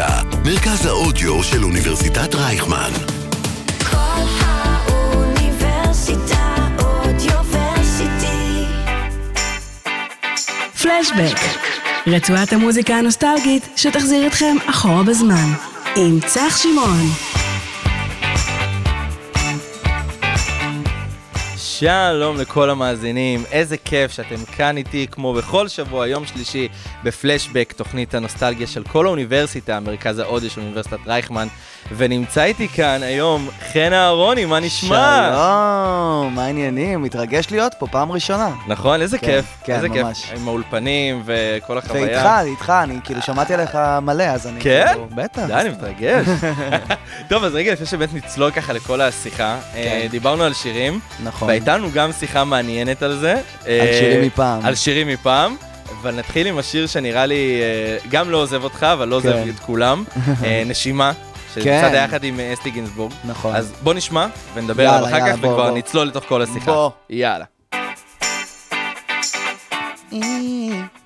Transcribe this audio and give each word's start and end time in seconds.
האוניברסיטה, 0.00 0.38
מרכז 0.44 0.86
האודיו 0.86 1.42
של 1.42 1.64
אוניברסיטת 1.64 2.34
רייכמן. 2.34 2.90
כל 3.90 4.22
האוניברסיטה 4.40 5.66
אודיוורסיטי. 6.78 8.64
פלשבק, 10.82 11.38
רצועת 12.06 12.52
המוזיקה 12.52 12.94
הנוסטלגית 12.94 13.68
שתחזיר 13.76 14.26
אתכם 14.26 14.56
אחורה 14.66 15.02
בזמן, 15.02 15.52
עם 15.96 16.20
צח 16.26 16.56
שמעון. 16.56 17.29
שלום 21.80 22.36
לכל 22.36 22.70
המאזינים, 22.70 23.44
איזה 23.52 23.76
כיף 23.76 24.12
שאתם 24.12 24.44
כאן 24.56 24.76
איתי 24.76 25.06
כמו 25.10 25.32
בכל 25.32 25.68
שבוע, 25.68 26.06
יום 26.06 26.26
שלישי, 26.26 26.68
בפלשבק, 27.04 27.72
תוכנית 27.76 28.14
הנוסטלגיה 28.14 28.66
של 28.66 28.84
כל 28.84 29.06
האוניברסיטה, 29.06 29.80
מרכז 29.80 30.18
האודיו 30.18 30.50
של 30.50 30.60
אוניברסיטת 30.60 30.98
רייכמן, 31.06 31.48
ונמצא 31.96 32.44
איתי 32.44 32.68
כאן 32.68 33.02
היום 33.02 33.48
חן 33.72 33.92
אהרוני, 33.92 34.44
מה 34.44 34.60
נשמע? 34.60 35.28
שלום, 35.30 36.34
מה 36.34 36.44
העניינים? 36.44 37.02
מתרגש 37.02 37.46
להיות 37.50 37.74
פה 37.78 37.86
פעם 37.86 38.12
ראשונה. 38.12 38.50
נכון, 38.66 39.00
איזה 39.00 39.18
כן, 39.18 39.26
כיף, 39.26 39.44
כן, 39.64 39.74
איזה 39.74 39.88
ממש. 39.88 40.24
כיף, 40.24 40.38
עם 40.40 40.48
האולפנים 40.48 41.22
וכל 41.24 41.78
החוויה. 41.78 42.02
ואיתך, 42.02 42.28
איתך, 42.44 42.72
אני 42.82 42.98
כאילו 43.04 43.22
שמעתי 43.22 43.54
עליך 43.54 43.78
מלא, 44.02 44.24
אז 44.24 44.46
אני 44.46 44.60
כן? 44.60 44.86
כאילו, 44.88 45.08
בטח. 45.14 45.46
די, 45.46 45.54
אני 45.54 45.68
מתרגש. 45.68 46.26
טוב, 47.30 47.44
אז 47.44 47.54
רגע, 47.54 47.72
לפני 47.72 47.86
שבאמת 47.86 48.14
נצלול 48.14 48.50
ככה 48.50 48.72
לכל 48.72 49.00
השיחה, 49.00 49.58
אה, 49.74 50.06
דיברנו 50.10 50.42
על 50.42 50.52
שירים, 50.52 51.00
נכון. 51.24 51.48
והייתה 51.48 51.69
לנו 51.76 51.92
גם 51.92 52.12
שיחה 52.12 52.44
מעניינת 52.44 53.02
על 53.02 53.16
זה. 53.16 53.32
על 53.32 53.40
אה, 53.68 53.96
שירים 54.00 54.26
מפעם. 54.26 54.66
על 54.66 54.74
שירים 54.74 55.08
מפעם. 55.08 55.56
אבל 56.02 56.14
נתחיל 56.14 56.46
עם 56.46 56.58
השיר 56.58 56.86
שנראה 56.86 57.26
לי 57.26 57.60
אה, 57.62 58.08
גם 58.10 58.30
לא 58.30 58.36
עוזב 58.36 58.64
אותך, 58.64 58.82
אבל 58.82 59.08
לא 59.08 59.16
עוזב 59.16 59.32
כן. 59.32 59.48
את 59.48 59.58
כולם. 59.58 60.04
אה, 60.44 60.62
נשימה, 60.66 61.12
כן. 61.54 61.60
שנמצא 61.62 61.96
יחד 61.96 62.24
עם 62.24 62.40
אסתי 62.52 62.70
גינזבורג. 62.70 63.12
נכון. 63.24 63.54
אז 63.54 63.72
בוא 63.82 63.94
נשמע 63.94 64.26
ונדבר 64.54 64.88
עליו 64.88 65.08
אחר 65.08 65.20
כך, 65.20 65.38
וכבר. 65.38 65.74
נצלול 65.74 66.06
לתוך 66.06 66.24
כל 66.28 66.42
השיחה. 66.42 66.72
בוא. 66.72 66.90
יאללה. 67.10 67.44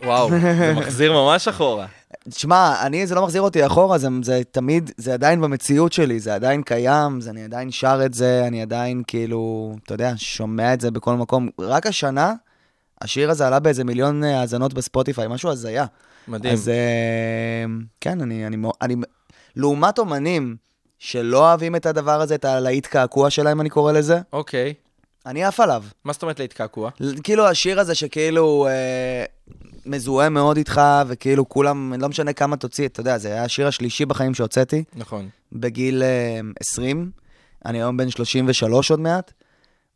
וואו, 0.05 0.31
זה 0.31 0.73
מחזיר 0.77 1.13
ממש 1.13 1.49
אחורה. 1.49 1.87
תשמע, 2.29 2.87
אני, 2.87 3.07
זה 3.07 3.15
לא 3.15 3.23
מחזיר 3.23 3.43
אותי 3.43 3.67
אחורה, 3.67 3.99
זה, 3.99 4.09
זה 4.23 4.43
תמיד, 4.51 4.91
זה 4.97 5.15
עדיין 5.15 5.41
במציאות 5.41 5.93
שלי, 5.93 6.21
זה 6.21 6.35
עדיין 6.35 6.63
קיים, 6.63 7.21
זה, 7.21 7.31
אני 7.31 7.45
עדיין 7.45 7.71
שר 7.71 8.01
את 8.07 8.15
זה, 8.15 8.45
אני 8.47 8.63
עדיין 8.63 9.03
כאילו, 9.07 9.75
אתה 9.85 9.95
יודע, 9.95 10.13
שומע 10.17 10.75
את 10.75 10.81
זה 10.81 10.91
בכל 10.91 11.15
מקום. 11.15 11.49
רק 11.59 11.87
השנה, 11.87 12.33
השיר 13.03 13.31
הזה 13.31 13.47
עלה 13.47 13.61
באיזה 13.61 13.85
מיליון 13.85 14.25
אה, 14.25 14.41
האזנות 14.41 14.75
בספוטיפיי, 14.75 15.29
משהו 15.29 15.51
הזיה. 15.51 15.87
מדהים. 16.29 16.53
אז 16.53 16.69
אה, 16.69 17.65
כן, 18.01 18.21
אני, 18.21 18.47
אני, 18.47 18.57
אני, 18.83 18.95
לעומת 19.57 19.99
אומנים 19.99 20.57
שלא 20.99 21.39
אוהבים 21.39 21.77
את 21.77 21.87
הדבר 21.87 22.21
הזה, 22.21 22.35
את 22.35 22.45
הלהיט 22.45 22.87
קעקוע 22.87 23.31
שלהם, 23.31 23.61
אני 23.61 23.71
קורא 23.71 23.93
לזה, 23.93 24.21
אוקיי. 24.33 24.75
אני 25.27 25.45
עף 25.45 25.61
עליו. 25.61 25.85
מה 26.05 26.13
זאת 26.13 26.23
אומרת 26.23 26.41
להתקעקוע? 26.41 26.91
כאילו 27.23 27.47
השיר 27.47 27.81
הזה 27.81 27.95
שכאילו 27.95 28.67
אה, 28.67 29.25
מזוהה 29.87 30.29
מאוד 30.29 30.57
איתך, 30.57 30.81
וכאילו 31.07 31.49
כולם, 31.49 31.95
לא 31.99 32.09
משנה 32.09 32.33
כמה 32.33 32.57
תוציא, 32.57 32.87
אתה 32.87 33.01
יודע, 33.01 33.19
זה 33.19 33.29
היה 33.29 33.45
השיר 33.45 33.67
השלישי 33.67 34.05
בחיים 34.05 34.35
שהוצאתי, 34.35 34.85
נכון. 34.97 35.29
בגיל 35.53 36.03
אה, 36.03 36.41
20, 36.61 37.11
אני 37.65 37.79
היום 37.79 37.97
בן 37.97 38.11
33 38.11 38.91
עוד 38.91 39.01
מעט, 39.01 39.33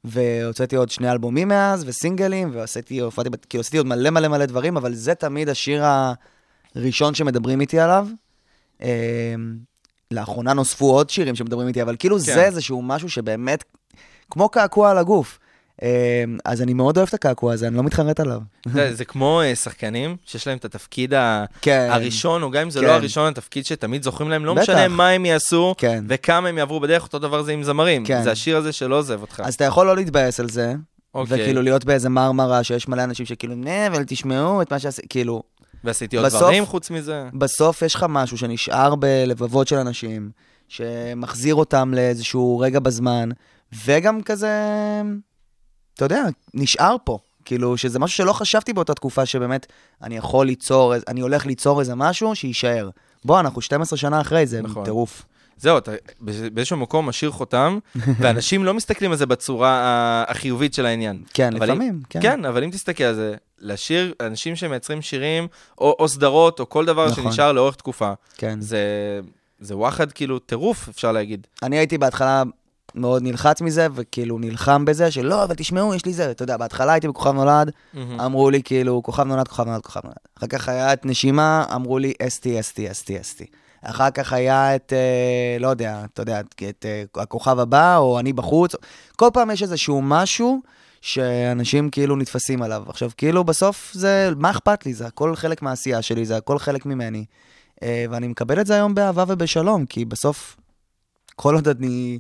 והוצאתי 0.05 0.77
עוד 0.77 0.91
שני 0.91 1.13
אלבומים 1.13 1.49
מאז, 1.49 1.85
וסינגלים, 1.87 2.51
ועשיתי, 2.53 2.99
הופעתי, 2.99 3.31
כאילו 3.49 3.61
עשיתי 3.61 3.79
עוד 3.79 3.87
מלא 3.87 4.11
מלא 4.11 4.29
מלא 4.29 4.47
דברים, 4.47 4.77
אבל 4.77 4.95
זה 4.95 5.15
תמיד 5.15 5.49
השיר 5.49 5.85
הראשון 6.75 7.15
שמדברים 7.15 7.61
איתי 7.61 7.79
עליו. 7.79 8.09
אה, 8.83 9.35
לאחרונה 10.11 10.53
נוספו 10.53 10.91
עוד 10.91 11.11
שירים 11.11 11.35
שמדברים 11.35 11.69
איתי, 11.69 11.83
אבל 11.83 11.97
כאילו 11.99 12.17
כן. 12.17 12.23
זה 12.23 12.45
איזשהו 12.45 12.83
משהו 12.83 13.11
שבאמת, 13.11 13.65
כמו 14.31 14.49
קעקוע 14.49 14.91
על 14.91 14.99
הגוף. 14.99 15.39
אה, 15.83 15.89
אז 16.45 16.63
אני 16.63 16.75
מאוד 16.75 16.97
אוהב 16.97 17.09
את 17.09 17.15
הקעקוע 17.15 17.53
הזה, 17.53 17.69
אני 17.69 17.77
לא 17.77 17.83
מתחרט 17.83 18.21
עליו. 18.21 18.41
זה- 18.73 18.95
זה 18.95 19.05
כמו 19.05 19.41
אה, 19.43 19.55
שחקנים 19.55 20.17
שיש 20.25 20.47
להם 20.47 20.59
את 20.59 20.65
התפקיד 20.65 21.15
ה- 21.15 21.45
כן. 21.63 21.89
הראשון, 21.93 22.43
או 22.43 22.51
גם 22.51 22.63
אם 22.63 22.71
זה 22.71 22.81
כן. 22.81 22.87
לא 22.87 22.93
הראשון, 22.93 23.29
התפקיד 23.29 23.67
שתמיד 23.67 24.03
זוכרים 24.03 24.31
להם, 24.31 24.45
לא 24.45 24.55
בטח. 24.55 24.63
משנה 24.63 24.89
מה 24.89 25.09
הם 25.09 25.27
יעשו, 25.27 25.75
כן. 25.79 26.05
וכמה 26.09 26.49
הם 26.49 26.59
יעברו 26.59 26.81
בדרך, 26.81 27.03
אותו 27.03 27.19
דבר 27.19 27.43
זה 27.43 27.53
עם 27.53 27.63
זמרים. 27.63 28.05
כן. 28.05 28.23
זה 28.23 28.31
השיר 28.33 28.57
הזה 28.57 28.73
שלא 28.73 28.99
עוזב 28.99 29.21
אותך. 29.21 29.43
אז 29.45 29.55
אתה 29.55 29.65
יכול 29.65 29.87
לא 29.87 29.97
להתבאס 29.97 30.41
על 30.41 30.49
זה, 30.49 30.75
אוקיי. 31.15 31.43
וכאילו 31.43 31.63
להיות 31.63 31.85
באיזה 31.85 32.09
מרמרה 32.09 32.63
שיש 32.65 32.89
מלא 32.89 33.05
אנשים 33.05 33.27
שכאילו, 33.27 33.55
נה, 33.55 33.87
אבל 33.87 34.05
תשמעו 34.07 34.63
את 34.63 34.73
מה 34.73 34.79
שעשיתי, 34.79 35.09
כאילו, 35.09 35.43
ועשיתי 35.85 36.17
עוד 36.17 36.27
בסוף- 36.27 36.41
דברים 36.41 36.67
חוץ 36.67 36.91
מזה. 36.91 37.25
בסוף 37.35 37.83
יש 37.83 37.95
לך 37.95 38.07
משהו 38.09 38.39
שנשאר 38.39 38.95
בלבבות 38.95 39.69
של 39.69 39.77
אנשים, 39.77 40.31
שמחזיר 40.69 41.55
אותם 41.55 41.95
לאיזשהו 41.95 42.59
רגע 42.59 42.81
בזמן, 42.81 43.29
וגם 43.85 44.23
כזה, 44.23 44.53
אתה 45.95 46.05
יודע, 46.05 46.23
נשאר 46.55 46.97
פה. 47.05 47.19
כאילו, 47.45 47.77
שזה 47.77 47.99
משהו 47.99 48.17
שלא 48.17 48.33
חשבתי 48.33 48.73
באותה 48.73 48.95
תקופה, 48.95 49.27
שבאמת 49.27 49.67
אני 50.03 50.17
יכול 50.17 50.47
ליצור, 50.47 50.95
אני 51.09 51.21
הולך 51.21 51.47
ליצור 51.47 51.81
איזה 51.81 51.95
משהו 51.95 52.35
שיישאר. 52.35 52.89
בוא, 53.25 53.41
אנחנו 53.41 53.61
12 53.61 53.97
שנה 53.99 54.21
אחרי 54.21 54.47
זה, 54.47 54.63
נכון. 54.63 54.85
טירוף. 54.85 55.25
זהו, 55.57 55.79
אתה 55.79 55.93
באיז- 56.21 56.51
באיזשהו 56.53 56.77
מקום 56.77 57.09
משאיר 57.09 57.31
חותם, 57.31 57.79
ואנשים 58.21 58.65
לא 58.65 58.75
מסתכלים 58.75 59.11
על 59.11 59.17
זה 59.17 59.27
בצורה 59.27 59.71
ה- 59.71 60.25
החיובית 60.31 60.75
של 60.75 60.87
העניין. 60.87 61.23
כן, 61.35 61.53
לפעמים, 61.53 61.83
אם, 61.83 62.01
כן. 62.11 62.23
כן, 62.23 62.45
אבל 62.45 62.65
אם 62.65 62.71
תסתכל 62.71 63.05
על 63.05 63.15
זה, 63.15 63.35
לשיר, 63.59 64.15
אנשים 64.21 64.57
שמייצרים 64.57 65.03
שירים, 65.03 65.47
או, 65.79 65.97
או 65.99 66.09
סדרות, 66.09 66.61
או 66.61 66.69
כל 66.69 66.85
דבר 66.85 67.07
נכון. 67.11 67.25
שנשאר 67.25 67.53
לאורך 67.53 67.75
תקופה, 67.77 68.13
כן. 68.37 68.61
זה, 68.61 68.81
זה 69.61 69.77
וואחד 69.77 70.13
כאילו 70.13 70.39
טירוף, 70.39 70.89
אפשר 70.89 71.13
להגיד. 71.13 71.47
אני 71.63 71.79
הייתי 71.79 71.99
בהתחלה 71.99 72.43
מאוד 72.95 73.23
נלחץ 73.23 73.61
מזה, 73.61 73.87
וכאילו 73.95 74.39
נלחם 74.39 74.85
בזה, 74.85 75.11
שלא, 75.11 75.45
אבל 75.45 75.55
תשמעו, 75.55 75.95
יש 75.95 76.07
לי 76.07 76.13
זה. 76.13 76.31
אתה 76.31 76.43
יודע, 76.43 76.57
בהתחלה 76.57 76.93
הייתי 76.93 77.09
בכוכב 77.09 77.33
נולד, 77.33 77.71
מהמם. 77.95 78.21
אמרו 78.21 78.51
לי 78.51 78.63
כאילו, 78.63 79.03
כוכב 79.03 79.23
נולד, 79.23 79.49
כוכב 79.49 79.67
נולד, 79.67 79.83
כוכב 79.83 80.01
נולד. 80.05 80.17
אחר 80.39 80.47
כך 80.47 80.69
היה 80.69 80.93
את 80.93 81.07
נשימה, 81.07 81.65
אמרו 81.75 81.99
לי 81.99 82.13
אסתי, 82.23 82.61
אסתי, 82.61 82.91
אסתי, 82.91 83.21
אסתי. 83.21 83.47
אחר 83.83 84.11
כך 84.11 84.33
היה 84.33 84.77
את, 84.77 84.93
אה, 84.93 85.57
לא 85.61 85.69
יודע, 85.69 86.05
אתה 86.13 86.23
יודע, 86.23 86.41
את 86.41 86.85
אה, 86.85 87.23
הכוכב 87.23 87.59
הבא, 87.59 87.97
או 87.97 88.19
אני 88.19 88.33
בחוץ. 88.33 88.75
כל 89.17 89.29
פעם 89.33 89.51
יש 89.51 89.63
איזשהו 89.63 90.03
משהו 90.03 90.61
שאנשים 91.01 91.91
כאילו 91.91 92.17
נתפסים 92.17 92.63
עליו. 92.63 92.85
עכשיו, 92.89 93.11
כאילו, 93.17 93.45
בסוף 93.45 93.91
זה, 93.95 94.31
מה 94.37 94.51
אכפת 94.51 94.87
לי? 94.87 94.95
זה 94.95 95.07
הכל 95.07 95.37
חלק 95.37 95.63
מהעשייה 95.63 96.03
שלי, 96.03 96.25
זה 96.25 96.37
הכל 96.37 96.59
חלק 96.59 96.87
ממני. 96.87 97.25
אה, 97.83 98.05
ואני 98.11 98.29
מקבל 98.29 98.61
את 98.61 98.67
זה 98.67 98.75
היום 98.75 98.95
באהבה 98.95 99.25
ובשלום, 99.29 99.87
כי 99.87 100.05
בסוף, 100.05 100.57
כל 101.37 101.55
עוד 101.55 101.69
אני 101.69 102.19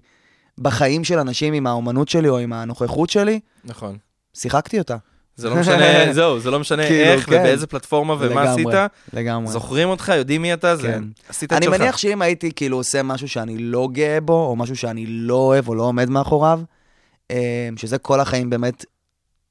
בחיים 0.59 1.05
של 1.05 1.19
אנשים 1.19 1.55
עם 1.55 1.67
האומנות 1.67 2.09
שלי 2.09 2.29
או 2.29 2.39
עם 2.39 2.53
הנוכחות 2.53 3.11
שלי, 3.11 3.41
נכון. 3.65 3.97
שיחקתי 4.35 4.79
אותה. 4.79 4.97
זה 5.37 5.51
לא 5.51 5.57
משנה, 5.57 6.13
זהו, 6.13 6.41
זה 6.41 6.51
לא 6.51 6.61
משנה 6.61 6.87
כאילו, 6.87 7.05
איך 7.05 7.27
כן. 7.27 7.35
ובאיזה 7.41 7.67
פלטפורמה 7.67 8.15
ומה 8.15 8.27
לגמרי, 8.27 8.49
עשית. 8.49 8.67
לגמרי. 9.13 9.53
זוכרים 9.53 9.89
אותך, 9.89 10.13
יודעים 10.17 10.43
מי 10.43 10.55
אתה, 10.55 10.77
זה... 10.77 10.89
כן. 10.89 11.05
עשית 11.29 11.53
את 11.53 11.57
אני 11.57 11.67
שלך. 11.67 11.81
מניח 11.81 11.97
שאם 11.97 12.23
הייתי 12.23 12.53
כאילו 12.53 12.77
עושה 12.77 13.03
משהו 13.03 13.29
שאני 13.29 13.59
לא 13.59 13.89
גאה 13.93 14.21
בו, 14.21 14.47
או 14.47 14.57
משהו 14.57 14.77
שאני 14.77 15.07
לא 15.07 15.35
אוהב 15.35 15.69
או 15.69 15.75
לא 15.75 15.83
עומד 15.83 16.11
מאחוריו, 16.11 16.61
אה, 17.31 17.69
שזה 17.77 17.99
כל 17.99 18.21
החיים 18.21 18.51
באמת 18.51 18.85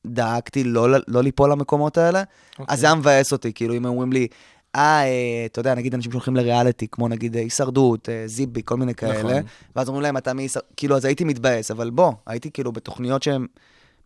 דאגתי 0.08 0.64
לא, 0.64 0.88
לא 1.08 1.24
ליפול 1.24 1.52
למקומות 1.52 1.98
האלה, 1.98 2.24
אוקיי. 2.60 2.74
אז 2.74 2.80
זה 2.80 2.86
היה 2.86 2.96
מבאס 2.96 3.32
אותי, 3.32 3.54
כאילו 3.54 3.78
אם 3.78 3.86
אומרים 3.86 4.14
לי, 4.14 4.28
אה, 4.76 4.82
אה, 4.82 5.46
אתה 5.46 5.60
יודע, 5.60 5.76
נגיד 5.76 5.94
אנשים 5.94 6.12
שהולכים 6.12 6.36
לריאליטי, 6.36 6.88
כמו 6.92 7.08
נגיד 7.08 7.36
אה, 7.36 7.42
הישרדות, 7.42 8.10
אה, 8.10 8.24
זיבי, 8.26 8.62
כל 8.66 8.78
מיני 8.78 8.96
כאלה, 8.96 9.20
נכון. 9.20 9.32
ואז 9.76 9.88
אומרים 9.88 10.04
להם, 10.04 10.18
אתה 10.18 10.34
מהישרדות, 10.34 10.70
כאילו, 10.78 10.96
אז 10.96 11.06
הייתי 11.06 11.24
מתבאס, 11.24 11.72
אבל 11.72 11.90
בוא, 11.90 12.12
הייתי 12.26 12.52
כאילו 12.52 12.72
בתוכניות 12.72 13.24
שהן 13.24 13.46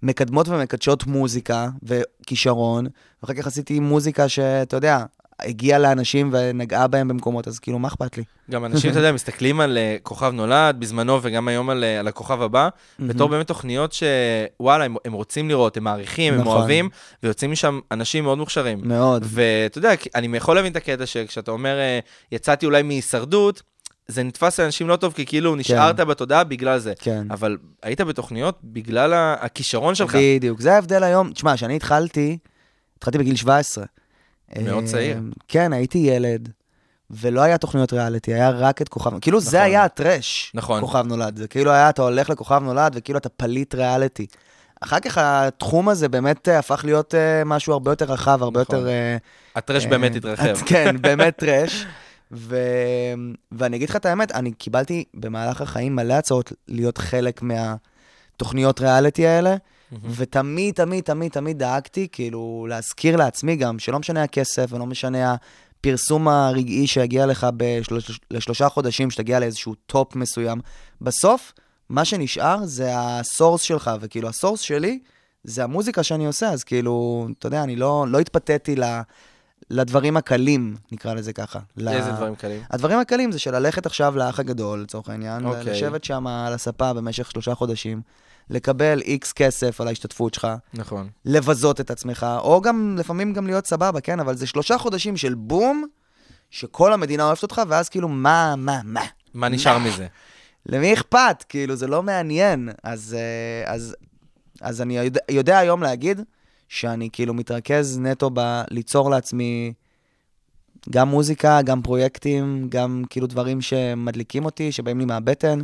מקדמות 0.04 0.48
ומקדשות 0.48 1.08
מוזיקה 1.08 1.70
וכישרון, 1.84 2.88
ואחר 3.24 3.34
כך 3.34 3.48
עשיתי 3.48 3.80
מוזיקה 3.80 4.30
שאתה 4.30 4.78
יודע, 4.78 5.06
הגיעה 5.46 5.80
לאנשים 5.80 6.30
ונגעה 6.34 6.88
בהם 6.88 7.08
במקומות, 7.08 7.48
אז 7.48 7.60
כאילו, 7.60 7.80
מה 7.80 7.88
אכפת 7.88 8.18
לי? 8.18 8.24
גם 8.52 8.66
אנשים, 8.66 8.92
אתה 8.92 9.00
יודע, 9.00 9.12
מסתכלים 9.12 9.60
על 9.60 9.78
אה, 9.78 9.98
כוכב 10.04 10.32
נולד 10.34 10.76
בזמנו 10.80 11.20
וגם 11.22 11.48
היום 11.48 11.70
על, 11.70 11.84
אה, 11.84 12.00
על 12.00 12.08
הכוכב 12.08 12.42
הבא, 12.42 12.70
בתור 13.00 13.30
באמת 13.30 13.48
תוכניות 13.48 13.94
שוואלה, 13.94 14.84
הם, 14.84 14.96
הם 15.06 15.14
רוצים 15.14 15.50
לראות, 15.50 15.78
הם 15.78 15.84
מעריכים, 15.84 16.34
הם 16.34 16.42
נכון. 16.42 16.58
אוהבים, 16.58 16.90
ויוצאים 17.24 17.52
משם 17.52 17.80
אנשים 17.92 18.24
מאוד 18.24 18.38
מוכשרים. 18.38 18.80
מאוד. 18.84 19.24
ואתה 19.26 19.78
יודע, 19.78 19.92
אני 20.16 20.38
יכול 20.38 20.56
להבין 20.56 20.72
את 20.72 20.78
הקטע 20.78 21.06
שכשאתה 21.06 21.52
אומר, 21.52 21.78
אה, 21.80 22.00
יצאתי 22.32 22.66
אולי 22.66 22.84
מהישרדות, 22.84 23.62
זה 24.08 24.24
נתפס 24.24 24.60
לאנשים 24.60 24.88
לא 24.88 24.96
טוב, 24.96 25.14
כי 25.14 25.26
כאילו 25.26 25.56
נשארת 25.56 26.00
בתודעה 26.00 26.44
בגלל 26.44 26.80
זה. 26.80 26.94
כן. 27.00 27.28
אבל 27.30 27.58
היית 27.84 28.02
בתוכניות 28.02 28.60
בגלל 28.64 29.14
הכישרון 29.40 29.96
שלך. 29.96 30.16
בדיוק, 30.16 30.62
זה 30.62 30.74
ההבדל 30.74 31.04
היום. 31.04 31.34
תשמע, 31.34 31.56
כשאני 31.56 31.76
התחלתי, 31.76 32.38
התחלתי 32.98 33.18
בגיל 33.18 33.36
17. 33.36 33.86
מאוד 34.60 34.84
אה, 34.84 34.90
צעיר. 34.90 35.20
כן, 35.48 35.74
הייתי 35.74 35.98
ילד, 35.98 36.50
ולא 37.10 37.42
היה 37.42 37.58
תוכניות 37.58 37.94
ריאליטי, 37.94 38.34
היה 38.34 38.50
רק 38.50 38.82
את 38.82 38.90
כוכב... 38.90 39.20
כאילו, 39.20 39.38
נכון. 39.38 39.52
זה 39.52 39.62
היה 39.62 39.84
הטרש, 39.84 40.52
נכון. 40.56 40.82
כוכב 40.82 41.06
נולד. 41.08 41.38
זה 41.38 41.48
כאילו 41.48 41.72
היה, 41.72 41.90
אתה 41.90 42.02
הולך 42.02 42.30
לכוכב 42.30 42.62
נולד, 42.64 42.92
וכאילו 42.96 43.18
אתה 43.18 43.30
פליט 43.30 43.76
ריאליטי. 43.76 44.26
אחר 44.82 45.00
כך 45.00 45.18
התחום 45.18 45.90
הזה 45.90 46.10
באמת 46.10 46.50
אה, 46.50 46.60
הפך 46.60 46.82
להיות 46.86 47.16
אה, 47.16 47.44
משהו 47.46 47.74
הרבה 47.74 47.92
יותר 47.92 48.06
רחב, 48.06 48.44
הרבה 48.44 48.62
נכון. 48.62 48.76
יותר... 48.76 48.90
הטרש 49.56 49.86
באמת 49.86 50.16
התרחב. 50.16 50.56
כן, 50.70 50.96
באמת 51.02 51.36
טרש. 51.38 51.86
ו... 52.32 52.58
ואני 53.52 53.78
אגיד 53.78 53.90
לך 53.90 53.96
את 53.96 54.06
האמת, 54.06 54.32
אני 54.32 54.52
קיבלתי 54.52 55.04
במהלך 55.14 55.62
החיים 55.62 55.96
מלא 55.96 56.14
הצעות 56.14 56.54
להיות 56.68 56.98
חלק 56.98 57.42
מהתוכניות 57.42 58.82
ריאליטי 58.82 59.28
האלה, 59.28 59.56
ותמיד, 60.16 60.76
תמיד, 60.76 61.04
תמיד, 61.04 61.32
תמיד 61.32 61.60
דאגתי, 61.60 62.08
כאילו, 62.12 62.66
להזכיר 62.70 63.16
לעצמי 63.16 63.56
גם, 63.56 63.80
שלא 63.80 64.00
משנה 64.00 64.24
הכסף 64.24 64.74
ולא 64.74 64.86
משנה 64.86 65.36
הפרסום 65.80 66.28
הרגעי 66.28 66.88
שיגיע 66.88 67.26
לך 67.26 67.48
בשלוש, 67.58 68.22
לשלושה 68.32 68.70
חודשים, 68.70 69.12
שתגיע 69.12 69.40
לאיזשהו 69.40 69.76
top 69.76 70.16
מסוים. 70.16 70.62
בסוף, 71.02 71.54
מה 71.90 72.06
שנשאר 72.06 72.66
זה 72.66 72.90
ה 72.94 73.03
source 73.03 73.62
שלך, 73.62 73.92
וכאילו, 74.02 74.30
ה 74.30 74.34
source 74.34 74.60
שלי 74.60 75.00
זה 75.44 75.64
המוזיקה 75.64 76.04
שאני 76.04 76.26
עושה, 76.26 76.50
אז 76.50 76.64
כאילו, 76.64 77.28
אתה 77.40 77.48
יודע, 77.48 77.64
אני 77.64 77.76
לא, 77.76 78.06
לא 78.08 78.20
התפתיתי 78.20 78.76
ל... 78.76 78.84
לדברים 79.70 80.18
הקלים, 80.18 80.76
נקרא 80.92 81.14
לזה 81.14 81.34
ככה. 81.34 81.60
איזה 81.88 82.12
דברים 82.12 82.36
קלים? 82.36 82.62
הדברים 82.70 83.00
הקלים 83.00 83.32
זה 83.32 83.40
של 83.40 83.52
ללכת 83.52 83.86
עכשיו 83.86 84.18
לאח 84.18 84.40
הגדול, 84.40 84.82
לצורך 84.82 85.10
העניין, 85.10 85.46
אוקיי. 85.46 85.64
לשבת 85.64 86.04
שם 86.04 86.28
על 86.28 86.54
הספה 86.54 86.94
במשך 86.94 87.32
שלושה 87.32 87.56
חודשים, 87.56 88.02
לקבל 88.50 89.02
איקס 89.02 89.34
כסף 89.34 89.82
על 89.82 89.88
ההשתתפות 89.88 90.34
שלך, 90.34 90.48
נכון. 90.74 91.10
לבזות 91.26 91.82
את 91.82 91.92
עצמך, 91.92 92.26
או 92.40 92.62
גם, 92.62 92.96
לפעמים 93.00 93.34
גם 93.34 93.48
להיות 93.48 93.68
סבבה, 93.68 94.02
כן? 94.02 94.20
אבל 94.20 94.36
זה 94.36 94.48
שלושה 94.48 94.78
חודשים 94.78 95.18
של 95.18 95.34
בום, 95.34 95.86
שכל 96.50 96.94
המדינה 96.94 97.26
אוהבת 97.26 97.44
אותך, 97.44 97.62
ואז 97.68 97.90
כאילו, 97.90 98.08
מה, 98.08 98.56
מה, 98.58 98.80
מה? 98.84 99.06
מה 99.34 99.50
נשאר 99.50 99.78
מזה? 99.78 100.08
למי 100.66 100.94
אכפת? 100.94 101.46
כאילו, 101.50 101.76
זה 101.76 101.88
לא 101.88 102.04
מעניין. 102.04 102.70
אז, 102.84 103.18
אה, 103.20 103.74
אז, 103.74 103.96
אז 104.62 104.82
אני 104.82 104.98
יודע, 104.98 105.20
יודע 105.30 105.58
היום 105.58 105.84
להגיד 105.84 106.22
שאני 106.70 107.10
כאילו 107.14 107.34
מתרכז 107.34 108.00
נטו 108.00 108.30
בליצור 108.30 109.10
לעצמי 109.10 109.74
גם 110.90 111.10
מוזיקה, 111.10 111.62
גם 111.62 111.82
פרויקטים, 111.82 112.68
גם 112.70 113.04
כאילו 113.10 113.28
דברים 113.28 113.62
שמדליקים 113.62 114.46
אותי, 114.46 114.72
שבאים 114.72 115.00
לי 115.00 115.06
מהבטן, 115.06 115.60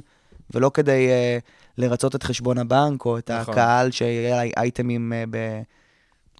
ולא 0.54 0.72
כדי 0.74 1.08
uh, 1.08 1.44
לרצות 1.78 2.16
את 2.16 2.24
חשבון 2.24 2.58
הבנק, 2.58 3.06
או 3.06 3.18
את 3.18 3.32
נכון. 3.32 3.54
הקהל 3.54 3.92
שיהיה 3.92 4.44
אייטמים 4.58 5.14
uh, 5.14 5.30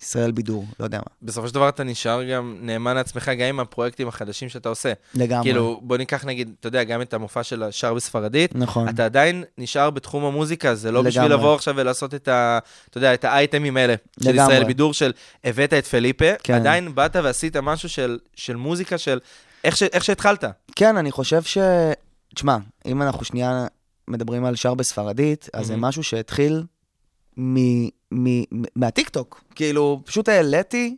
בישראל 0.02 0.32
בידור, 0.32 0.66
לא 0.80 0.86
יודע 0.86 0.98
מה. 0.98 1.04
בסופו 1.22 1.48
של 1.48 1.54
דבר 1.54 1.70
אתה 1.70 1.84
נשאר 1.84 2.24
גם 2.24 2.58
נאמן 2.62 2.96
לעצמך, 2.96 3.30
גם 3.30 3.48
עם 3.48 3.60
הפרויקטים 3.60 4.08
החדשים 4.08 4.50
שאתה 4.50 4.70
עושה. 4.70 4.94
לגמרי. 5.16 5.44
כאילו, 5.44 5.80
בוא 5.84 5.98
ניקח 5.98 6.26
נגיד, 6.26 6.52
אתה 6.60 6.68
יודע, 6.68 6.84
גם 6.84 7.02
את 7.02 7.14
המופע 7.14 7.44
של 7.44 7.64
השאר 7.64 7.94
בספרדית, 7.94 8.56
נכון. 8.56 8.90
אתה 8.90 9.06
עדיין 9.06 9.44
נשאר 9.58 9.90
בתחום 9.90 10.26
המוזיקה, 10.26 10.76
זה 10.76 10.92
לא 10.92 11.02
בשביל 11.02 11.26
לגמרי. 11.26 11.38
לבוא 11.38 11.56
עכשיו 11.56 11.74
ולעשות 11.78 12.16
את 12.16 12.28
ה... 12.28 12.60
אתה 12.90 12.98
יודע, 12.98 13.14
את 13.14 13.26
האייטמים 13.26 13.78
האלה 13.78 13.96
של 14.24 14.30
לגמרי. 14.30 14.44
ישראל 14.44 14.64
בידור, 14.64 14.94
של 14.94 15.12
הבאת 15.44 15.74
את 15.74 15.86
פליפה, 15.86 16.36
כן. 16.44 16.54
עדיין 16.54 16.96
באת 16.96 17.16
ועשית 17.16 17.58
משהו 17.58 17.90
של, 17.90 18.20
של 18.36 18.56
מוזיקה, 18.56 18.98
של 18.98 19.20
איך, 19.64 19.78
ש, 19.78 19.84
איך 19.84 20.04
שהתחלת. 20.04 20.44
כן, 20.76 20.98
אני 20.98 21.12
חושב 21.12 21.44
ש... 21.44 21.58
תשמע, 22.36 22.58
אם 22.86 23.02
אנחנו 23.02 23.26
שנייה 23.26 23.68
מדברים 24.08 24.46
על 24.46 24.56
שר 24.56 24.74
בספרדית, 24.74 25.50
אז 25.54 25.68
זה 25.68 25.74
מהמם. 25.74 25.86
משהו 25.86 26.04
שהתחיל 26.04 26.64
מ... 27.38 27.58
מ... 27.86 27.90
מ- 28.12 28.44
מהטיקטוק. 28.76 29.44
כאילו, 29.56 30.02
פשוט 30.06 30.30
העליתי 30.30 30.96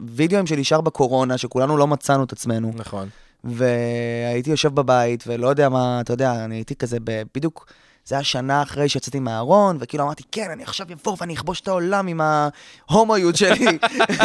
וידאוים 0.00 0.46
שלי 0.46 0.64
שר 0.64 0.80
בקורונה, 0.80 1.38
שכולנו 1.38 1.76
לא 1.76 1.86
מצאנו 1.86 2.24
את 2.24 2.32
עצמנו. 2.32 2.72
נכון. 2.74 3.08
והייתי 3.44 4.50
יושב 4.50 4.74
בבית, 4.74 5.24
ולא 5.26 5.48
יודע 5.48 5.68
מה, 5.68 6.00
אתה 6.00 6.12
יודע, 6.12 6.44
אני 6.44 6.54
הייתי 6.54 6.74
כזה. 6.74 6.98
בדיוק, 7.34 7.66
זה 8.08 8.14
היה 8.14 8.24
שנה 8.24 8.62
אחרי 8.62 8.88
שיצאתי 8.88 9.20
מהארון, 9.20 9.76
וכאילו 9.80 10.04
אמרתי, 10.04 10.22
כן, 10.32 10.50
אני 10.50 10.62
עכשיו 10.62 10.86
אבוא 10.92 11.16
ואני 11.20 11.34
אכבוש 11.34 11.60
את 11.60 11.68
העולם 11.68 12.06
עם 12.06 12.20
ההומואיות 12.20 13.36
שלי. 13.36 13.78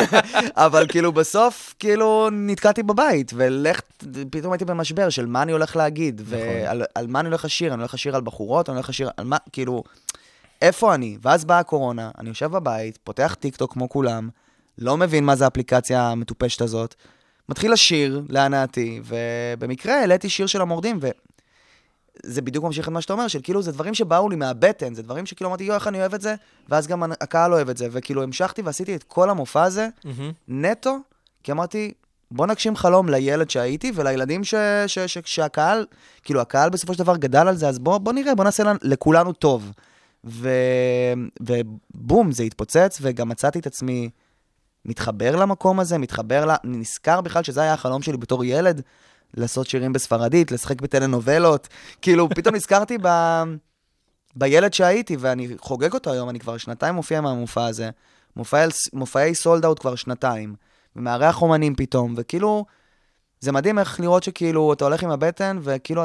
אבל 0.65 0.85
כאילו 0.89 1.11
בסוף, 1.11 1.75
כאילו, 1.79 2.29
נתקעתי 2.31 2.83
בבית, 2.83 3.31
ולך, 3.35 3.81
פתאום 4.29 4.53
הייתי 4.53 4.65
במשבר 4.65 5.09
של 5.09 5.25
מה 5.25 5.41
אני 5.41 5.51
הולך 5.51 5.75
להגיד, 5.75 6.21
ועל 6.25 6.83
על 6.95 7.07
מה 7.07 7.19
אני 7.19 7.27
הולך 7.27 7.45
לשיר, 7.45 7.73
אני 7.73 7.81
הולך 7.81 7.93
לשיר 7.93 8.15
על 8.15 8.21
בחורות, 8.21 8.69
אני 8.69 8.75
הולך 8.75 8.89
לשיר 8.89 9.09
על 9.17 9.25
מה, 9.25 9.37
כאילו, 9.51 9.83
איפה 10.61 10.95
אני? 10.95 11.17
ואז 11.21 11.45
באה 11.45 11.59
הקורונה, 11.59 12.11
אני 12.17 12.29
יושב 12.29 12.51
בבית, 12.51 12.97
פותח 13.03 13.35
טיקטוק 13.39 13.73
כמו 13.73 13.89
כולם, 13.89 14.29
לא 14.77 14.97
מבין 14.97 15.23
מה 15.25 15.35
זה 15.35 15.45
האפליקציה 15.45 16.01
המטופשת 16.01 16.61
הזאת, 16.61 16.95
מתחיל 17.49 17.73
לשיר 17.73 18.21
להנאתי, 18.29 19.01
ובמקרה 19.03 19.99
העליתי 19.99 20.29
שיר 20.29 20.47
של 20.47 20.61
המורדים, 20.61 20.97
וזה 22.25 22.41
בדיוק 22.41 22.65
ממשיך 22.65 22.87
את 22.87 22.93
מה 22.93 23.01
שאתה 23.01 23.13
אומר, 23.13 23.27
של 23.27 23.39
כאילו 23.43 23.61
זה 23.61 23.71
דברים 23.71 23.93
שבאו 23.93 24.29
לי 24.29 24.35
מהבטן, 24.35 24.93
זה 24.93 25.03
דברים 25.03 25.25
שכאילו 25.25 25.49
אמרתי, 25.49 25.63
יואו, 25.63 25.75
איך 25.75 25.87
אני 25.87 25.99
אוהב 25.99 26.13
את 26.13 26.21
זה, 26.21 26.35
ואז 26.69 26.87
גם 26.87 27.03
הקהל 27.03 27.53
אוהב 27.53 27.69
את 27.69 27.77
זה, 27.77 27.87
וכאילו 27.91 28.23
המשכתי 28.23 28.61
ועשיתי 28.61 28.95
את 28.95 29.03
כל 29.03 29.29
המופע 29.29 29.63
הזה 29.63 29.87
מהמם. 30.05 30.31
נטו, 30.47 30.97
כי 31.43 31.51
אמרתי, 31.51 31.93
בוא 32.31 32.47
נגשים 32.47 32.75
חלום 32.75 33.09
לילד 33.09 33.49
שהייתי 33.49 33.91
ולילדים 33.95 34.43
ש, 34.43 34.53
ש, 34.87 34.99
ש, 34.99 35.17
שהקהל, 35.25 35.85
כאילו 36.23 36.41
הקהל 36.41 36.69
בסופו 36.69 36.93
של 36.93 36.99
דבר 36.99 37.17
גדל 37.17 37.47
על 37.47 37.55
זה, 37.55 37.67
אז 37.67 37.79
בוא, 37.79 37.97
בוא 37.97 38.13
נראה, 38.13 38.35
בוא 38.35 38.43
נעשה 38.43 38.63
לנו, 38.63 38.79
לכולנו 38.81 39.33
טוב. 39.33 39.71
ו, 40.25 40.49
ובום, 41.41 42.31
זה 42.31 42.43
התפוצץ, 42.43 42.99
וגם 43.01 43.29
מצאתי 43.29 43.59
את 43.59 43.67
עצמי 43.67 44.09
מתחבר 44.85 45.35
למקום 45.35 45.79
הזה, 45.79 45.97
מתחבר, 45.97 46.45
ל... 46.45 46.51
נזכר 46.63 47.21
בכלל 47.21 47.43
שזה 47.43 47.61
היה 47.61 47.73
החלום 47.73 48.01
שלי 48.01 48.17
בתור 48.17 48.45
ילד, 48.45 48.81
לעשות 49.33 49.67
שירים 49.67 49.93
בספרדית, 49.93 50.51
לשחק 50.51 50.81
בטלנובלות. 50.81 51.67
כאילו, 52.01 52.29
פתאום 52.29 52.55
נזכרתי 52.55 52.97
ב... 53.01 53.07
בילד 54.35 54.73
שהייתי, 54.73 55.17
ואני 55.19 55.47
חוגג 55.57 55.93
אותו 55.93 56.11
היום, 56.11 56.29
אני 56.29 56.39
כבר 56.39 56.57
שנתיים 56.57 56.95
מופיע 56.95 57.21
מהמופע 57.21 57.65
הזה. 57.65 57.89
מופעי, 58.35 58.67
מופעי 58.93 59.35
סולד 59.35 59.65
אאוט 59.65 59.79
כבר 59.79 59.95
שנתיים. 59.95 60.55
ומארח 60.95 61.41
אומנים 61.41 61.75
פתאום, 61.75 62.13
וכאילו, 62.17 62.65
זה 63.39 63.51
מדהים 63.51 63.79
איך 63.79 63.99
לראות 63.99 64.23
שכאילו, 64.23 64.73
אתה 64.73 64.85
הולך 64.85 65.03
עם 65.03 65.09
הבטן, 65.09 65.59
וכאילו, 65.61 66.03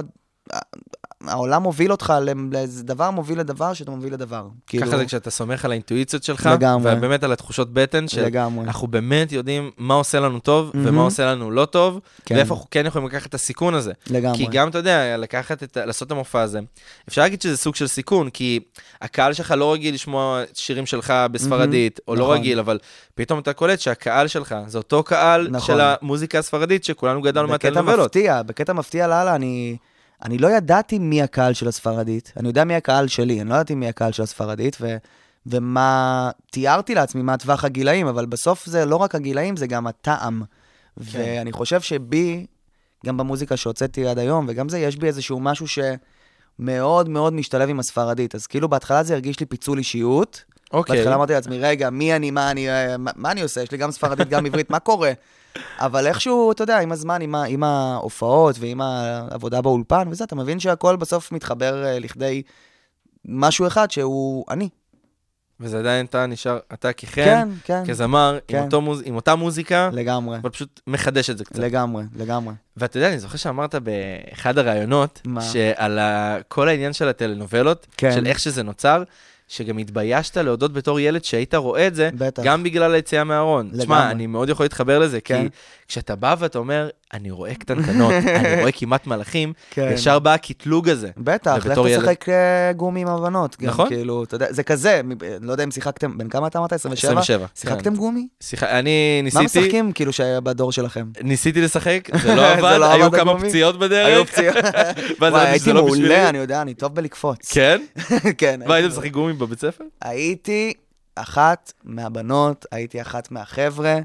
העולם 1.26 1.62
מוביל 1.62 1.92
אותך 1.92 2.12
לאיזה 2.52 2.84
דבר 2.84 3.10
מוביל 3.10 3.40
לדבר, 3.40 3.72
שאתה 3.74 3.90
מוביל 3.90 4.12
לדבר. 4.12 4.46
כאילו, 4.66 4.86
ככה 4.86 4.98
זה 4.98 5.06
כשאתה 5.06 5.30
סומך 5.30 5.64
על 5.64 5.70
האינטואיציות 5.70 6.22
שלך, 6.22 6.50
לגמרי. 6.52 6.92
ובאמת 6.96 7.24
על 7.24 7.32
התחושות 7.32 7.72
בטן, 7.72 8.08
של 8.08 8.24
לגמרי. 8.24 8.64
אנחנו 8.64 8.86
באמת 8.86 9.32
יודעים 9.32 9.70
מה 9.78 9.94
עושה 9.94 10.20
לנו 10.20 10.38
טוב, 10.38 10.70
מהמם. 10.74 10.88
ומה 10.88 11.02
עושה 11.02 11.26
לנו 11.26 11.50
לא 11.50 11.64
טוב, 11.64 12.00
כן. 12.24 12.34
ואיפה 12.34 12.54
אנחנו 12.54 12.66
כן 12.70 12.86
יכולים 12.86 13.08
לקחת 13.08 13.26
את 13.26 13.34
הסיכון 13.34 13.74
הזה. 13.74 13.92
לגמרי. 14.10 14.38
כי 14.38 14.46
גם, 14.50 14.68
אתה 14.68 14.78
יודע, 14.78 15.16
לקחת 15.16 15.62
את, 15.62 15.76
לעשות 15.76 16.06
את 16.06 16.12
המופע 16.12 16.40
הזה, 16.40 16.60
אפשר 17.08 17.22
להגיד 17.22 17.42
שזה 17.42 17.56
סוג 17.56 17.74
של 17.74 17.86
סיכון, 17.86 18.30
כי 18.30 18.60
הקהל 19.02 19.32
שלך 19.32 19.54
לא 19.56 19.72
רגיל 19.72 19.94
לשמוע 19.94 20.42
שירים 20.54 20.86
שלך 20.86 21.12
בספרדית, 21.32 22.00
או 22.08 22.14
לא 22.14 22.24
נכון. 22.24 22.36
רגיל, 22.36 22.58
אבל 22.58 22.78
פתאום 23.14 23.38
אתה 23.38 23.52
קולט 23.52 23.80
שהקהל 23.80 24.28
שלך 24.28 24.54
זה 24.66 24.78
אותו 24.78 25.02
קהל 25.02 25.48
נכון. 25.50 25.66
של 25.66 25.80
המוזיקה 25.82 26.38
הספרדית, 26.38 26.84
שכולנו 26.84 27.22
גדלנו 27.22 27.48
בקטע 27.48 27.68
מהטלנובלות. 27.68 28.06
מפתיע, 28.06 28.42
בקטע 28.42 28.72
מפתיע 28.72 29.06
לאללה, 29.06 29.34
אני, 29.34 29.76
אני 30.24 30.38
לא 30.38 30.48
ידעתי 30.48 30.98
מי 30.98 31.22
הקהל 31.22 31.52
של 31.52 31.68
הספרדית, 31.68 32.32
אני 32.36 32.48
יודע 32.48 32.64
מי 32.64 32.74
הקהל 32.74 33.08
שלי, 33.08 33.40
אני 33.40 33.50
לא 33.50 33.54
ידעתי 33.54 33.74
מי 33.74 33.88
הקהל 33.88 34.12
של 34.12 34.22
הספרדית, 34.22 34.76
ו, 34.80 34.96
ומה, 35.46 36.30
תיארתי 36.50 36.94
לעצמי 36.94 37.22
מה 37.22 37.36
טווח 37.36 37.64
הגילאים, 37.64 38.06
אבל 38.06 38.26
בסוף 38.26 38.66
זה 38.66 38.84
לא 38.84 38.96
רק 38.96 39.14
הגילאים, 39.14 39.56
זה 39.56 39.66
גם 39.66 39.86
הטעם. 39.86 40.42
כן. 40.42 41.18
ואני 41.18 41.52
חושב 41.52 41.80
שבי, 41.80 42.46
גם 43.06 43.16
במוזיקה 43.16 43.56
שהוצאתי 43.56 44.06
עד 44.06 44.18
היום, 44.18 44.46
וגם 44.48 44.68
זה, 44.68 44.78
יש 44.78 44.96
בי 44.96 45.06
איזשהו 45.06 45.40
משהו 45.40 45.66
שמאוד 45.68 47.08
מאוד 47.08 47.32
משתלב 47.32 47.68
עם 47.68 47.78
הספרדית. 47.78 48.34
אז 48.34 48.46
כאילו 48.46 48.68
בהתחלה 48.68 49.02
זה 49.02 49.14
הרגיש 49.14 49.40
לי 49.40 49.46
פיצול 49.46 49.78
אישיות. 49.78 50.44
אוקיי. 50.72 50.96
בהתחלה 50.96 51.14
אמרתי 51.14 51.32
לעצמי, 51.32 51.58
רגע, 51.58 51.90
מי 51.90 52.16
אני, 52.16 52.30
מה 52.30 52.50
אני, 52.50 52.70
אה, 52.70 52.96
מה, 52.96 53.10
מה 53.16 53.32
אני 53.32 53.42
עושה? 53.42 53.62
יש 53.62 53.72
לי 53.72 53.78
גם 53.78 53.90
ספרדית, 53.90 54.28
גם 54.28 54.46
עברית, 54.46 54.70
מה 54.70 54.78
קורה? 54.78 55.12
אבל 55.78 56.06
איכשהו, 56.06 56.52
אתה 56.52 56.62
יודע, 56.62 56.78
עם 56.78 56.92
הזמן, 56.92 57.22
עם, 57.22 57.34
ה, 57.34 57.44
עם 57.44 57.62
ההופעות 57.62 58.56
ועם 58.58 58.80
העבודה 58.80 59.60
באולפן 59.60 60.08
וזה, 60.10 60.24
אתה 60.24 60.36
מבין 60.36 60.60
שהכל 60.60 60.96
בסוף 60.96 61.32
מתחבר 61.32 61.84
אה, 61.84 61.98
לכדי 61.98 62.42
משהו 63.24 63.66
אחד 63.66 63.90
שהוא 63.90 64.44
אני. 64.50 64.68
וזה 65.60 65.78
עדיין 65.78 66.06
אתה 66.06 66.26
נשאר, 66.26 66.58
אתה 66.72 66.92
כחן, 66.92 67.24
כן, 67.24 67.48
כן, 67.64 67.82
כזמר, 67.86 68.38
כן. 68.48 68.68
עם, 68.72 68.84
מוז... 68.84 69.02
עם 69.04 69.16
אותה 69.16 69.34
מוזיקה, 69.34 69.90
לגמרי, 69.92 70.38
אבל 70.38 70.50
פשוט 70.50 70.80
מחדש 70.86 71.30
את 71.30 71.38
זה 71.38 71.44
קצת. 71.44 71.58
לגמרי, 71.58 72.04
לגמרי. 72.16 72.54
ואתה 72.76 72.96
יודע, 72.96 73.08
אני 73.08 73.18
זוכר 73.18 73.36
שאמרת 73.36 73.74
באחד 73.74 74.58
הראיונות, 74.58 75.20
מה? 75.24 75.42
שעל 75.42 75.98
ה... 75.98 76.36
כל 76.48 76.68
העניין 76.68 76.92
של 76.92 77.08
הטלנובלות, 77.08 77.86
כן. 77.96 78.12
של 78.12 78.26
איך 78.26 78.38
שזה 78.38 78.62
נוצר, 78.62 79.02
שגם 79.48 79.78
התביישת 79.78 80.36
להודות 80.36 80.72
בתור 80.72 81.00
ילד 81.00 81.24
שהיית 81.24 81.54
רואה 81.54 81.86
את 81.86 81.94
זה, 81.94 82.10
בטח. 82.14 82.42
גם 82.42 82.62
בגלל 82.62 82.94
היציאה 82.94 83.24
מהארון. 83.24 83.70
תשמע, 83.78 83.96
לגמרי. 83.98 84.10
אני 84.10 84.26
מאוד 84.26 84.48
יכול 84.48 84.64
להתחבר 84.64 84.98
לזה, 84.98 85.20
כן. 85.20 85.42
כי 85.42 85.48
כשאתה 85.88 86.16
בא 86.16 86.34
ואתה 86.38 86.58
אומר, 86.58 86.88
אני 87.12 87.30
רואה 87.30 87.54
קטנטנות, 87.54 88.12
אני 88.40 88.60
רואה 88.60 88.72
כמעט 88.72 89.06
מלאכים, 89.06 89.52
כן. 89.70 89.90
ישר 89.94 90.18
בא 90.18 90.34
הקטלוג 90.34 90.88
הזה. 90.88 91.10
בטח, 91.16 91.66
לך 91.66 91.78
ילד- 91.86 91.98
תשחק 92.00 92.28
אה, 92.28 92.72
גומי 92.72 93.00
עם 93.00 93.08
הבנות. 93.08 93.56
גם, 93.60 93.68
נכון. 93.68 93.88
כאילו, 93.88 94.24
אתה 94.24 94.34
יודע, 94.34 94.46
זה 94.52 94.62
כזה, 94.62 95.00
לא 95.40 95.52
יודע 95.52 95.64
אם 95.64 95.70
שיחקתם, 95.70 96.18
בן 96.18 96.28
כמה 96.28 96.46
אתה 96.46 96.58
אמרת? 96.58 96.72
27? 96.72 97.12
27. 97.20 97.46
שיחקתם 97.54 97.94
גומי? 97.96 98.28
שיח... 98.40 98.62
אני 98.62 99.20
מה 99.22 99.40
ניסיתי, 99.40 99.60
משחקים 99.60 99.92
כאילו 99.92 100.12
שהיה 100.12 100.40
בדור 100.40 100.72
שלכם? 100.72 101.06
ניסיתי 101.22 101.60
לשחק, 101.60 102.08
זה 102.22 102.34
לא 102.34 102.42
זה 102.42 102.52
עבד, 102.52 102.76
לא 102.80 102.92
היו 102.92 103.10
כמה 103.10 103.30
הגומי? 103.32 103.48
פציעות 103.48 103.78
בדרך. 103.78 104.06
היו 104.06 104.26
פציעות. 104.26 104.56
וואי, 105.20 105.46
הייתי 105.46 105.72
לא 105.72 105.82
בשבילי. 105.86 106.08
מעולה, 106.08 106.28
אני 106.28 106.38
יודע, 106.38 106.62
אני 106.62 106.74
טוב 106.74 106.94
בלקפוץ. 106.94 107.52
כן? 107.52 107.82
כן. 108.38 108.60
מה, 108.66 108.74
הייתי 108.74 108.86
היית 108.88 108.98
משחק 108.98 109.10
גומי 109.10 109.32
בבית 109.32 109.60
ספר? 109.60 109.84
הייתי 110.02 110.72
אחת 111.14 111.72
מהבנות, 111.84 112.66
הייתי 112.72 113.00
אחת 113.02 113.30
מהחבר'ה. 113.30 113.98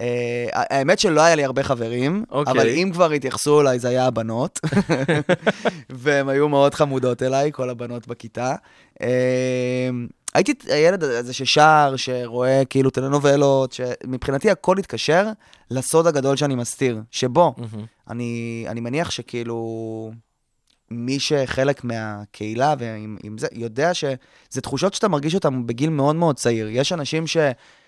אה, 0.00 0.46
האמת 0.52 0.98
שלא 0.98 1.20
היה 1.20 1.34
לי 1.34 1.44
הרבה 1.44 1.62
חברים, 1.62 2.24
אוקיי. 2.30 2.52
אבל 2.52 2.68
אם 2.68 2.90
כבר 2.92 3.12
התייחסו 3.12 3.60
אליי 3.60 3.78
זה 3.78 3.88
היה 3.88 4.06
הבנות, 4.06 4.60
והן 5.90 6.28
היו 6.28 6.48
מאוד 6.48 6.74
חמודות 6.74 7.22
אליי, 7.22 7.50
כל 7.52 7.70
הבנות 7.70 8.06
בכיתה. 8.06 8.54
אה, 9.02 9.90
הייתי 10.34 10.54
הילד 10.68 11.04
הזה 11.04 11.32
ששר, 11.32 11.94
שרואה 11.96 12.62
כאילו 12.64 12.90
טלנובלות, 12.90 13.72
שמבחינתי 13.72 14.50
הכל 14.50 14.78
התקשר 14.78 15.26
לסוד 15.70 16.06
הגדול 16.06 16.36
שאני 16.36 16.54
מסתיר, 16.54 17.00
שבו 17.10 17.54
מהמם. 17.56 17.84
אני, 18.10 18.64
אני 18.68 18.80
מניח 18.80 19.10
שכאילו 19.10 20.10
מי 20.90 21.20
שחלק 21.20 21.84
מהקהילה 21.84 22.74
ועם 22.78 23.16
עם 23.22 23.38
זה, 23.38 23.46
יודע 23.52 23.94
שזה 23.94 24.60
תחושות 24.62 24.94
שאתה 24.94 25.08
מרגיש 25.08 25.34
אותן 25.34 25.66
בגיל 25.66 25.90
מאוד 25.90 26.16
מאוד 26.16 26.36
צעיר. 26.36 26.68
יש 26.70 26.92
אנשים 26.92 27.26
ש... 27.26 27.36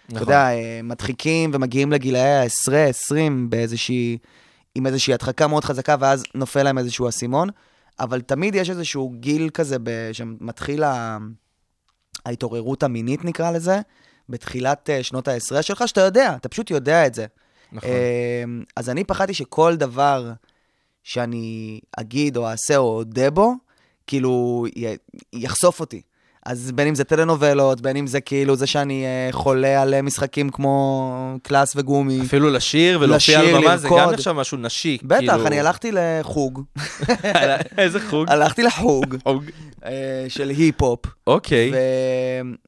אתה 0.09 0.17
נכון. 0.17 0.29
יודע, 0.29 0.51
אה, 0.51 0.81
מדחיקים 0.85 1.51
ומגיעים 1.55 1.93
לגילאי 1.93 2.21
העשרה, 2.21 2.85
עשרים 2.85 3.51
באיזושהי, 3.51 4.19
עם 4.75 4.87
איזושהי 4.87 5.15
הדחקה 5.15 5.47
מאוד 5.47 5.65
חזקה, 5.65 5.97
ואז 6.01 6.23
נופל 6.35 6.63
להם 6.63 6.79
איזשהו 6.79 7.09
אסימון, 7.09 7.49
אבל 8.01 8.21
תמיד 8.21 8.55
יש 8.55 8.71
איזשהו 8.71 9.11
גיל 9.21 9.51
כזה 9.55 9.77
ב... 9.83 9.91
שמתחיל 10.13 10.85
ה... 10.85 11.19
ההתעוררות 12.27 12.83
המינית, 12.83 13.25
נקרא 13.25 13.51
לזה, 13.51 13.81
בתחילת 14.29 14.91
אה, 14.91 15.03
שנות 15.03 15.29
העשרה 15.29 15.63
שלך, 15.63 15.89
שאתה 15.89 16.01
יודע, 16.01 16.37
אתה 16.37 16.49
פשוט 16.49 16.71
יודע 16.71 17.07
את 17.07 17.15
זה. 17.15 17.27
נכון. 17.73 17.91
אמ, 18.45 18.63
אז 18.77 18.91
אני 18.91 19.05
פחדתי 19.05 19.35
שכל 19.35 19.77
דבר 19.77 20.33
שאני 21.03 21.81
אגיד 21.97 22.37
או 22.37 22.49
אעשה 22.51 22.77
או 22.77 22.97
אודה 22.97 23.31
בו, 23.31 23.53
כאילו 24.07 24.65
י- 24.77 24.97
יחשוף 25.33 25.81
אותי. 25.81 26.03
אז 26.47 26.73
בין 26.73 26.89
אם 26.89 26.95
זה 26.95 27.05
טלנובלות, 27.05 27.81
בין 27.81 27.97
אם 27.97 28.07
זה 28.07 28.21
כאילו 28.21 28.57
זה 28.57 28.67
שאני 28.67 29.05
אה, 29.05 29.29
חולה 29.33 29.83
על 29.83 29.95
אה, 29.95 30.03
משחקים 30.03 30.51
כמו 30.51 31.13
קלאס 31.43 31.73
וגומי. 31.77 32.21
אפילו 32.21 32.51
לשיר 32.51 32.99
ולהופיע 33.01 33.41
על 33.41 33.63
במה, 33.63 33.77
זה 33.77 33.89
גם. 33.89 34.11
נחשב 34.11 34.33
משהו 34.33 34.59
נשי. 34.59 34.99
בטח, 35.03 35.19
כאילו- 35.21 35.47
אני 35.47 35.61
הלכתי 35.61 35.91
לחוג, 35.93 36.63
איזה 37.79 38.01
חוג? 38.11 38.29
הלכתי 38.31 38.63
לחוג 38.63 39.17
חוג. 39.25 39.45
אה, 39.85 40.25
של 40.29 40.49
היפ-הופ, 40.49 41.01
אוקיי. 41.27 41.73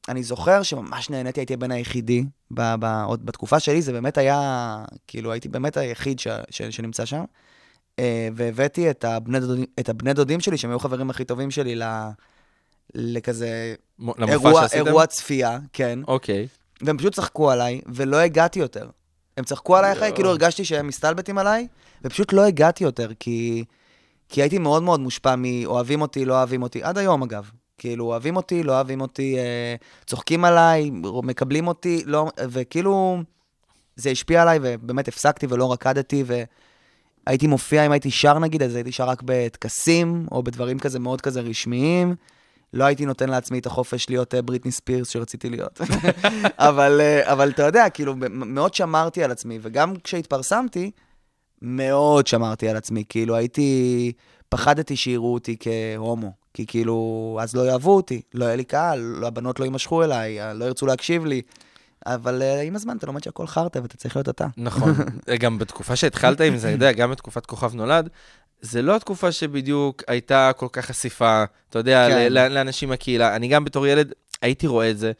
ואני 0.07 0.23
זוכר 0.23 0.63
שממש 0.63 1.09
נהניתי, 1.09 1.39
הייתי 1.39 1.53
הבן 1.53 1.71
היחידי, 1.71 2.23
ב- 2.51 2.75
ב- 2.79 3.03
עוד 3.07 3.25
בתקופה 3.25 3.59
שלי, 3.59 3.81
זה 3.81 3.91
באמת 3.91 4.17
היה, 4.17 4.77
כאילו, 5.07 5.31
הייתי 5.31 5.49
באמת 5.49 5.77
היחיד 5.77 6.19
ש- 6.19 6.27
ש- 6.49 6.61
שנמצא 6.61 7.05
שם. 7.05 7.23
אה, 7.99 8.27
והבאתי 8.35 8.89
את 8.89 9.05
הבני, 9.05 9.39
דודים, 9.39 9.65
את 9.79 9.89
הבני 9.89 10.13
דודים 10.13 10.39
שלי, 10.39 10.57
שהם 10.57 10.71
היו 10.71 10.79
חברים 10.79 11.09
הכי 11.09 11.23
טובים 11.25 11.51
שלי, 11.51 11.75
לכזה 12.95 13.75
מ- 13.99 14.23
אירוע? 14.29 14.65
אירוע 14.73 15.05
צפייה, 15.05 15.59
כן. 15.73 15.99
אוקיי. 16.07 16.47
והם 16.81 16.97
פשוט 16.97 17.15
צחקו 17.15 17.51
עליי, 17.51 17.81
ולא 17.87 18.17
הגעתי 18.17 18.59
יותר. 18.59 18.89
הם 19.37 19.43
צחקו 19.43 19.77
עליי 19.77 19.91
אחרי, 19.91 20.05
יואו. 20.05 20.15
כאילו 20.15 20.29
הרגשתי 20.29 20.65
שהם 20.65 20.87
מסתלבטים 20.87 21.37
עליי, 21.37 21.67
ופשוט 22.03 22.33
לא 22.33 22.45
הגעתי 22.45 22.83
יותר, 22.83 23.11
כי, 23.19 23.63
כי 24.29 24.41
הייתי 24.41 24.57
מאוד 24.57 24.83
מאוד 24.83 24.99
מושפע 24.99 25.35
מאוהבים 25.37 26.01
אותי, 26.01 26.25
לא 26.25 26.33
אוהבים 26.33 26.63
אותי, 26.63 26.83
עד 26.83 26.97
היום 26.97 27.23
אגב. 27.23 27.51
כאילו, 27.77 28.05
אוהבים 28.05 28.35
אותי, 28.35 28.63
לא 28.63 28.71
אוהבים 28.71 29.01
אותי, 29.01 29.37
אה, 29.37 29.75
צוחקים 30.05 30.45
עליי, 30.45 30.91
מקבלים 31.23 31.67
אותי, 31.67 32.03
לא, 32.05 32.27
וכאילו, 32.49 33.21
זה 33.95 34.09
השפיע 34.09 34.41
עליי, 34.41 34.59
ובאמת 34.61 35.07
הפסקתי 35.07 35.47
ולא 35.49 35.71
רקדתי, 35.73 36.23
והייתי 37.27 37.47
מופיע, 37.47 37.85
אם 37.85 37.91
הייתי 37.91 38.11
שר 38.11 38.39
נגיד, 38.39 38.63
אז 38.63 38.75
הייתי 38.75 38.91
שר 38.91 39.09
רק 39.09 39.21
בטקסים, 39.25 40.27
או 40.31 40.43
בדברים 40.43 40.79
כזה 40.79 40.99
מאוד 40.99 41.21
כזה 41.21 41.41
רשמיים. 41.41 42.15
לא 42.73 42.83
הייתי 42.83 43.05
נותן 43.05 43.29
לעצמי 43.29 43.59
את 43.59 43.65
החופש 43.65 44.09
להיות 44.09 44.35
אה, 44.35 44.41
בריטני 44.41 44.71
ספירס 44.71 45.09
שרציתי 45.09 45.49
להיות. 45.49 45.81
אבל, 46.57 47.01
אה, 47.01 47.33
אבל 47.33 47.49
אתה 47.49 47.63
יודע, 47.63 47.89
כאילו, 47.89 48.13
מאוד 48.29 48.73
שמרתי 48.73 49.23
על 49.23 49.31
עצמי, 49.31 49.59
וגם 49.61 49.93
כשהתפרסמתי, 50.03 50.91
מאוד 51.61 52.27
שמרתי 52.27 52.69
על 52.69 52.77
עצמי. 52.77 53.03
כאילו, 53.09 53.35
הייתי, 53.35 54.11
פחדתי 54.49 54.95
שיראו 54.95 55.33
אותי 55.33 55.55
כהומו. 55.59 56.31
כי 56.53 56.65
כאילו, 56.65 57.37
אז 57.41 57.55
לא 57.55 57.61
יאהבו 57.61 57.95
אותי, 57.95 58.21
לא 58.33 58.45
יהיה 58.45 58.55
לי 58.55 58.63
קהל, 58.63 59.23
הבנות 59.27 59.59
לא 59.59 59.65
יימשכו 59.65 60.03
אליי, 60.03 60.41
אה, 60.41 60.53
לא 60.53 60.65
ירצו 60.65 60.85
להקשיב 60.85 61.25
לי. 61.25 61.41
אבל 62.05 62.41
uh, 62.41 62.63
עם 62.63 62.75
הזמן 62.75 62.97
אתה 62.97 63.07
לומד 63.07 63.23
שהכל 63.23 63.47
חרטא 63.47 63.79
ואתה 63.79 63.97
צריך 63.97 64.15
להיות 64.15 64.29
אתה. 64.29 64.47
נכון. 64.57 64.93
גם 65.41 65.57
בתקופה 65.57 65.95
שהתחלת 65.95 66.41
עם 66.41 66.57
זה, 66.57 66.67
אני 66.67 66.73
יודע, 66.73 66.91
גם 66.91 67.11
בתקופת 67.11 67.45
כוכב 67.45 67.75
נולד, 67.75 68.09
זה 68.61 68.81
לא 68.81 68.95
התקופה 68.95 69.31
שבדיוק 69.31 70.03
הייתה 70.07 70.51
כל 70.57 70.67
כך 70.71 70.85
חשיפה, 70.85 71.43
אתה 71.69 71.79
יודע, 71.79 72.07
כן. 72.09 72.33
לאנשים 72.33 72.89
מהקהילה. 72.89 73.35
אני 73.35 73.47
גם 73.47 73.65
בתור 73.65 73.87
ילד 73.87 74.13
הייתי 74.41 74.67
רואה 74.67 74.89
את 74.89 74.97
זה, 74.97 75.11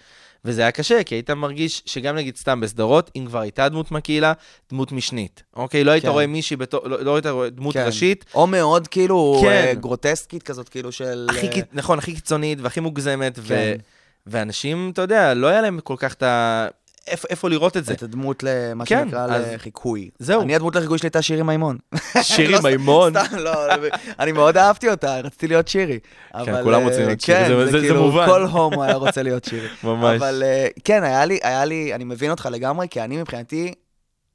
וזה 0.45 0.62
היה 0.62 0.71
קשה, 0.71 1.03
כי 1.03 1.15
היית 1.15 1.29
מרגיש 1.29 1.83
שגם 1.86 2.15
נגיד 2.15 2.38
סתם 2.38 2.62
בסדרות, 2.62 3.12
אם 3.15 3.25
כבר 3.27 3.39
הייתה 3.39 3.69
דמות 3.69 3.91
מהקהילה, 3.91 4.33
דמות 4.69 4.91
משנית. 4.91 5.43
אוקיי? 5.55 5.83
לא 5.83 5.91
היית 5.91 6.03
כן. 6.03 6.10
רואה 6.10 6.27
מישהי 6.27 6.57
בתור, 6.57 6.88
לא, 6.88 7.03
לא 7.03 7.15
היית 7.15 7.25
רואה 7.25 7.50
דמות 7.50 7.74
כן. 7.74 7.86
ראשית, 7.86 8.25
או 8.33 8.48
מאוד 8.48 8.88
כאילו 8.88 9.39
כן. 9.41 9.48
אה, 9.48 9.74
גרוטסקית 9.74 10.43
כזאת, 10.43 10.69
כאילו 10.69 10.91
של... 10.91 11.27
הכי, 11.29 11.48
אה, 11.48 11.62
נכון, 11.74 12.00
הכי 12.00 12.13
קיצונית 12.13 12.60
והכי 12.62 12.79
מוגזמת, 12.79 13.39
ו- 13.39 13.48
כן. 13.48 13.77
ואנשים, 14.27 14.89
אתה 14.93 15.01
יודע, 15.01 15.33
לא 15.33 15.48
היה 15.48 15.62
להם 15.62 15.79
כל 15.79 15.95
כך 15.98 16.13
את 16.13 16.24
ה... 16.24 16.67
איפה, 17.08 17.27
איפה 17.29 17.50
לראות 17.50 17.77
את 17.77 17.86
זה. 17.86 17.93
את 17.93 18.03
הדמות 18.03 18.43
למה 18.43 18.86
כן, 18.86 19.03
שנקרא 19.05 19.25
אז- 19.36 19.43
לחיקוי. 19.53 20.10
זהו. 20.20 20.41
אני 20.41 20.55
הדמות 20.55 20.75
לחיקוי 20.75 20.98
שלי 20.98 21.08
הייתה 21.08 21.22
שירי 21.22 21.41
מימון. 21.43 21.77
שירי 22.22 22.53
לא, 22.53 22.60
מימון. 22.63 23.13
סתם, 23.25 23.36
לא, 23.38 23.51
אני 24.20 24.31
מאוד 24.31 24.58
אהבתי 24.58 24.89
אותה, 24.89 25.20
רציתי 25.20 25.48
להיות 25.48 25.67
שירי. 25.67 26.00
אבל, 26.34 26.63
כולם 26.63 26.79
אה, 26.81 26.86
רוצים 26.88 27.05
להיות 27.05 27.22
שירי, 27.22 27.38
כן, 27.65 27.72
זה- 27.72 27.79
כאילו. 27.79 28.12
כל 28.25 28.43
הומו 28.43 28.84
היה 28.84 28.96
רוצה 28.96 29.24
להיות 29.24 29.43
שירי. 29.46 29.67
ממש. 29.84 30.22
אבל 30.22 30.43
אה, 30.46 30.67
כן, 30.84 31.03
היה 31.03 31.25
לי, 31.25 31.39
היה 31.43 31.65
לי, 31.65 31.93
אני 31.96 32.03
מבין 32.03 32.31
אותך 32.31 32.50
לגמרי, 32.51 32.88
כי 32.89 33.01
אני 33.01 33.17
מבחינתי, 33.17 33.74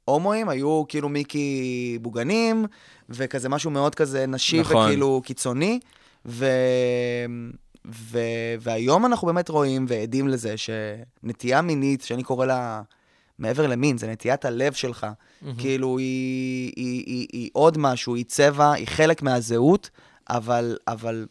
הומואים 0.05 0.49
היו 0.49 0.83
כאילו 0.87 1.09
מיקי 1.09 1.57
בוגנים, 2.01 2.65
וכזה 3.09 3.49
משהו 3.49 3.71
מאוד 3.71 3.95
כזה 3.95 4.25
נשי 4.27 4.59
נכון. 4.59 4.75
וכאילו 4.85 5.21
קיצוני, 5.25 5.79
ו... 6.25 6.45
ו... 7.87 8.19
והיום 8.59 9.05
אנחנו 9.05 9.27
באמת 9.27 9.49
רואים 9.49 9.85
ועדים 9.89 10.27
לזה 10.27 10.55
שנטייה 10.57 11.61
מינית, 11.61 12.01
שאני 12.01 12.23
קורא 12.23 12.45
לה 12.45 12.81
מעבר 13.39 13.67
למין, 13.67 13.97
זה 13.97 14.07
נטיית 14.07 14.45
הלב 14.45 14.73
שלך. 14.73 15.07
כאילו, 15.57 15.97
היא, 15.97 16.73
היא, 16.75 17.03
היא, 17.05 17.27
היא 17.33 17.49
עוד 17.53 17.77
משהו, 17.77 18.15
היא 18.15 18.25
צבע, 18.25 18.71
היא 18.71 18.87
חלק 18.87 19.21
מהזהות, 19.21 19.89
אבל, 20.29 20.77
אבל 20.87 21.25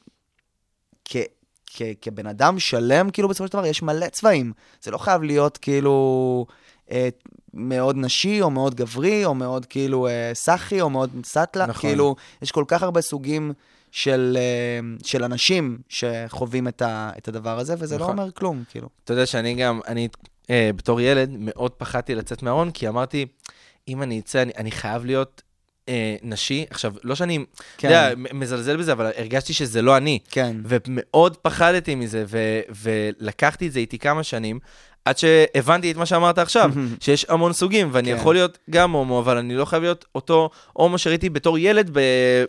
כ, 1.05 1.17
כ, 1.67 1.83
כבן 2.01 2.27
אדם 2.27 2.59
שלם, 2.59 3.11
כאילו, 3.11 3.29
בסופו 3.29 3.47
של 3.47 3.53
דבר, 3.53 3.67
יש 3.67 3.83
מלא 3.83 4.09
צבעים. 4.09 4.53
זה 4.83 4.91
לא 4.91 4.99
חייב 4.99 5.23
להיות, 5.23 5.59
כאילו, 5.59 6.47
אה, 6.91 7.09
מאוד 7.55 7.97
נשי, 7.97 8.43
או 8.43 8.51
מאוד 8.51 8.75
גברי, 8.75 9.25
או 9.25 9.35
מאוד, 9.35 9.67
כאילו, 9.67 10.07
אה, 10.07 10.31
סאחי, 10.35 10.81
או 10.81 10.91
מאוד 10.91 11.11
סאטלה. 11.25 11.67
נכון. 11.67 11.91
כאילו, 11.91 12.17
יש 12.43 12.53
כל 12.53 12.65
כך 12.69 12.83
הרבה 12.83 13.01
סוגים 13.01 13.53
של, 13.91 14.39
אה, 14.41 14.81
של 15.05 15.25
אנשים 15.25 15.79
שחווים 15.89 16.69
את, 16.69 16.83
ה, 16.83 17.11
את 17.19 17.29
הדבר 17.29 17.59
הזה, 17.59 17.75
וזה 17.79 17.95
נכון. 17.97 18.17
לא 18.17 18.23
אומר 18.23 18.31
כלום, 18.31 18.65
כאילו. 18.69 18.89
אתה 19.05 19.13
יודע 19.13 19.27
שאני 19.27 19.55
גם, 19.55 19.81
אני 19.87 20.09
אה, 20.51 20.71
בתור 20.77 21.01
ילד 21.01 21.31
מאוד 21.39 21.73
פחדתי 21.73 22.15
לצאת 22.15 22.43
מהארון, 22.43 22.71
כי 22.71 22.89
אמרתי, 22.89 23.27
אם 23.89 24.03
אני 24.03 24.19
אצא, 24.19 24.43
אני, 24.43 24.53
אני 24.57 24.71
חייב 24.71 25.05
להיות 25.05 25.43
אה, 25.89 26.17
נשי. 26.23 26.67
עכשיו, 26.71 26.95
לא 27.05 27.15
שאני, 27.15 27.45
כן. 27.79 27.89
יודע, 27.89 28.11
מזלזל 28.35 28.77
בזה, 28.77 28.93
אבל 28.93 29.11
הרגשתי 29.17 29.53
שזה 29.53 29.83
לא 29.83 29.97
אני. 29.97 30.19
כן. 30.31 30.57
ומאוד 30.65 31.37
פחדתי 31.37 31.95
מזה, 31.95 32.25
ו- 32.29 32.61
ולקחתי 32.83 33.67
את 33.67 33.73
זה 33.73 33.79
איתי 33.79 33.99
כמה 33.99 34.23
שנים, 34.23 34.59
עד 35.07 35.19
שהבנתי 35.19 35.91
את 35.91 35.97
מה 35.97 36.07
שאמרת 36.07 36.39
עכשיו, 36.39 36.71
שיש 37.01 37.27
המון 37.29 37.53
סוגים, 37.53 37.89
ואני 37.93 38.11
כן. 38.11 38.17
יכול 38.17 38.35
להיות 38.35 38.59
גם 38.71 38.91
הומו, 38.93 39.19
אבל 39.19 39.37
אני 39.39 39.55
לא 39.55 39.65
חייב 39.65 39.83
להיות 39.83 40.05
אותו 40.15 40.51
הומו 40.73 40.99
שראיתי 40.99 41.31
בתור 41.31 41.59
ילד 41.59 41.91
ב- 41.93 42.01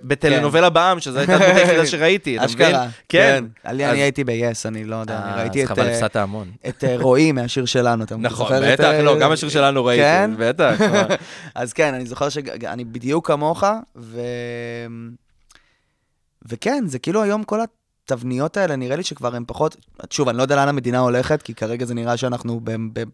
בטלנובלה 0.03 0.69
בעם, 0.69 0.99
שזו 0.99 1.17
הייתה 1.19 1.35
הדמות 1.35 1.55
היחידה 1.57 1.85
שראיתי, 1.95 2.37
אתה 2.37 2.45
מבין? 2.45 2.67
אשכרה. 2.67 2.87
כן. 3.09 3.43
אני 3.65 3.85
אז- 3.85 3.91
אני 3.91 4.01
הייתי 4.01 4.23
ב-yes, 4.23 4.33
אני 4.65 4.83
לא 4.83 4.95
יודע, 4.95 5.21
אני 5.23 5.31
אה, 5.31 5.41
ראיתי 5.41 5.63
אז 5.63 5.71
את... 5.71 5.77
חבל, 5.77 5.87
אה, 5.87 5.91
הפסדת 5.93 6.15
המון. 6.15 6.51
את 6.67 6.83
אה, 6.83 6.95
רועי 6.99 7.31
מהשיר 7.31 7.65
שלנו, 7.65 8.03
אתה 8.03 8.15
נכון, 8.17 8.37
זוכר 8.47 8.73
את, 8.73 8.79
בטח, 8.79 8.91
לא, 9.03 9.19
גם 9.19 9.31
השיר 9.31 9.49
שלנו 9.49 9.85
ראיתי, 9.85 10.03
כן? 10.03 10.31
בטח. 10.37 10.81
מה. 10.81 11.03
אז 11.55 11.73
כן, 11.73 11.93
אני 11.93 12.05
זוכר 12.05 12.29
שאני 12.29 12.85
בדיוק 12.85 13.27
כמוך, 13.27 13.63
ו... 13.95 14.21
וכן, 16.49 16.83
זה 16.87 16.99
כאילו 16.99 17.23
היום 17.23 17.43
כל 17.43 17.59
התבניות 18.11 18.57
האלה, 18.57 18.75
נראה 18.75 18.95
לי 18.95 19.03
שכבר 19.03 19.35
הן 19.35 19.43
פחות... 19.47 19.75
שוב, 20.09 20.29
אני 20.29 20.37
לא 20.37 20.41
יודע 20.41 20.55
לאן 20.55 20.67
המדינה 20.67 20.99
הולכת, 20.99 21.41
כי 21.41 21.53
כרגע 21.53 21.85
זה 21.85 21.93
נראה 21.93 22.17
שאנחנו 22.17 22.61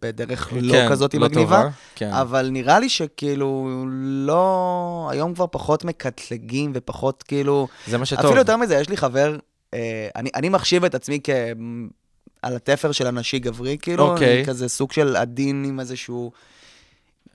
בדרך 0.02 0.54
לא 0.62 0.74
כן, 0.74 0.90
כזאת 0.90 1.14
לא 1.14 1.28
מגניבה. 1.28 1.58
טובה, 1.58 1.70
כן. 1.96 2.12
אבל 2.12 2.50
נראה 2.52 2.80
לי 2.80 2.90
שכאילו, 2.90 3.86
לא... 4.02 5.10
היום 5.12 5.34
כבר 5.34 5.46
פחות 5.52 5.86
מקטלגים 5.86 6.72
ופחות 6.76 7.24
כאילו... 7.24 7.68
זה 7.88 7.98
מה 7.98 8.06
שטוב. 8.06 8.26
אפילו 8.26 8.40
יותר 8.40 8.58
מזה, 8.58 8.76
יש 8.76 8.90
לי 8.90 8.98
חבר, 8.98 9.38
אה, 9.74 10.08
אני, 10.16 10.30
אני 10.36 10.50
מחשיב 10.50 10.86
את 10.86 10.96
עצמי 10.96 11.20
כ... 11.24 11.30
על 12.42 12.56
התפר 12.56 12.92
של 12.92 13.08
הנשי 13.08 13.40
גברי, 13.40 13.78
כאילו, 13.82 14.12
אוקיי. 14.12 14.38
אני 14.38 14.46
כזה 14.46 14.70
סוג 14.70 14.92
של 14.92 15.16
עדין 15.16 15.66
עם 15.68 15.80
איזשהו... 15.80 16.32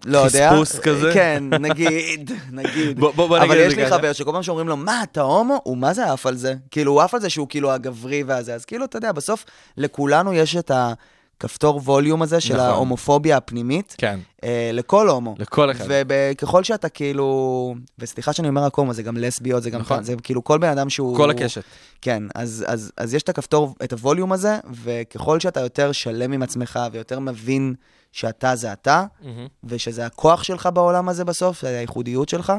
לא 0.04 0.18
יודע. 0.18 0.50
חספוס 0.50 0.78
כזה? 0.78 1.10
כן, 1.14 1.44
נגיד, 1.60 2.30
נגיד. 2.52 3.00
בוא- 3.00 3.12
בוא 3.12 3.28
בוא 3.28 3.38
נגיד 3.38 3.50
אבל 3.50 3.60
את 3.60 3.66
יש 3.66 3.72
זה 3.74 3.80
לי 3.80 3.86
ככה. 3.86 3.98
חבר 3.98 4.12
שכל 4.12 4.32
פעם 4.32 4.42
שאומרים 4.42 4.68
לו, 4.68 4.76
מה, 4.76 5.02
אתה 5.02 5.20
הומו? 5.20 5.60
הוא 5.64 5.76
מה 5.76 5.94
זה 5.94 6.12
עף 6.12 6.26
על 6.26 6.36
זה? 6.36 6.54
כאילו, 6.70 6.92
הוא 6.92 7.00
עף 7.02 7.14
על 7.14 7.20
זה 7.20 7.30
שהוא 7.30 7.46
כאילו 7.48 7.72
הגברי 7.72 8.22
והזה. 8.22 8.54
אז 8.54 8.64
כאילו, 8.64 8.84
אתה 8.84 8.96
יודע, 8.96 9.12
בסוף 9.12 9.44
לכולנו 9.76 10.32
יש 10.32 10.56
את 10.56 10.70
ה... 10.70 10.92
הכפתור 11.40 11.80
ווליום 11.84 12.22
הזה 12.22 12.40
של 12.40 12.54
נכון. 12.54 12.66
ההומופוביה 12.66 13.36
הפנימית, 13.36 13.94
כן, 13.98 14.18
אה, 14.44 14.70
לכל 14.72 15.08
הומו. 15.08 15.34
לכל 15.38 15.70
אחד. 15.70 15.84
וככל 16.08 16.64
שאתה 16.64 16.88
כאילו, 16.88 17.74
וסליחה 17.98 18.32
שאני 18.32 18.48
אומר 18.48 18.62
רק 18.64 18.74
הומו, 18.74 18.92
זה 18.94 19.02
גם 19.02 19.16
לסביות, 19.16 19.62
זה 19.62 19.70
גם, 19.70 19.80
נכון. 19.80 20.02
זה 20.04 20.14
כאילו 20.22 20.44
כל 20.44 20.58
בן 20.58 20.68
אדם 20.68 20.90
שהוא... 20.90 21.16
כל 21.16 21.30
הקשת. 21.30 21.62
כן, 22.02 22.22
אז, 22.34 22.64
אז, 22.68 22.92
אז 22.96 23.14
יש 23.14 23.22
את 23.22 23.28
הכפתור, 23.28 23.74
את 23.84 23.92
הווליום 23.92 24.32
הזה, 24.32 24.56
וככל 24.84 25.40
שאתה 25.40 25.60
יותר 25.60 25.92
שלם 25.92 26.32
עם 26.32 26.42
עצמך 26.42 26.78
ויותר 26.92 27.18
מבין 27.18 27.74
שאתה 28.18 28.56
זה 28.56 28.72
אתה, 28.72 29.04
מהמם. 29.20 29.46
ושזה 29.64 30.06
הכוח 30.06 30.42
שלך 30.42 30.68
בעולם 30.74 31.08
הזה 31.08 31.24
בסוף, 31.24 31.62
זה 31.62 31.78
הייחודיות 31.78 32.28
שלך, 32.28 32.52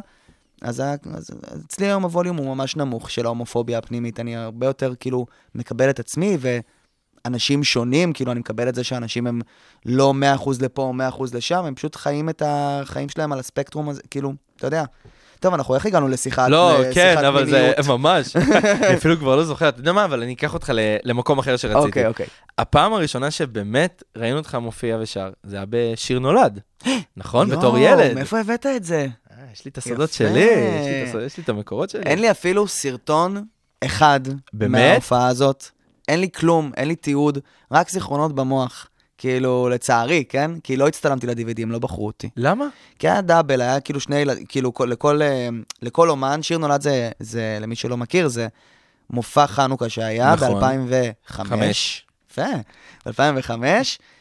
אז, 0.61 0.83
אז 1.13 1.31
אצלי 1.65 1.85
היום 1.85 2.03
הווליום 2.03 2.37
הוא 2.37 2.55
ממש 2.55 2.75
נמוך 2.75 3.11
של 3.11 3.25
ההומופוביה 3.25 3.77
הפנימית. 3.77 4.19
אני 4.19 4.35
הרבה 4.35 4.65
יותר 4.65 4.93
כאילו 4.99 5.25
מקבל 5.55 5.89
את 5.89 5.99
עצמי, 5.99 6.37
ואנשים 7.25 7.63
שונים, 7.63 8.13
כאילו 8.13 8.31
אני 8.31 8.39
מקבל 8.39 8.69
את 8.69 8.75
זה 8.75 8.83
שאנשים 8.83 9.27
הם 9.27 9.41
לא 9.85 10.13
100% 10.37 10.49
לפה 10.61 10.81
או 10.81 10.93
100% 11.11 11.35
לשם, 11.35 11.65
הם 11.65 11.75
פשוט 11.75 11.95
חיים 11.95 12.29
את 12.29 12.41
החיים 12.45 13.09
שלהם 13.09 13.33
על 13.33 13.39
הספקטרום 13.39 13.89
הזה, 13.89 14.01
כאילו, 14.11 14.33
אתה 14.55 14.67
יודע. 14.67 14.83
טוב, 15.39 15.53
אנחנו 15.53 15.75
איך 15.75 15.85
הגענו 15.85 16.07
לשיחת 16.07 16.49
לא, 16.49 16.79
לשיחת 16.79 16.93
כן, 16.95 17.25
אבל 17.25 17.49
זה? 17.49 17.73
ממש. 17.89 18.35
אני 18.85 18.93
אפילו 18.93 19.17
כבר 19.17 19.35
לא 19.35 19.43
זוכר, 19.43 19.69
אתה 19.69 19.79
יודע 19.79 19.91
מה, 19.91 20.05
אבל 20.05 20.23
אני 20.23 20.33
אקח 20.33 20.53
אותך 20.53 20.71
למקום 21.03 21.39
אחר 21.39 21.57
שרציתי. 21.57 21.87
אוקיי, 21.87 22.07
אוקיי. 22.07 22.25
הפעם 22.57 22.93
הראשונה 22.93 23.31
שבאמת 23.31 24.03
ראינו 24.17 24.37
אותך 24.37 24.55
מופיע 24.55 24.97
ושר, 25.01 25.29
זה 25.43 25.55
היה 25.55 25.65
בשיר 25.69 26.19
נולד. 26.19 26.59
נכון? 27.17 27.49
בתור 27.49 27.77
ילד. 27.77 28.13
מאיפה 28.13 28.39
הבאת 28.39 28.65
את 28.65 28.83
זה? 28.83 29.07
אה, 29.31 29.37
יש 29.53 29.65
לי 29.65 29.71
את 29.71 29.77
הסודות. 29.77 30.13
שלי, 30.13 30.49
יש 31.25 31.37
לי 31.37 31.43
את 31.43 31.49
המקורות 31.49 31.89
שלי. 31.89 32.03
אין 32.05 32.19
לי 32.19 32.31
אפילו 32.31 32.67
סרטון 32.67 33.43
אחד? 33.83 34.19
מההופעה 34.53 35.27
הזאת. 35.27 35.65
אין 36.07 36.19
לי 36.19 36.29
כלום, 36.35 36.71
אין 36.77 36.87
לי 36.87 36.95
תיעוד, 36.95 37.39
רק 37.71 37.89
זיכרונות 37.89 38.35
במוח. 38.35 38.88
כאילו, 39.23 39.69
לצערי, 39.69 40.23
כן? 40.29 40.51
כי 40.63 40.77
לא 40.77 40.87
הצטלמתי 40.87 41.27
ל-DVD, 41.27 41.61
הם 41.61 41.71
לא 41.71 41.79
בחרו 41.79 42.07
אותי. 42.07 42.29
למה? 42.37 42.65
כי 42.99 43.09
היה 43.09 43.21
דאבל, 43.21 43.61
היה 43.61 43.79
כאילו 43.79 43.99
שני 43.99 44.15
כאילו 44.47 44.73
כל- 44.73 44.85
לכל, 44.85 45.21
אה, 45.21 45.49
לכל 45.81 46.09
אומן, 46.09 46.41
שיר 46.41 46.57
נולד 46.57 46.81
זה, 46.81 47.09
זה, 47.19 47.57
למי 47.61 47.75
שלא 47.75 47.97
מכיר, 47.97 48.27
זה 48.27 48.47
מופע 49.09 49.47
חנוכה 49.47 49.89
שהיה 49.89 50.33
נכון. 50.35 50.61
ב-2005. 50.89 50.93
חמש. 51.27 52.05
יפה, 52.31 52.41
ב-2005, 53.05 53.51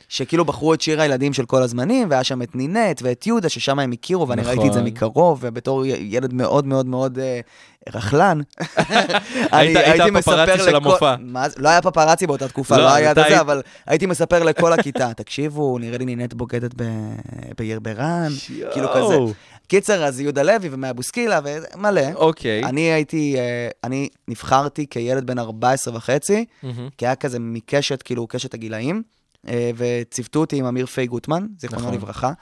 שכאילו 0.09 0.45
בחרו 0.45 0.75
את 0.75 0.81
שיר 0.81 1.00
הילדים 1.00 1.33
של 1.33 1.47
כל 1.47 1.62
הזמנים, 1.62 2.09
והיה 2.11 2.25
שם 2.25 2.43
את 2.43 2.57
נינט 2.57 3.00
ואת 3.03 3.27
יהודה, 3.27 3.49
ששם 3.49 3.79
הם 3.79 3.93
הכירו, 3.93 4.29
ואני 4.29 4.43
נכון. 4.43 4.53
ראיתי 4.55 4.69
את 4.69 4.73
זה 4.73 4.83
מקרוב, 4.83 5.38
ובתור 5.43 5.87
ילד 5.87 6.33
מאוד 6.35 6.67
מאוד 6.67 6.87
מאוד 6.87 7.19
אה, 7.19 7.41
רכלן. 7.95 8.41
היית- 8.59 8.77
אני 9.53 9.69
היית 9.69 9.77
הייתי 9.77 10.19
הפפראצי 10.19 10.53
מספר 10.53 10.57
של 10.65 10.69
לכל- 10.69 10.77
המופע. 10.77 11.15
מה? 11.21 11.47
לא 11.57 11.69
היה 11.69 11.83
פפראצי 11.83 12.27
באותה 12.27 12.49
תקופה, 12.49 12.77
לא, 12.77 12.83
לא 12.83 12.93
היה 12.95 13.11
את 13.11 13.17
זה, 13.17 13.25
היית- 13.25 13.41
אבל 13.41 13.62
הייתי 13.87 14.07
מספר 14.07 14.43
לכל 14.43 14.73
הכיתה, 14.73 15.15
תקשיבו, 15.23 15.79
נראה 15.79 15.99
לי 15.99 16.05
נינט 16.05 16.35
בוגדת 16.35 16.71
ב- 16.77 17.15
בעיר 17.59 17.81
ברן, 17.81 18.29
כאילו 18.73 18.88
כזה. 18.95 19.15
קיצר, 19.69 20.05
אז 20.05 20.21
יהודה 20.21 20.43
לוי 20.43 20.69
ומאיה 20.73 20.93
בוסקילה 20.93 21.41
ומלא. 21.45 22.00
אוקיי. 22.15 22.65
אני 22.65 22.81
הייתי, 22.81 23.35
אה, 23.38 23.69
אני 23.85 24.09
נבחרתי 24.29 24.87
כילד 24.91 25.27
בן 25.27 25.38
14 25.38 25.97
וחצי, 25.97 26.45
מהמם. 26.62 26.88
כי 26.99 27.07
היה 27.07 27.15
כזה 27.15 27.38
מקשת, 27.41 28.03
כאילו, 28.03 28.27
קשת 28.27 28.55
הגילאים, 28.55 29.03
וציוותו 29.76 30.38
אותי 30.38 30.57
עם 30.57 30.64
אמיר 30.64 30.87
פיי 30.87 31.07
גוטמן, 31.07 31.47
זיכרונו 31.59 31.85
נכון. 31.85 31.95
לברכה. 31.95 32.33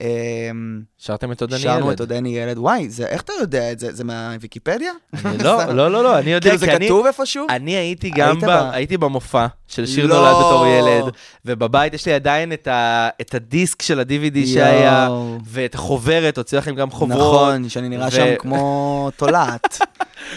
אה, 0.00 0.50
שרתם 0.98 1.32
את 1.32 1.40
עודני 1.40 1.58
שרנו 1.58 1.86
ילד. 1.86 1.94
את 1.94 2.00
עודני 2.00 2.38
ילד. 2.38 2.58
וואי, 2.58 2.88
זה, 2.88 3.06
איך 3.06 3.22
אתה 3.22 3.32
יודע 3.40 3.72
את 3.72 3.78
זה? 3.78 3.92
זה 3.92 4.04
מהוויקיפדיה? 4.04 4.92
לא, 5.44 5.64
לא, 5.64 5.90
לא, 5.90 6.02
לא, 6.02 6.18
אני 6.18 6.32
יודע, 6.32 6.50
כאילו, 6.50 6.72
זה. 6.72 6.78
כתוב 6.80 7.06
איפשהו? 7.06 7.46
אני 7.50 7.70
הייתי 7.76 8.10
גם 8.10 8.38
הייתי 8.72 8.96
במופע 8.96 9.46
של 9.68 9.86
שיר 9.86 10.06
לא. 10.06 10.16
נולד 10.16 10.34
בתור 10.36 10.66
ילד, 10.66 11.12
ובבית 11.44 11.94
יש 11.94 12.06
לי 12.06 12.12
עדיין 12.12 12.52
את, 12.52 12.66
ה... 12.66 13.08
את 13.20 13.34
הדיסק 13.34 13.82
של 13.82 14.00
ה-DVD 14.00 14.46
שהיה. 14.46 15.08
ואת 15.44 15.74
החוברת, 15.74 16.38
הוציאו 16.38 16.58
לכם 16.60 16.74
גם 16.74 16.90
חוברות. 16.90 17.48
נכון, 17.48 17.68
שאני 17.68 17.88
נראה 17.88 18.10
שם 18.10 18.34
כמו 18.38 19.10
תולעת. 19.16 19.78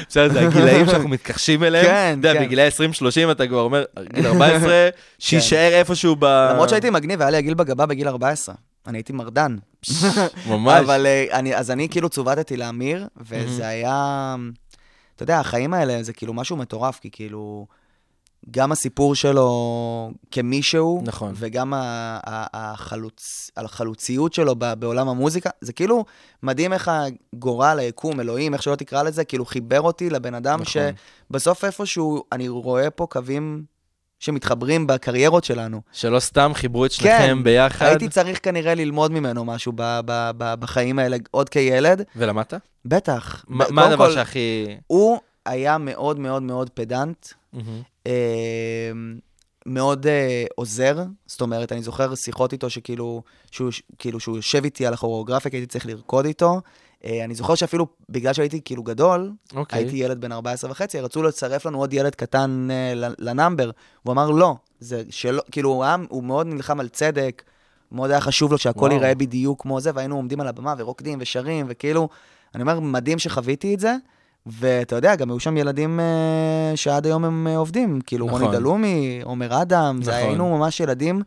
בסדר, 0.10 0.34
זה 0.34 0.48
הגילאים 0.48 0.86
שאנחנו 0.86 1.10
מתכחשים 1.16 1.64
אליהם. 1.64 1.86
כן, 1.86 2.18
אתה 2.20 2.28
יודע, 2.28 2.40
כן. 2.40 2.46
בגילאי 2.46 2.70
20-30 3.28 3.32
אתה 3.32 3.48
כבר 3.48 3.62
אומר, 3.62 3.84
גיל 4.14 4.28
14, 4.28 4.90
שיישאר 5.20 5.70
איפשהו 5.74 6.16
ב... 6.20 6.26
למרות 6.26 6.70
שהייתי 6.70 6.90
מגניב, 6.90 7.22
היה 7.22 7.30
לי 7.30 7.38
הגיל 7.38 7.54
בגבה 7.54 7.86
בגיל 7.86 8.08
14. 8.08 8.56
אני 8.88 8.98
הייתי 8.98 9.14
מרדן. 9.14 9.58
ממש. 10.50 10.82
אבל 10.84 11.06
אה, 11.06 11.26
אני, 11.32 11.56
אז 11.56 11.72
אני 11.72 11.90
כאילו 11.90 12.10
צוותתי 12.10 12.58
לאמיר, 12.58 13.08
וזה 13.18 13.68
היה... 13.68 14.36
אתה 15.16 15.24
יודע, 15.24 15.40
החיים 15.40 15.74
האלה 15.74 16.04
זה 16.04 16.14
כאילו 16.14 16.34
משהו 16.34 16.58
מטורף, 16.58 17.00
כי 17.00 17.12
כאילו... 17.12 17.68
גם 18.52 18.72
הסיפור 18.72 19.16
שלו 19.16 20.12
כמישהו, 20.32 21.02
נכון. 21.06 21.34
וגם 21.36 21.74
ה- 21.74 21.80
ה- 22.28 22.72
החלוץ, 22.74 23.52
החלוציות 23.58 24.34
שלו 24.34 24.56
בעולם 24.56 25.10
המוזיקה, 25.10 25.50
זה 25.62 25.74
כאילו 25.74 26.06
מדהים 26.44 26.74
איך 26.74 26.92
הגורל, 26.94 27.80
היקום, 27.80 28.20
אלוהים, 28.20 28.54
איך 28.54 28.64
שלא 28.64 28.76
תקרא 28.76 29.04
לזה, 29.04 29.24
כאילו 29.24 29.46
חיבר 29.46 29.82
אותי 29.82 30.10
לבן 30.10 30.34
אדם 30.34 30.62
נכון. 30.62 30.84
שבסוף 31.30 31.66
איפשהו 31.66 32.24
אני 32.32 32.48
רואה 32.48 32.90
פה 32.90 33.08
קווים 33.10 33.64
שמתחברים 34.22 34.88
בקריירות 34.88 35.44
שלנו. 35.44 35.82
שלא 35.92 36.20
סתם 36.20 36.52
חיברו 36.56 36.86
את 36.86 36.92
שניכם 36.92 37.44
ביחד. 37.44 37.80
כן, 37.80 37.86
הייתי 37.86 38.10
צריך 38.10 38.40
כנראה 38.44 38.76
ללמוד 38.76 39.12
ממנו 39.12 39.46
משהו 39.46 39.72
ב- 39.76 40.00
ב- 40.06 40.32
ב- 40.38 40.54
בחיים 40.60 41.00
האלה 41.00 41.18
עוד 41.32 41.50
כילד. 41.50 42.04
ולמדת? 42.16 42.54
בטח. 42.86 43.46
ב- 43.50 43.72
מה 43.72 43.86
הדבר 43.88 44.08
כל, 44.08 44.14
שהכי... 44.14 44.68
הוא 44.88 45.20
היה 45.46 45.78
מאוד 45.78 46.20
מאוד 46.20 46.44
מאוד 46.44 46.70
פדנט, 46.70 47.28
מהמם. 47.54 47.82
אה, 48.08 48.92
מאוד 49.66 50.08
אה, 50.08 50.44
עוזר. 50.56 51.04
זאת 51.26 51.42
אומרת, 51.42 51.72
אני 51.72 51.82
זוכר 51.82 52.16
שיחות 52.16 52.54
איתו 52.54 52.70
שכאילו, 52.70 53.22
שהוא, 53.52 53.72
כאילו, 53.98 54.20
שהוא 54.20 54.36
יושב 54.36 54.64
איתי 54.64 54.86
על 54.86 54.94
הכוריאוגרפיה, 54.94 55.52
כי 55.52 55.58
הייתי 55.58 55.68
צריך 55.68 55.86
לרקוד 55.86 56.26
איתו. 56.26 56.62
אה, 57.06 57.24
אני 57.26 57.36
זוכר 57.36 57.56
שאפילו 57.56 57.88
בגלל 58.10 58.34
שהייתי 58.34 58.62
כאילו 58.66 58.84
גדול, 58.84 59.32
אוקיי. 59.56 59.80
הייתי 59.80 59.96
ילד 59.96 60.22
בן 60.22 60.32
14 60.32 60.72
וחצי, 60.72 61.00
רצו 61.00 61.24
לצרף 61.24 61.66
לנו 61.66 61.78
עוד 61.80 61.94
ילד 61.94 62.16
קטן 62.16 62.68
ל- 62.96 63.14
לנאמבר. 63.20 63.72
הוא 64.04 64.12
אמר, 64.12 64.32
לא, 64.32 64.56
זה 64.80 65.04
שלא, 65.10 65.42
כאילו, 65.52 65.70
הוא, 65.70 65.84
היה, 65.84 65.96
הוא 66.10 66.24
מאוד 66.24 66.48
נלחם 66.48 66.80
על 66.80 66.90
צדק, 66.90 67.44
מאוד 67.92 68.12
היה 68.12 68.22
חשוב 68.22 68.52
לו 68.52 68.58
שהכל 68.58 68.80
וואו. 68.80 68.92
ייראה 68.92 69.16
בדיוק 69.16 69.62
כמו 69.62 69.80
זה, 69.80 69.92
והיינו 69.96 70.16
עומדים 70.16 70.40
על 70.42 70.48
הבמה 70.48 70.76
ורוקדים 70.78 71.18
ושרים, 71.22 71.66
וכאילו, 71.70 72.10
אני 72.56 72.62
אומר, 72.62 72.80
מדהים 72.80 73.20
שחוויתי 73.20 73.76
את 73.76 73.80
זה. 73.80 73.96
ואתה 74.46 74.96
יודע, 74.96 75.16
גם 75.16 75.30
היו 75.30 75.40
שם 75.40 75.58
ילדים 75.58 76.00
אה, 76.00 76.72
שעד 76.76 77.06
היום 77.06 77.26
הם 77.26 77.48
עובדים, 77.48 78.02
כאילו 78.02 78.26
נכון. 78.28 78.42
רוני 78.42 78.58
דלומי, 78.58 79.22
עומר 79.24 79.62
אדם, 79.62 80.00
זה 80.02 80.12
נכון. 80.12 80.24
היינו 80.24 80.58
ממש 80.58 80.80
ילדים 80.80 81.22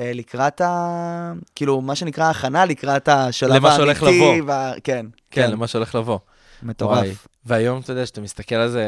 לקראת 0.00 0.60
ה... 0.60 1.32
כאילו, 1.54 1.80
מה 1.80 1.94
שנקרא 1.94 2.30
הכנה 2.30 2.64
לקראת 2.64 3.08
השלב 3.08 3.52
למה 3.52 3.68
האמיתי. 3.68 3.76
שהולך 3.76 4.02
לבוא. 4.02 4.34
וה... 4.46 4.72
כן, 4.84 5.06
כן, 5.30 5.50
למה 5.50 5.66
שהולך 5.66 5.94
לבוא. 5.94 6.12
וואי. 6.12 6.70
מטורף. 6.70 7.26
והיום, 7.46 7.80
אתה 7.80 7.92
יודע, 7.92 8.06
שאתה 8.06 8.20
מסתכל 8.20 8.54
על 8.54 8.68
זה 8.68 8.84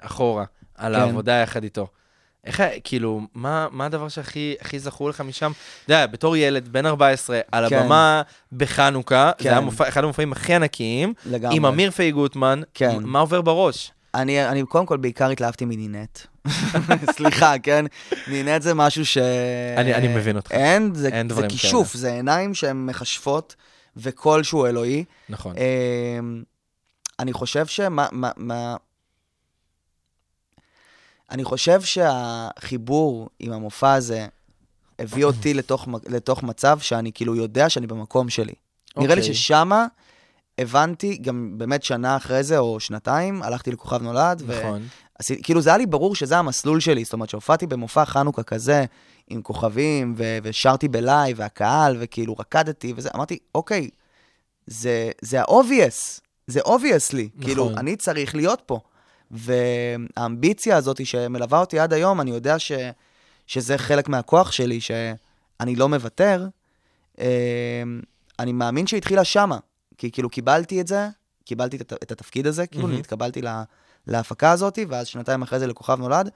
אחורה, 0.00 0.44
על 0.74 0.94
כן. 0.94 1.00
העבודה 1.00 1.32
יחד 1.32 1.64
איתו. 1.64 1.86
איך, 2.44 2.62
כאילו, 2.84 3.20
מה, 3.34 3.66
מה 3.70 3.86
הדבר 3.86 4.08
שהכי 4.08 4.54
הכי 4.60 4.78
זכור 4.78 5.10
לך 5.10 5.20
משם? 5.20 5.52
אתה 5.84 5.92
יודע, 5.92 6.06
בתור 6.06 6.36
ילד, 6.36 6.68
בן 6.68 6.86
14, 6.86 7.40
על 7.52 7.68
כן. 7.68 7.78
הבמה 7.78 8.22
בחנוכה, 8.52 9.30
כן. 9.38 9.44
זה 9.44 9.50
היה 9.50 9.60
מופע, 9.60 9.88
אחד 9.88 10.04
המופעים 10.04 10.32
הכי 10.32 10.54
ענקיים, 10.54 11.14
לגמרי. 11.26 11.56
עם 11.56 11.66
אמיר 11.66 11.90
פיי 11.90 12.10
גוטמן, 12.10 12.60
כן. 12.74 12.96
מה 13.00 13.20
עובר 13.20 13.40
בראש? 13.40 13.92
אני, 14.14 14.48
אני 14.48 14.62
קודם 14.66 14.86
כל 14.86 14.96
בעיקר 14.96 15.30
התלהבתי 15.30 15.64
מנינט. 15.64 16.18
סליחה, 17.16 17.58
כן? 17.62 17.84
נינט 18.28 18.62
זה 18.62 18.74
משהו 18.74 19.06
ש... 19.06 19.18
אני- 19.76 19.94
אני 19.94 20.08
מבין 20.08 20.36
אותך. 20.36 20.52
אין, 20.52 20.94
זה, 20.94 21.08
אין 21.08 21.28
זה 21.28 21.48
כישוף, 21.48 21.94
זה 21.94 22.12
עיניים 22.12 22.54
שהן 22.54 22.86
מכשפות, 22.86 23.56
וקול 23.96 24.42
שהוא 24.42 24.66
אלוהי. 24.68 25.04
נכון. 25.28 25.54
אמ, 25.56 26.42
אני 27.18 27.32
חושב 27.32 27.66
שמה... 27.66 28.06
מה, 28.12 28.30
מה... 28.36 28.76
אני 31.30 31.44
חושב 31.44 31.80
שהחיבור 31.82 33.28
עם 33.38 33.52
המופע 33.52 33.92
הזה 33.92 34.26
הביא 34.98 35.24
אותי 35.24 35.54
לתוך, 35.54 35.88
לתוך 36.08 36.42
מצב 36.42 36.78
שאני 36.78 37.10
כאילו 37.14 37.36
יודע 37.36 37.68
שאני 37.68 37.86
במקום 37.86 38.28
שלי. 38.30 38.52
נראה 38.96 39.14
לי 39.14 39.20
אוקיי. 39.20 39.34
ששמה 39.34 39.86
הבנתי, 40.58 41.16
גם 41.16 41.54
באמת 41.56 41.82
שנה 41.82 42.16
אחרי 42.16 42.42
זה, 42.42 42.58
או 42.58 42.80
שנתיים, 42.80 43.42
הלכתי 43.42 43.72
לכוכב 43.72 44.02
נולד, 44.02 44.42
ו- 44.46 44.60
נכון. 44.60 44.82
עשיתי, 45.18 45.42
כאילו 45.42 45.60
זה 45.60 45.70
היה 45.70 45.78
לי 45.78 45.86
ברור 45.86 46.14
שזה 46.14 46.38
המסלול 46.38 46.80
שלי, 46.80 47.04
זאת 47.04 47.12
אומרת 47.12 47.30
שהופעתי 47.30 47.66
במופע 47.66 48.04
חנוכה 48.04 48.42
כזה, 48.42 48.84
עם 49.28 49.42
כוכבים, 49.42 50.14
ו- 50.16 50.38
ושרתי 50.42 50.88
בלייב, 50.88 51.36
והקהל, 51.40 51.96
וכאילו 52.00 52.34
רקדתי 52.38 52.92
וזה, 52.96 53.08
אמרתי, 53.14 53.38
אוקיי, 53.54 53.88
זה, 54.66 55.10
זה 55.20 55.40
ה-obvious, 55.40 56.20
זה 56.46 56.60
obvious 56.60 57.12
לי, 57.12 57.28
נכון. 57.34 57.46
כאילו, 57.46 57.70
אני 57.76 57.96
צריך 57.96 58.34
להיות 58.34 58.62
פה. 58.66 58.80
והאמביציה 59.30 60.76
הזאת 60.76 61.06
שמלווה 61.06 61.60
אותי 61.60 61.78
עד 61.78 61.92
היום, 61.92 62.20
אני 62.20 62.30
יודע 62.30 62.58
ש, 62.58 62.72
שזה 63.46 63.78
חלק 63.78 64.08
מהכוח 64.08 64.52
שלי, 64.52 64.80
שאני 64.80 65.76
לא 65.76 65.88
מוותר. 65.88 66.46
אה, 67.20 67.82
אני 68.38 68.52
מאמין 68.52 68.86
שהתחילה 68.86 69.24
שמה, 69.24 69.58
כי 69.98 70.10
כאילו 70.10 70.30
קיבלתי 70.30 70.80
את 70.80 70.86
זה, 70.86 71.08
קיבלתי 71.44 71.76
את, 71.76 71.92
את 72.02 72.12
התפקיד 72.12 72.46
הזה, 72.46 72.66
כאילו, 72.66 72.88
מהמם. 72.88 73.00
התקבלתי 73.00 73.42
לה, 73.42 73.62
להפקה 74.06 74.50
הזאת, 74.50 74.78
ואז 74.88 75.06
שנתיים 75.06 75.42
אחרי 75.42 75.58
זה 75.58 75.66
לכוכב 75.66 75.98
נולד. 75.98 76.30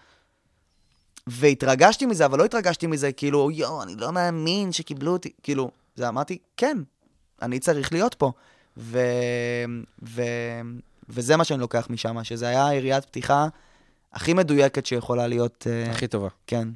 והתרגשתי 1.26 2.06
מזה, 2.06 2.26
אבל 2.26 2.38
לא 2.38 2.44
התרגשתי 2.44 2.86
מזה, 2.86 3.12
כאילו, 3.12 3.50
יואו, 3.50 3.82
אני 3.82 3.94
לא 3.96 4.12
מאמין 4.12 4.72
שקיבלו 4.72 5.12
אותי. 5.12 5.30
כאילו, 5.42 5.70
זה 5.96 6.08
אמרתי, 6.08 6.38
כן, 6.56 6.78
אני 7.42 7.58
צריך 7.58 7.92
להיות 7.92 8.14
פה. 8.14 8.32
ו... 8.76 9.00
ו... 10.02 10.22
וזה 11.08 11.36
מה 11.36 11.44
שאני 11.44 11.60
לוקח 11.60 11.86
משם, 11.90 12.24
שזה 12.24 12.48
היה 12.48 12.74
יריית 12.74 13.04
פתיחה 13.04 13.48
הכי 14.12 14.34
מדויקת 14.34 14.86
שיכולה 14.86 15.26
להיות. 15.26 15.66
אה, 15.70 15.90
הכי 15.90 16.08
טובה. 16.08 16.28
כן, 16.46 16.68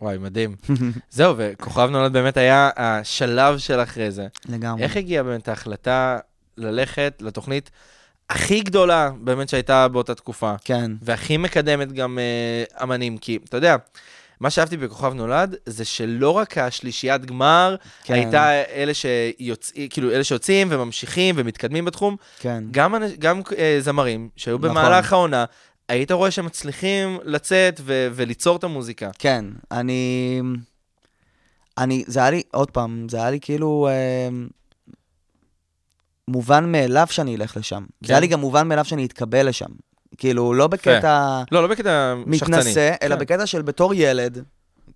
וואי, 0.00 0.18
מדהים. 0.18 0.56
זהו, 1.10 1.34
וכוכב 1.38 1.88
נולד 1.90 2.12
באמת 2.12 2.36
היה 2.36 2.70
השלב 2.76 3.58
של 3.58 3.82
אחרי 3.82 4.10
זה. 4.10 4.26
לגמרי. 4.48 4.82
איך 4.82 4.96
הגיעה 4.96 5.22
באמת 5.22 5.48
ההחלטה 5.48 6.18
ללכת 6.56 7.14
לתוכנית 7.20 7.70
הכי 8.30 8.60
גדולה 8.60 9.10
באמת 9.20 9.48
שהייתה 9.48 9.88
באותה 9.88 10.14
תקופה, 10.14 10.54
כן, 10.64 10.90
והכי 11.02 11.36
מקדמת 11.36 11.92
גם 11.92 12.18
אה, 12.18 12.82
אמנים? 12.82 13.18
כי, 13.18 13.38
אתה 13.44 13.56
יודע, 13.56 13.76
מה 14.40 14.50
שאהבתי 14.50 14.76
בכוכב 14.76 15.12
נולד, 15.14 15.56
זה 15.66 15.84
שלא 15.84 16.30
רק 16.30 16.58
השלישיית 16.58 17.24
גמר 17.24 17.76
כן. 18.04 18.14
הייתה 18.14 18.52
אלה 18.52 18.92
שיוצאים, 18.94 19.88
כאילו, 19.88 20.10
אלה 20.10 20.24
שיוצאים 20.24 20.68
וממשיכים 20.70 21.34
ומתקדמים 21.38 21.84
בתחום, 21.84 22.16
כן. 22.38 22.64
גם, 22.70 22.94
גם 23.18 23.40
אה, 23.58 23.76
זמרים 23.80 24.28
שהיו 24.36 24.58
נכון. 24.58 24.70
במהלך 24.70 25.12
העונה, 25.12 25.44
היית 25.88 26.10
רואה 26.12 26.30
שהם 26.30 26.46
מצליחים 26.46 27.18
לצאת 27.24 27.80
ו- 27.84 28.08
וליצור 28.12 28.56
את 28.56 28.64
המוזיקה. 28.64 29.10
כן, 29.18 29.44
אני... 29.70 30.40
אני, 31.78 32.04
זה 32.06 32.20
היה 32.20 32.30
לי, 32.30 32.42
עוד 32.52 32.70
פעם, 32.70 33.06
זה 33.08 33.16
היה 33.16 33.30
לי 33.30 33.40
כאילו 33.40 33.88
אה, 33.90 34.28
מובן 36.28 36.72
מאליו 36.72 37.06
שאני 37.10 37.36
אלך 37.36 37.56
לשם. 37.56 37.84
כן. 38.02 38.06
זה 38.06 38.12
היה 38.12 38.20
לי 38.20 38.26
גם 38.26 38.40
מובן 38.40 38.68
מאליו 38.68 38.84
שאני 38.84 39.06
אתקבל 39.06 39.48
לשם. 39.48 39.70
כאילו, 40.18 40.54
לא 40.54 40.66
בקטע 40.66 41.42
לא, 41.52 41.62
לא 41.62 41.68
בקטע 41.68 42.14
שחצני. 42.32 42.56
מתנשא, 42.56 42.94
אלא 43.02 43.14
כן. 43.14 43.20
בקטע 43.20 43.46
של 43.46 43.62
בתור 43.62 43.94
ילד, 43.94 44.44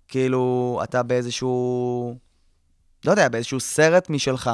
כאילו, 0.07 0.79
אתה 0.83 1.03
באיזשהו, 1.03 2.15
לא 3.05 3.11
יודע, 3.11 3.29
באיזשהו 3.29 3.59
סרט 3.59 4.09
משלך. 4.09 4.51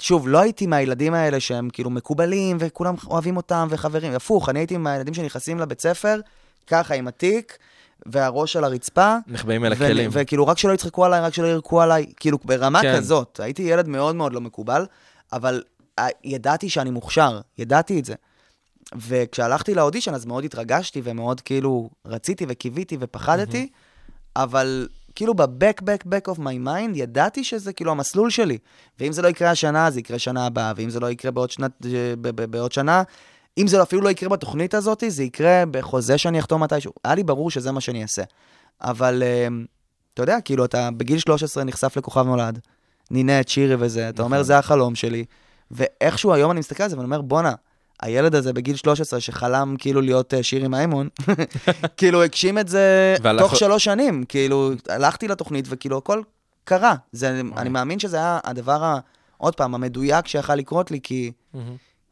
שוב, 0.00 0.28
לא 0.28 0.38
הייתי 0.38 0.66
מהילדים 0.66 1.14
האלה 1.14 1.40
שהם 1.40 1.70
כאילו 1.70 1.90
מקובלים, 1.90 2.56
וכולם 2.60 2.94
אוהבים 3.06 3.36
אותם, 3.36 3.68
וחברים. 3.70 4.14
הפוך, 4.14 4.48
אני 4.48 4.58
הייתי 4.58 4.76
מהילדים 4.76 5.14
שנכנסים 5.14 5.58
לבית 5.58 5.80
ספר, 5.80 6.20
ככה 6.66 6.94
עם 6.94 7.08
התיק, 7.08 7.58
והראש 8.06 8.56
על 8.56 8.64
הרצפה. 8.64 9.16
נחבאים 9.26 9.64
אל 9.64 9.72
הכלים. 9.72 10.10
וכאילו, 10.12 10.46
רק 10.46 10.58
שלא 10.58 10.72
יצחקו 10.72 11.04
עליי, 11.04 11.20
רק 11.20 11.34
שלא 11.34 11.46
ירקו 11.46 11.82
עליי, 11.82 12.06
כאילו, 12.16 12.38
ברמה 12.44 12.82
כן. 12.82 12.96
כזאת. 12.96 13.40
הייתי 13.40 13.62
ילד 13.62 13.88
מאוד 13.88 14.16
מאוד 14.16 14.32
לא 14.32 14.40
מקובל, 14.40 14.86
אבל 15.32 15.62
אה, 15.98 16.06
ידעתי 16.24 16.68
שאני 16.68 16.90
מוכשר, 16.90 17.40
ידעתי 17.58 18.00
את 18.00 18.04
זה. 18.04 18.14
וכשהלכתי 18.94 19.74
לאודישן, 19.74 20.14
אז 20.14 20.24
מאוד 20.24 20.44
התרגשתי, 20.44 21.00
ומאוד 21.04 21.40
כאילו 21.40 21.90
רציתי 22.06 22.46
וקיוויתי 22.48 22.96
ופחדתי, 23.00 23.68
אבל 24.36 24.88
כאילו 25.16 25.34
ב-back, 25.34 25.82
back, 25.82 26.06
back 26.06 26.34
of 26.34 26.38
my 26.38 26.66
mind, 26.66 26.90
ידעתי 26.94 27.44
שזה 27.44 27.72
כאילו 27.72 27.90
המסלול 27.90 28.30
שלי. 28.30 28.58
ואם 29.00 29.12
זה 29.12 29.22
לא 29.22 29.28
יקרה 29.28 29.50
השנה, 29.50 29.90
זה 29.90 30.00
יקרה 30.00 30.18
שנה 30.18 30.46
הבאה, 30.46 30.72
ואם 30.76 30.90
זה 30.90 31.00
לא 31.00 31.10
יקרה 31.10 31.30
בעוד, 31.30 31.50
שנת, 31.50 31.86
ב- 32.20 32.44
בעוד 32.44 32.72
שנה, 32.72 33.02
אם 33.58 33.66
זה 33.66 33.82
אפילו 33.82 34.02
לא 34.02 34.08
יקרה 34.08 34.28
בתוכנית 34.28 34.74
הזאת, 34.74 35.04
זה 35.08 35.22
יקרה 35.22 35.64
בחוזה 35.70 36.18
שאני 36.18 36.38
אחתום 36.38 36.62
מתישהו. 36.62 36.92
היה 37.04 37.14
לי 37.14 37.22
ברור 37.22 37.50
שזה 37.50 37.72
מה 37.72 37.80
שאני 37.80 38.02
אעשה. 38.02 38.22
אבל 38.80 39.22
אה, 39.22 39.48
אתה 40.14 40.22
יודע, 40.22 40.40
כאילו, 40.40 40.64
אתה 40.64 40.88
בגיל 40.96 41.18
13 41.18 41.64
נחשף 41.64 41.96
לכוכב 41.96 42.26
נולד, 42.26 42.58
נינט, 43.10 43.48
שירי 43.48 43.76
וזה, 43.78 44.08
אתה 44.08 44.22
אומר, 44.22 44.36
נכון. 44.36 44.44
זה 44.44 44.58
החלום 44.58 44.94
שלי. 44.94 45.24
ואיכשהו 45.70 46.32
היום 46.32 46.50
אני 46.50 46.60
מסתכל 46.60 46.82
על 46.82 46.90
זה 46.90 46.96
ואני 46.96 47.04
אומר, 47.04 47.20
בואנה, 47.20 47.52
הילד 48.02 48.34
הזה 48.34 48.52
בגיל 48.52 48.76
13 48.76 49.20
שחלם 49.20 49.74
כאילו 49.78 50.00
להיות 50.00 50.34
אה, 50.34 50.42
שירי 50.42 50.68
מימון, 50.68 51.08
כאילו 51.96 52.22
הגשים 52.22 52.58
את 52.58 52.68
זה 52.68 53.16
והלך- 53.22 53.40
תוך 53.42 53.56
שלוש 53.56 53.84
שנים, 53.84 54.24
כאילו 54.28 54.70
הלכתי 54.88 55.28
לתוכנית 55.28 55.64
וכאילו 55.68 55.98
הכל 55.98 56.22
קרה. 56.64 56.94
זה, 57.12 57.40
אני 57.56 57.68
מאמין 57.68 57.98
שזה 57.98 58.16
היה 58.16 58.38
הדבר, 58.44 58.84
ה, 58.84 58.98
עוד 59.36 59.54
פעם, 59.54 59.74
המדויק 59.74 60.26
שיכל 60.28 60.54
לקרות 60.54 60.90
לי, 60.90 61.00
כי. 61.02 61.32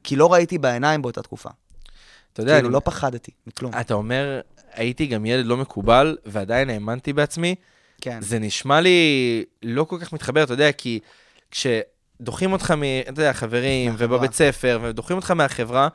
כי 0.04 0.16
לא 0.16 0.32
ראיתי 0.32 0.58
בעיניים 0.58 1.02
באותה 1.02 1.22
תקופה. 1.22 1.50
אתה 2.32 2.42
יודע, 2.42 2.52
כאילו 2.54 2.68
אני- 2.68 2.74
לא 2.74 2.80
פחדתי 2.84 3.30
מכלום. 3.46 3.72
אתה 3.80 3.94
אומר, 3.94 4.40
הייתי 4.72 5.06
גם 5.06 5.26
ילד 5.26 5.46
לא 5.46 5.56
מקובל, 5.56 6.16
ועדיין 6.26 6.70
האמנתי 6.70 7.12
בעצמי. 7.12 7.54
כן, 8.00 8.18
זה 8.20 8.38
נשמע 8.38 8.80
לי 8.80 8.98
לא 9.62 9.84
כל 9.84 9.98
כך 10.00 10.12
מתחבר, 10.12 10.42
אתה 10.42 10.52
יודע, 10.52 10.72
כי 10.72 10.98
כשדוחים 12.18 12.52
אותך 12.52 12.70
מ... 12.70 12.82
אתה 13.00 13.20
יודע, 13.20 13.32
חברים. 13.32 13.94
ובבית 13.98 14.34
ספר, 14.34 14.78
ודוחים 14.82 15.16
אותך 15.16 15.30
מהחברה, 15.30 15.88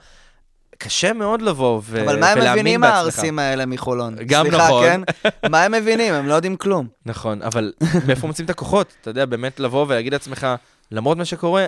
קשה 0.78 1.14
מאוד 1.14 1.42
לבוא 1.42 1.82
ו... 1.84 2.02
אבל 2.04 2.20
מה 2.20 2.30
הם 2.30 2.52
מבינים. 2.52 2.84
הערסים 2.84 3.40
האלה 3.40 3.66
מחולון? 3.66 4.16
גם 4.26 4.46
סליחה, 4.46 4.66
נכון. 4.66 4.84
כן? 4.84 5.02
מה 5.50 5.64
הם 5.64 5.72
מבינים? 5.72 6.14
הם 6.14 6.28
לא 6.28 6.34
יודעים 6.34 6.56
כלום. 6.56 6.88
נכון, 7.06 7.42
אבל 7.42 7.74
מאיפה 8.08 8.28
מוצאים 8.28 8.46
את 8.46 8.50
הכוחות? 8.50 8.94
אתה 9.02 9.10
יודע, 9.10 9.26
באמת 9.26 9.60
לבוא 9.60 9.86
ולהגיד 9.90 10.14
לעצמך, 10.14 10.48
למרות 10.92 11.18
מה 11.18 11.26
שקורה, 11.26 11.66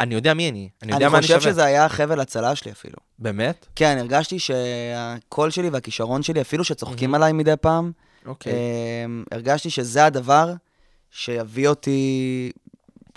אני 0.00 0.14
יודע 0.14 0.34
מי 0.34 0.50
אני, 0.50 0.68
אני 0.82 0.92
יודע 0.92 1.06
אני 1.06 1.12
מה 1.12 1.18
אני 1.18 1.22
חושב 1.22 1.40
שווה. 1.40 1.52
שזה 1.52 1.64
היה 1.64 1.88
חבל 1.88 2.20
הצלה 2.20 2.54
שלי 2.54 2.72
אפילו. 2.72 2.96
באמת? 3.18 3.66
כן, 3.76 3.96
הרגשתי 4.00 4.38
שהקול 4.38 5.50
שלי 5.50 5.68
והכישרון 5.68 6.22
שלי, 6.22 6.40
אפילו 6.40 6.64
שצוחקים 6.64 7.10
מהמם. 7.10 7.22
עליי 7.22 7.32
מדי 7.32 7.54
פעם, 7.60 7.92
אוקיי. 8.26 8.52
אמ, 9.04 9.24
הרגשתי 9.32 9.70
שזה 9.70 10.04
הדבר 10.06 10.52
שיביא 11.10 11.68
אותי, 11.68 12.50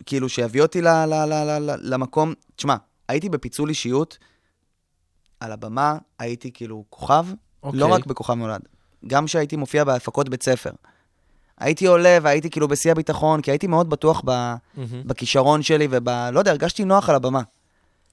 כאילו, 0.06 0.30
שיביא 0.30 0.62
אותי 0.62 0.82
ל- 0.82 0.88
ל- 1.06 1.26
ל- 1.26 1.34
ל- 1.34 1.72
ל- 1.72 1.94
למקום, 1.94 2.34
תשמע, 2.56 2.76
הייתי 3.10 3.30
בפיצול 3.30 3.70
אישיות, 3.70 4.18
על 5.40 5.52
הבמה 5.52 5.98
הייתי 6.20 6.52
כאילו 6.54 6.84
כוכב, 6.90 7.26
אוקיי. 7.64 7.80
לא 7.80 7.86
רק 7.86 8.06
בכוכב 8.06 8.34
נולד, 8.34 8.62
גם 9.08 9.26
כשהייתי 9.26 9.56
מופיע 9.56 9.84
בהפקות 9.84 10.30
בית 10.30 10.44
ספר. 10.44 10.72
הייתי 11.58 11.86
עולה 11.86 12.18
והייתי 12.22 12.50
כאילו 12.50 12.68
בשיא 12.68 12.92
הביטחון, 12.92 13.42
כי 13.42 13.52
הייתי 13.52 13.68
מאוד 13.68 13.90
בטוח 13.90 14.22
ב, 14.26 14.30
מהמם. 14.30 15.04
בכישרון 15.06 15.62
שלי 15.62 15.88
וב... 15.92 16.10
לא 16.10 16.40
יודע, 16.40 16.52
הרגשתי 16.52 16.84
נוח 16.84 17.10
על 17.10 17.16
הבמה. 17.16 17.42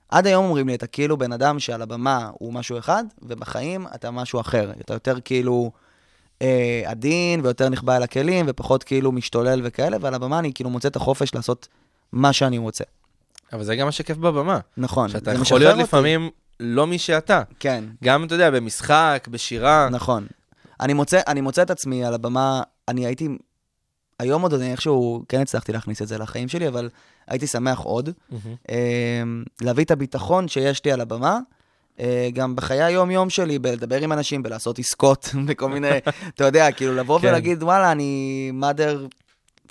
עד 0.08 0.26
היום 0.26 0.44
אומרים 0.44 0.68
לי, 0.68 0.74
אתה 0.74 0.86
כאילו 0.86 1.16
בן 1.16 1.32
אדם 1.32 1.58
שעל 1.58 1.82
הבמה 1.82 2.30
הוא 2.32 2.52
משהו 2.52 2.78
אחד, 2.78 3.04
ובחיים 3.22 3.86
אתה 3.94 4.10
משהו 4.10 4.40
אחר. 4.40 4.70
אתה 4.80 4.94
יותר 4.94 5.20
כאילו 5.24 5.70
אה, 6.42 6.82
עדין, 6.86 7.40
ויותר 7.40 7.68
נחבא 7.68 7.96
אל 7.96 8.02
הכלים, 8.02 8.46
ופחות 8.48 8.84
כאילו 8.84 9.12
משתולל 9.12 9.60
וכאלה, 9.64 9.96
ועל 10.00 10.14
הבמה 10.14 10.38
אני 10.38 10.52
כאילו 10.52 10.70
מוצא 10.70 10.88
את 10.88 10.96
החופש 10.96 11.34
לעשות 11.34 11.68
מה 12.12 12.32
שאני 12.32 12.58
רוצה. 12.58 12.84
אבל 13.52 13.64
זה 13.64 13.76
גם 13.76 13.86
מה 13.86 13.92
שכיף 13.92 14.16
בבמה. 14.16 14.58
נכון. 14.76 15.08
שאתה 15.08 15.32
יכול 15.32 15.58
להיות 15.58 15.72
אותי. 15.72 15.82
לפעמים 15.82 16.30
לא 16.60 16.86
מי 16.86 16.98
שאתה. 16.98 17.42
כן, 17.58 17.84
גם, 18.04 18.24
אתה 18.24 18.34
יודע, 18.34 18.50
במשחק, 18.50 19.28
בשירה. 19.30 19.88
נכון. 19.90 20.26
אני 20.80 20.92
מוצא, 20.92 21.20
אני 21.26 21.40
מוצא 21.40 21.62
את 21.62 21.70
עצמי 21.70 22.04
על 22.04 22.14
הבמה, 22.14 22.62
אני 22.88 23.06
הייתי... 23.06 23.28
היום 24.18 24.42
עוד 24.42 24.54
אני 24.54 24.72
איכשהו 24.72 25.24
כן 25.28 25.40
הצלחתי 25.40 25.72
להכניס 25.72 26.02
את 26.02 26.08
זה 26.08 26.18
לחיים 26.18 26.48
שלי, 26.48 26.68
אבל 26.68 26.88
הייתי 27.28 27.46
שמח 27.46 27.78
עוד. 27.78 28.10
מהמם. 28.30 28.54
אה, 28.70 29.22
להביא 29.60 29.84
את 29.84 29.90
הביטחון 29.90 30.48
שיש 30.48 30.84
לי 30.84 30.92
על 30.92 31.00
הבמה, 31.00 31.38
גם 32.32 32.56
בחיי 32.56 32.82
היום-יום 32.82 33.30
שלי, 33.30 33.58
בלדבר 33.58 34.00
עם 34.00 34.12
אנשים, 34.12 34.42
בלעשות 34.42 34.78
עסקות, 34.78 35.28
בכל 35.46 35.68
מיני, 35.68 35.98
אתה 36.34 36.44
יודע, 36.44 36.72
כאילו 36.72 36.94
לבוא 36.94 37.20
כן. 37.20 37.28
ולהגיד, 37.28 37.62
וואלה, 37.62 37.92
אני 37.92 38.52
mother 38.60 39.16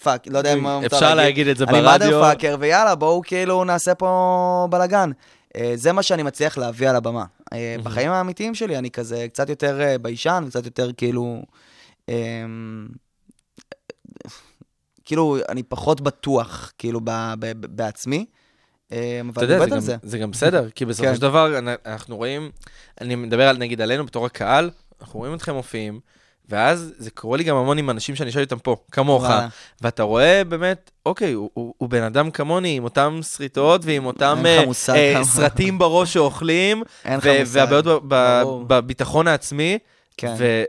fuck, 0.03 0.27
לא 0.27 0.37
יודע 0.37 0.55
מה 0.55 0.79
מותר 0.79 0.95
אפשר 0.95 1.15
להגיד 1.15 1.47
את 1.47 1.57
זה 1.57 1.63
אני 1.63 1.81
ברדיו. 1.81 2.23
mother 2.23 2.35
fucker, 2.35 2.55
ויאללה, 2.59 2.95
בואו 2.95 3.21
כאילו 3.25 3.63
נעשה 3.63 3.95
פה 3.95 4.67
בלאגן. 4.69 5.11
אה, 5.55 5.71
זה 5.75 5.91
מה 5.91 6.03
שאני 6.03 6.23
מצליח 6.23 6.57
להביא 6.57 6.89
על 6.89 6.95
הבמה. 6.95 7.25
אה, 7.53 7.75
בחיים 7.83 8.11
האמיתיים 8.11 8.55
שלי 8.55 8.77
אני 8.77 8.91
כזה 8.91 9.27
קצת 9.29 9.49
יותר 9.49 9.81
אה, 9.81 9.97
ביישן, 9.97 10.43
קצת 10.49 10.65
יותר 10.65 10.91
כאילו... 10.97 11.41
אה, 12.09 12.15
כאילו, 15.05 15.37
אני 15.49 15.63
פחות 15.63 16.01
בטוח, 16.01 16.71
כאילו, 16.77 16.99
ב- 17.03 17.33
ב- 17.39 17.61
ב- 17.61 17.75
בעצמי. 17.75 18.25
אה, 18.91 18.97
אתה 19.31 19.39
אבל 19.39 19.43
יודע, 19.43 19.55
אני 19.55 19.61
עובד 19.63 19.73
על 19.73 19.79
זה. 19.79 19.95
זה 20.03 20.17
גם 20.17 20.31
בסדר, 20.31 20.69
כי 20.75 20.85
בסופו 20.85 21.07
כן. 21.09 21.15
של 21.15 21.21
דבר 21.21 21.57
אנ- 21.57 21.67
אנחנו 21.85 22.17
רואים, 22.17 22.51
אני 23.01 23.15
מדבר 23.15 23.47
על, 23.47 23.57
נגיד 23.57 23.81
עלינו 23.81 24.05
בתור 24.05 24.25
הקהל, 24.25 24.69
אנחנו 25.01 25.19
רואים 25.19 25.33
אתכם 25.33 25.53
מופיעים, 25.53 25.99
ואז 26.49 26.93
זה 26.97 27.11
קורה 27.11 27.37
לי 27.37 27.43
גם 27.43 27.55
המון 27.55 27.77
עם 27.77 27.89
אנשים 27.89 28.15
שאני 28.15 28.27
יושב 28.27 28.39
איתם 28.39 28.59
פה, 28.59 28.75
כמוך. 28.91 29.25
ואתה 29.81 30.03
רואה 30.03 30.41
באמת, 30.49 30.91
אוקיי, 31.05 31.33
הוא, 31.33 31.49
הוא, 31.53 31.73
הוא 31.77 31.89
בן 31.89 32.03
אדם 32.03 32.31
כמוני, 32.31 32.77
עם 32.77 32.83
אותם 32.83 33.19
שריטות 33.35 33.81
ועם 33.85 34.05
אותם 34.05 34.43
אה, 34.45 34.63
אה. 34.95 35.23
סרטים 35.23 35.77
בראש 35.77 36.13
שאוכלים. 36.13 36.83
והבעיות. 38.05 38.67
בביטחון 38.67 39.27
העצמי, 39.27 39.77
כן. 40.17 40.33
ו- 40.37 40.63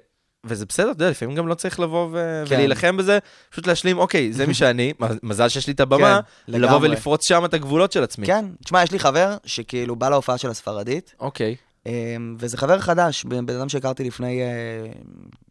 וזה 0.45 0.67
בסדר, 0.67 0.91
אתה 0.91 1.03
יודע, 1.03 1.11
לפעמים 1.11 1.37
גם 1.37 1.49
לא 1.49 1.55
צריך 1.55 1.81
לבוא 1.81 2.09
ו- 2.13 2.43
כן. 2.47 2.55
ולהילחם 2.55 2.97
בזה, 2.97 3.19
פשוט 3.51 3.67
להשלים, 3.67 3.99
אוקיי, 3.99 4.33
זה 4.33 4.47
מי 4.47 4.55
שאני, 4.61 4.93
מזל 5.23 5.49
שיש 5.49 5.67
לי 5.67 5.73
את 5.73 5.81
הבמה, 5.81 6.21
כן, 6.47 6.53
לבוא 6.53 6.67
לגמרי. 6.69 6.89
ולפרוץ 6.89 7.29
שם 7.29 7.45
את 7.45 7.55
הגבולות 7.55 7.93
של 7.93 8.03
עצמי. 8.03 8.27
כן, 8.27 8.45
תשמע, 8.65 8.83
יש 8.83 8.93
לי 8.93 8.99
חבר 8.99 9.37
שכאילו 9.45 9.97
בא 9.97 10.09
להופעה 10.09 10.39
של 10.39 10.51
הספרדית, 10.51 11.15
אוקיי, 11.21 11.57
אה, 11.87 11.93
וזה 12.39 12.57
חבר 12.57 12.79
חדש, 12.79 13.25
בן 13.25 13.47
בן 13.47 13.57
אדם 13.57 13.69
שהכרתי 13.69 14.05
לפני 14.05 14.41
אה, 14.43 14.47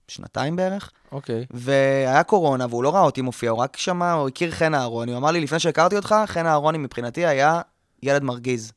שנתיים 0.07 0.55
בערך, 0.55 0.91
אוקיי. 1.11 1.45
והיה 1.51 2.23
קורונה, 2.23 2.65
והוא 2.69 2.83
לא 2.83 2.93
ראה 2.93 3.01
אותי 3.01 3.21
מופיע, 3.21 3.49
הוא 3.51 3.59
רק 3.59 3.77
שמע, 3.77 4.11
הוא 4.11 4.27
הכיר 4.27 4.51
חן 4.51 4.75
אהרוני, 4.75 5.11
הוא 5.11 5.17
אמר 5.17 5.31
לי, 5.31 5.41
לפני 5.41 5.59
שהכרתי 5.59 5.95
אותך, 5.95 6.15
חן 6.25 6.45
אהרוני 6.45 6.77
מבחינתי 6.77 7.25
היה 7.25 7.61
ילד 8.03 8.23
מרגיז. 8.23 8.71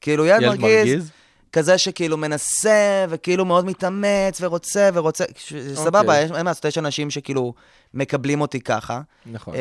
כאילו, 0.00 0.26
ילד, 0.26 0.42
ילד 0.42 0.60
מרגיז, 0.60 0.88
מרגיז? 0.88 1.10
כזה 1.54 1.78
שכאילו 1.78 2.16
מנסה, 2.16 3.04
וכאילו 3.08 3.44
מאוד 3.44 3.64
מתאמץ, 3.64 4.38
ורוצה, 4.40 4.90
ורוצה, 4.94 5.24
ש- 5.36 5.54
סבבה, 5.74 6.16
יש- 6.20 6.30
אין 6.30 6.44
מה 6.44 6.50
לעשות, 6.50 6.64
יש 6.64 6.78
אנשים 6.78 7.10
שכאילו 7.10 7.54
מקבלים 7.94 8.40
אותי 8.40 8.60
ככה. 8.60 9.00
נכון. 9.26 9.54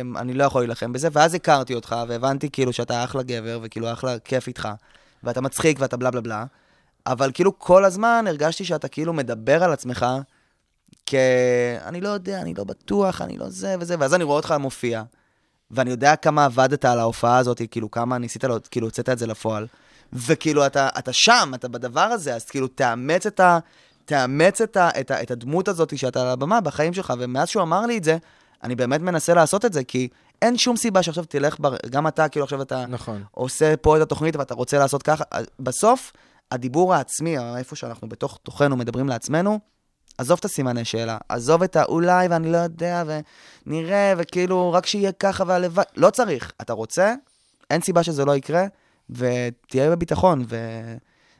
אמ, 0.00 0.16
אני 0.16 0.34
לא 0.34 0.44
יכול 0.44 0.60
להילחם 0.62 0.92
בזה, 0.92 1.08
ואז 1.12 1.34
הכרתי 1.34 1.74
אותך, 1.74 1.96
והבנתי 2.08 2.50
כאילו 2.50 2.72
שאתה 2.72 3.04
אחלה 3.04 3.22
גבר, 3.22 3.58
וכאילו 3.62 3.92
אחלה 3.92 4.18
כיף 4.18 4.46
איתך, 4.48 4.68
ואתה 5.22 5.40
מצחיק 5.40 5.76
ואתה 5.80 5.96
בלה 5.96 6.10
בלה 6.10 6.20
בלה, 6.20 6.44
אבל 7.06 7.30
כאילו 7.34 7.58
כל 7.58 7.84
הזמן 7.84 8.24
הרגשתי 8.28 8.64
שאתה 8.64 8.88
כאילו 8.88 9.12
מדבר 9.12 9.64
על 9.64 9.72
עצמך 9.72 10.06
כ... 11.06 11.14
אני 11.84 12.00
לא 12.00 12.08
יודע, 12.08 12.40
אני 12.40 12.54
לא 12.54 12.64
בטוח, 12.64 13.22
אני 13.22 13.38
לא 13.38 13.48
זה 13.48 13.74
וזה, 13.80 13.94
ואז 13.98 14.14
אני 14.14 14.24
רואה 14.24 14.36
אותך 14.36 14.54
מופיע, 14.60 15.02
ואני 15.70 15.90
יודע 15.90 16.16
כמה 16.16 16.44
עבדת 16.44 16.84
על 16.84 16.98
ההופעה 17.00 17.38
הזאת, 17.38 17.60
כאילו 17.70 17.90
כמה 17.90 18.18
ניסית, 18.18 18.44
לו, 18.44 18.56
כאילו 18.70 18.86
הוצאת 18.86 19.08
את 19.08 19.18
זה 19.18 19.26
לפועל, 19.26 19.66
וכאילו 20.12 20.66
אתה, 20.66 20.88
אתה 20.98 21.12
שם, 21.12 21.50
אתה 21.54 21.68
בדבר 21.68 22.00
הזה, 22.00 22.34
אז 22.34 22.44
כאילו 22.44 22.68
תאמץ 22.68 23.26
את 23.26 23.40
ה... 23.40 23.58
תאמץ 24.04 24.60
את, 24.60 24.76
ה, 24.76 24.88
את, 25.00 25.10
ה, 25.10 25.22
את 25.22 25.30
הדמות 25.30 25.68
הזאת 25.68 25.98
שאתה 25.98 26.22
על 26.22 26.28
הבמה 26.28 26.60
בחיים 26.60 26.94
שלך, 26.94 27.12
ומאז 27.18 27.48
שהוא 27.48 27.62
אמר 27.62 27.86
לי 27.86 27.98
את 27.98 28.04
זה, 28.04 28.18
אני 28.62 28.74
באמת 28.74 29.00
מנסה 29.00 29.34
לעשות 29.34 29.64
את 29.64 29.72
זה, 29.72 29.84
כי 29.84 30.08
אין 30.42 30.58
שום 30.58 30.76
סיבה 30.76 31.02
שעכשיו 31.02 31.24
תלך, 31.24 31.60
בר... 31.60 31.76
גם 31.90 32.06
אתה, 32.06 32.28
כאילו 32.28 32.44
עכשיו 32.44 32.62
אתה 32.62 32.86
נכון. 32.86 33.24
עושה 33.30 33.76
פה 33.76 33.96
את 33.96 34.02
התוכנית 34.02 34.36
ואתה 34.36 34.54
רוצה 34.54 34.78
לעשות 34.78 35.02
ככה, 35.02 35.24
בסוף, 35.60 36.12
הדיבור 36.52 36.94
העצמי, 36.94 37.36
איפה 37.58 37.76
שאנחנו 37.76 38.08
בתוך 38.08 38.38
תוכנו 38.42 38.76
מדברים 38.76 39.08
לעצמנו, 39.08 39.58
עזוב 40.18 40.38
את 40.38 40.44
הסימני 40.44 40.84
שאלה, 40.84 41.18
עזוב 41.28 41.62
את 41.62 41.76
האולי 41.76 42.28
ואני 42.30 42.52
לא 42.52 42.58
יודע, 42.58 43.04
ונראה, 43.66 44.14
וכאילו, 44.16 44.72
רק 44.72 44.86
שיהיה 44.86 45.12
ככה 45.12 45.44
והלוואי, 45.46 45.84
לא 45.96 46.10
צריך. 46.10 46.52
אתה 46.60 46.72
רוצה, 46.72 47.14
אין 47.70 47.80
סיבה 47.80 48.02
שזה 48.02 48.24
לא 48.24 48.36
יקרה, 48.36 48.66
ותהיה 49.12 49.90
בביטחון, 49.90 50.44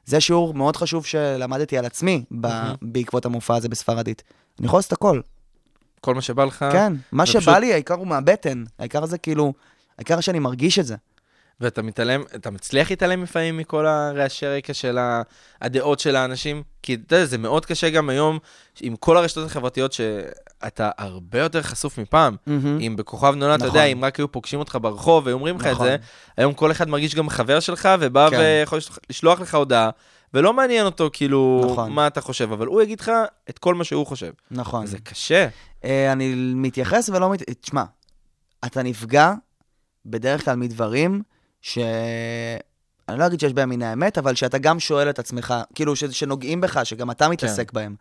וזה 0.06 0.20
שיעור 0.20 0.54
מאוד 0.54 0.76
חשוב 0.76 1.06
שלמדתי 1.06 1.78
על 1.78 1.84
עצמי 1.84 2.24
ב... 2.40 2.48
בעקבות 2.82 3.24
המופע 3.24 3.56
הזה 3.56 3.68
בספרדית. 3.68 4.22
אני 4.58 4.66
יכול 4.66 4.78
לעשות 4.78 4.92
הכל, 4.92 5.20
כל 6.00 6.14
מה 6.14 6.22
שבא 6.22 6.44
לך. 6.44 6.64
כן. 6.72 6.92
מה 7.12 7.22
ופשוט- 7.22 7.42
שבא 7.42 7.58
לי, 7.58 7.72
העיקר 7.72 7.94
הוא 7.94 8.06
מהבטן, 8.06 8.64
העיקר 8.78 9.06
זה 9.06 9.18
כאילו, 9.18 9.52
העיקר 9.98 10.20
שאני 10.20 10.38
מרגיש 10.38 10.78
את 10.78 10.86
זה. 10.86 10.96
ואתה 11.60 11.82
מתעלם, 11.82 12.22
אתה 12.34 12.50
מצליח 12.50 12.90
להתעלם 12.90 13.22
לפעמים 13.22 13.56
מכל 13.56 13.86
הרעשי 13.86 14.46
רקע 14.46 14.74
של 14.74 14.98
הדעות 15.60 16.00
של 16.00 16.16
האנשים? 16.16 16.62
כי 16.82 16.94
אתה 16.94 17.16
יודע, 17.16 17.26
זה 17.26 17.38
מאוד 17.38 17.66
קשה 17.66 17.90
גם 17.90 18.08
היום, 18.08 18.38
עם 18.80 18.96
כל 18.96 19.16
הרשתות 19.16 19.46
החברתיות, 19.46 19.92
שאתה 19.92 20.90
הרבה 20.98 21.38
יותר 21.38 21.62
חשוף 21.62 21.98
מפעם. 21.98 22.36
אם 22.80 22.94
בכוכב 22.98 23.34
נולד, 23.36 23.54
אתה 23.54 23.66
נכון. 23.66 23.76
יודע, 23.76 23.84
אם 23.84 24.04
רק 24.04 24.16
היו 24.18 24.32
פוגשים 24.32 24.58
אותך 24.58 24.78
ברחוב 24.82 25.26
והיו 25.26 25.34
אומרים 25.34 25.56
לך 25.56 25.66
את 25.66 25.70
נכון. 25.70 25.86
זה, 25.86 25.96
היום 26.36 26.52
כל 26.54 26.70
אחד 26.70 26.88
מרגיש 26.88 27.14
גם 27.14 27.28
חבר 27.28 27.60
שלך, 27.60 27.88
ובא 28.00 28.30
כן. 28.30 28.36
ויכול 28.38 28.78
לשלוח- 29.10 29.40
לך 29.40 29.54
הודעה, 29.54 29.90
ולא 30.34 30.52
מעניין 30.52 30.86
אותו 30.86 31.10
כאילו 31.12 31.66
נכון. 31.72 31.92
מה 31.92 32.06
אתה 32.06 32.20
חושב, 32.20 32.52
אבל 32.52 32.66
הוא 32.66 32.82
יגיד 32.82 33.00
לך 33.00 33.10
את 33.50 33.58
כל 33.58 33.74
מה 33.74 33.84
שהוא 33.84 34.06
חושב. 34.06 34.30
נכון. 34.50 34.86
זה 34.86 34.98
קשה. 34.98 35.48
אה, 35.84 36.12
אני 36.12 36.34
מתייחס 36.54 37.08
ולא 37.08 37.30
מת... 37.30 37.42
תשמע, 37.60 37.84
אתה 38.66 38.82
נפגע 38.82 39.32
בדרך 40.06 40.44
כלל 40.44 40.56
מדברים 40.56 41.22
ש... 41.62 41.78
אני 43.08 43.18
לא 43.18 43.26
אגיד 43.26 43.40
שיש 43.40 43.52
בהם 43.52 43.68
מן 43.68 43.82
האמת, 43.82 44.18
אבל 44.18 44.34
שאתה 44.34 44.58
גם 44.58 44.80
שואל 44.80 45.10
את 45.10 45.18
עצמך, 45.18 45.54
כאילו, 45.74 45.96
ש... 45.96 46.04
שנוגעים 46.04 46.60
בך, 46.60 46.80
שגם 46.84 47.10
אתה 47.10 47.28
מתעסק 47.28 47.72
בהם. 47.72 47.94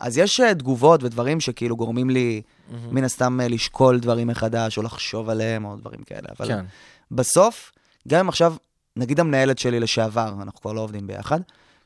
אז 0.00 0.18
יש 0.18 0.40
אה, 0.40 0.54
תגובות 0.54 1.02
ודברים 1.02 1.40
שכאילו 1.40 1.76
גורמים 1.76 2.10
לי, 2.10 2.42
מן 2.90 3.04
הסתם, 3.04 3.40
אה, 3.40 3.48
לשקול 3.48 4.00
דברים 4.00 4.26
מחדש, 4.26 4.78
או 4.78 4.82
לחשוב 4.82 5.30
עליהם, 5.30 5.64
או 5.64 5.76
דברים 5.76 6.02
כאלה. 6.02 6.28
אבל 6.38 6.48
כן. 6.48 6.64
בסוף, 7.10 7.72
גם 8.08 8.20
אם 8.20 8.28
עכשיו, 8.28 8.54
נגיד 8.96 9.20
המנהלת 9.20 9.58
שלי 9.58 9.80
לשעבר, 9.80 10.34
אנחנו 10.42 10.60
כבר 10.60 10.72
לא 10.72 10.80
עובדים 10.80 11.06
ביחד, 11.06 11.40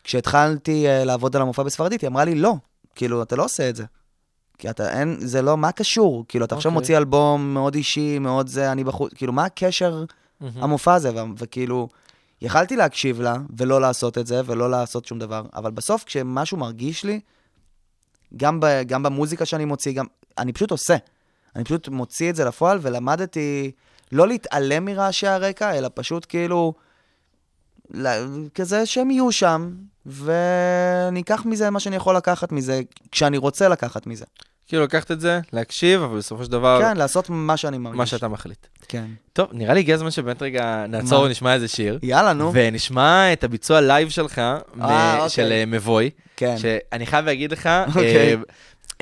כשהתחלתי 0.04 0.86
uh, 0.86 1.04
לעבוד 1.04 1.36
על 1.36 1.42
המופע 1.42 1.62
בספרדית, 1.62 2.00
היא 2.00 2.08
אמרה 2.08 2.24
לי, 2.24 2.34
לא, 2.34 2.54
כאילו, 2.94 3.22
אתה 3.22 3.36
לא 3.36 3.44
עושה 3.44 3.68
את 3.68 3.76
זה. 3.76 3.84
כי 4.58 4.70
אתה, 4.70 4.98
אין, 4.98 5.16
זה 5.20 5.42
לא, 5.42 5.56
מה 5.56 5.72
קשור? 5.72 6.24
כאילו, 6.28 6.44
אתה 6.44 6.54
עכשיו 6.54 6.70
אוקיי. 6.70 6.80
מוציא 6.80 6.96
אלבום 6.96 7.54
מאוד 7.54 7.74
אישי, 7.74 8.18
מאוד 8.18 8.48
זה, 8.48 8.72
אני 8.72 8.84
בחוץ, 8.84 9.12
כאילו, 9.14 9.32
מה 9.32 9.44
הקשר 9.44 10.04
המופע 10.54 10.94
הזה? 10.94 11.14
ו- 11.14 11.26
וכאילו, 11.38 11.88
יכלתי 12.40 12.76
להקשיב 12.76 13.20
לה, 13.20 13.36
ולא 13.56 13.80
לעשות 13.80 14.18
את 14.18 14.26
זה, 14.26 14.40
ולא 14.46 14.70
לעשות 14.70 15.04
שום 15.04 15.18
דבר, 15.18 15.42
אבל 15.54 15.70
בסוף, 15.70 16.04
כשמשהו 16.04 16.56
מרגיש 16.56 17.04
לי, 17.04 17.20
גם, 18.36 18.60
ב, 18.60 18.82
גם 18.86 19.02
במוזיקה 19.02 19.46
שאני 19.46 19.64
מוציא, 19.64 19.92
גם, 19.92 20.06
אני 20.38 20.52
פשוט 20.52 20.70
עושה. 20.70 20.96
אני 21.56 21.64
פשוט 21.64 21.88
מוציא 21.88 22.30
את 22.30 22.36
זה 22.36 22.44
לפועל, 22.44 22.78
ולמדתי 22.82 23.70
לא 24.12 24.28
להתעלם 24.28 24.84
מרעשי 24.84 25.26
הרקע, 25.26 25.78
אלא 25.78 25.88
פשוט 25.94 26.26
כאילו, 26.28 26.74
כזה 28.54 28.86
שהם 28.86 29.10
יהיו 29.10 29.32
שם, 29.32 29.74
ואני 30.06 31.20
אקח 31.20 31.42
מזה 31.44 31.70
מה 31.70 31.80
שאני 31.80 31.96
יכול 31.96 32.16
לקחת 32.16 32.52
מזה, 32.52 32.80
כשאני 33.10 33.38
רוצה 33.38 33.68
לקחת 33.68 34.06
מזה. 34.06 34.24
כאילו 34.72 34.84
לקחת 34.84 35.10
את 35.10 35.20
זה, 35.20 35.40
להקשיב, 35.52 36.02
אבל 36.02 36.18
בסופו 36.18 36.44
של 36.44 36.50
דבר, 36.50 36.80
כן, 36.82 36.96
לעשות 36.96 37.30
מה 37.30 37.56
שאני 37.56 37.78
מרגיש. 37.78 37.98
מה 37.98 38.06
שאתה 38.06 38.28
מחליט. 38.28 38.66
כן. 38.88 39.04
טוב, 39.32 39.48
נראה 39.52 39.74
לי 39.74 39.80
הגיע 39.80 39.94
הזמן 39.94 40.10
שבאמת 40.10 40.42
רגע 40.42 40.84
נעצור 40.88 41.18
מה? 41.20 41.26
ונשמע 41.26 41.54
איזה 41.54 41.68
שיר. 41.68 41.98
יאללה, 42.02 42.32
נו. 42.32 42.50
ונשמע 42.54 43.32
את 43.32 43.44
הביצוע 43.44 43.80
live 43.80 44.08
שלך, 44.08 44.38
מ- 44.74 44.82
אוקיי. 44.82 45.28
של 45.28 45.52
אה, 45.52 45.64
מבוי, 45.66 46.10
כן. 46.36 46.54
שאני 46.58 47.06
חייב 47.06 47.24
להגיד 47.24 47.52
לך, 47.52 47.68
אוקיי. 47.88 48.16
אה, 48.16 48.34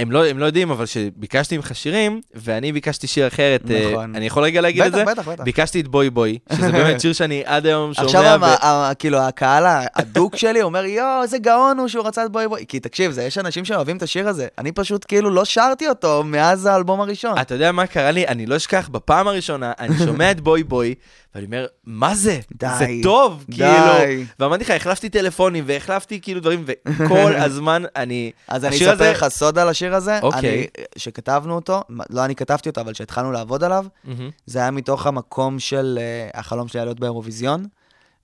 הם 0.00 0.12
לא, 0.12 0.26
הם 0.26 0.38
לא 0.38 0.44
יודעים, 0.46 0.70
אבל 0.70 0.86
שביקשתי 0.86 1.56
ממך 1.56 1.70
שירים, 1.74 2.20
ואני 2.34 2.72
ביקשתי 2.72 3.06
שיר 3.06 3.26
אחרת, 3.26 3.70
אה, 3.70 3.90
נכון. 3.92 4.16
אני 4.16 4.26
יכול 4.26 4.42
רגע 4.42 4.60
להגיד 4.60 4.82
את 4.82 4.88
בטח, 4.92 4.96
זה? 4.98 5.04
בטח, 5.04 5.28
בטח. 5.28 5.44
ביקשתי 5.44 5.80
את 5.80 5.88
בוי 5.88 6.10
בוי, 6.10 6.38
שזה 6.52 6.72
באמת 6.72 7.00
שיר 7.00 7.12
שאני 7.12 7.42
עד 7.46 7.66
היום 7.66 7.94
שומע. 7.94 8.06
עכשיו, 8.06 8.22
ו- 8.22 8.44
המ- 8.44 8.44
ה- 8.44 8.92
כאילו, 8.98 9.18
הקהל 9.18 9.64
הדוק 9.94 10.36
שלי 10.36 10.62
אומר, 10.62 10.84
יואו, 10.84 11.22
איזה 11.22 11.38
גאון 11.38 11.78
הוא 11.78 11.88
שהוא 11.88 12.06
רצה 12.06 12.24
את 12.24 12.32
בואי 12.32 12.48
בואי. 12.48 12.64
כי 12.68 12.80
תקשיב, 12.80 13.10
זה, 13.12 13.22
יש 13.22 13.38
אנשים 13.38 13.64
שאוהבים 13.64 13.96
את 13.96 14.02
השיר 14.02 14.28
הזה. 14.28 14.46
אני 14.58 14.72
פשוט 14.72 15.04
כאילו 15.08 15.30
לא 15.30 15.44
שרתי 15.44 15.88
אותו 15.88 16.22
מאז 16.24 16.66
האלבום 16.66 17.00
הראשון. 17.00 17.38
אתה 17.40 17.54
יודע 17.54 17.72
מה 17.72 17.86
קרה 17.86 18.10
לי? 18.10 18.26
אני 18.26 18.46
לא 18.46 18.56
אשכח, 18.56 18.88
בפעם 18.92 19.28
הראשונה, 19.28 19.72
אני 19.80 19.94
שומע 20.06 20.30
את 20.30 20.40
בוי 20.40 20.62
בוי, 20.62 20.94
ואני 21.34 21.46
אומר, 21.46 21.66
מה 21.84 22.14
זה? 22.14 22.40
די, 22.52 22.66
זה 22.78 22.86
טוב, 23.02 23.44
די. 23.48 23.56
כאילו. 23.56 24.22
ואמרתי 24.40 24.64
לך, 24.64 24.70
החלפתי 24.70 25.08
טלפונים, 25.08 25.64
והחלפתי 25.66 26.20
כאילו 26.20 26.40
דברים, 26.40 26.64
וכל 26.88 27.32
הזמן 27.44 27.82
אני... 27.96 28.32
אז 28.48 28.64
אני 28.64 28.76
אספר 28.76 28.90
הזה- 28.92 29.10
לך 29.10 29.28
סוד 29.28 29.58
על 29.58 29.68
השיר 29.68 29.94
הזה. 29.94 30.18
אוקיי. 30.22 30.40
אני, 30.50 30.66
שכתבנו 30.98 31.54
אותו, 31.54 31.82
לא 32.10 32.24
אני 32.24 32.34
כתבתי 32.34 32.68
אותו, 32.68 32.80
אבל 32.80 32.94
שהתחלנו 32.94 33.32
לעבוד 33.32 33.64
עליו, 33.64 33.86
מהמם. 34.04 34.30
זה 34.46 34.58
היה 34.58 34.70
מתוך 34.70 35.06
המקום 35.06 35.58
של 35.58 35.98
אה, 36.32 36.38
החלום 36.38 36.68
שלי 36.68 36.84
להיות 36.84 37.00
באירוויזיון. 37.00 37.64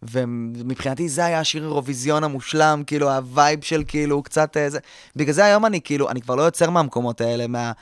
ומבחינתי 0.02 1.08
זה 1.08 1.24
היה 1.24 1.40
השיר 1.40 1.62
אירוויזיון 1.62 2.24
המושלם, 2.24 2.82
כאילו 2.86 3.10
ה 3.12 3.23
vibe 3.23 3.64
של 3.64 3.82
כאילו 3.88 4.22
קצת 4.22 4.56
איזה... 4.56 4.78
בגלל 5.16 5.32
זה 5.34 5.44
היום 5.44 5.66
אני 5.66 5.80
כאילו, 5.80 6.10
אני 6.10 6.20
כבר 6.20 6.34
לא 6.34 6.42
יוצר 6.42 6.70
מהמקומות 6.70 7.20
האלה, 7.20 7.46
מה... 7.46 7.72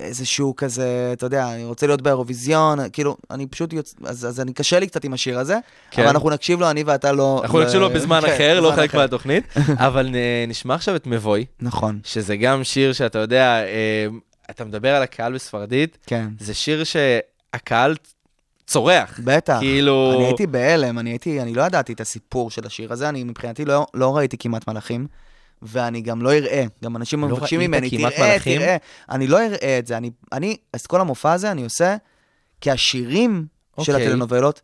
איזשהו 0.00 0.56
כזה, 0.56 1.10
אתה 1.12 1.26
יודע, 1.26 1.54
אני 1.54 1.64
רוצה 1.64 1.86
להיות 1.86 2.02
באירוויזיון, 2.02 2.78
כאילו, 2.92 3.16
אני 3.30 3.46
פשוט 3.46 3.72
יוצא, 3.72 3.96
אז, 4.04 4.26
אז 4.26 4.40
אני 4.40 4.52
קשה 4.52 4.78
לי 4.78 4.86
קצת 4.86 5.04
עם 5.04 5.12
השיר 5.12 5.38
הזה, 5.38 5.58
כן. 5.90 6.02
אבל 6.02 6.10
אנחנו 6.10 6.30
נקשיב 6.30 6.60
לו, 6.60 6.70
אני 6.70 6.82
ואתה 6.82 7.12
לא... 7.12 7.40
אנחנו 7.42 7.60
נקשיב 7.60 7.80
לו 7.80 7.90
בזמן 7.90 8.20
כן, 8.20 8.32
אחר, 8.34 8.60
לא 8.60 8.70
בזמן 8.70 8.82
חלק 8.82 8.90
אחר. 8.90 8.98
מהתוכנית, 8.98 9.44
אבל 9.86 10.08
נשמע 10.48 10.74
עכשיו 10.74 10.96
את 10.96 11.06
מבוי, 11.06 11.46
נכון, 11.60 12.00
שזה 12.04 12.36
גם 12.36 12.64
שיר 12.64 12.92
שאתה 12.92 13.18
יודע, 13.18 13.62
אה, 13.64 14.06
אתה 14.50 14.64
מדבר 14.64 14.94
על 14.94 15.02
הקהל 15.02 15.34
בספרדית, 15.34 15.98
כן. 16.06 16.28
זה 16.40 16.54
שיר 16.54 16.84
שהקהל 16.84 17.94
צורח. 18.66 19.20
בטח. 19.24 19.56
כאילו... 19.60 20.12
אני 20.16 20.24
הייתי 20.24 20.46
בהלם, 20.46 20.98
אני 20.98 21.10
הייתי, 21.10 21.40
אני 21.42 21.54
לא 21.54 21.62
ידעתי 21.62 21.92
את 21.92 22.00
הסיפור 22.00 22.50
של 22.50 22.66
השיר 22.66 22.92
הזה, 22.92 23.08
אני 23.08 23.24
מבחינתי 23.24 23.64
לא, 23.64 23.86
לא 23.94 24.16
ראיתי 24.16 24.38
כמעט 24.38 24.68
מלאכים, 24.68 25.06
ואני 25.62 26.00
גם 26.00 26.22
לא 26.22 26.32
אראה. 26.32 26.64
גם 26.84 26.96
אנשים 26.96 27.20
לא 27.20 27.28
מבקשים 27.28 27.60
ממני, 27.60 27.90
תראה, 27.90 28.10
מלאכים? 28.18 28.60
תראה. 28.60 28.76
אני 29.10 29.26
לא 29.26 29.46
אראה 29.46 29.78
את 29.78 29.86
זה. 29.86 29.96
אני, 29.96 30.10
אני, 30.32 30.56
אז 30.72 30.86
כל 30.86 31.00
המופע 31.00 31.32
הזה 31.32 31.50
אני 31.50 31.64
עושה, 31.64 31.96
כי 32.60 32.70
השירים 32.70 33.46
של 33.80 33.92
אוקיי. 33.92 34.06
הטלנובלות, 34.06 34.60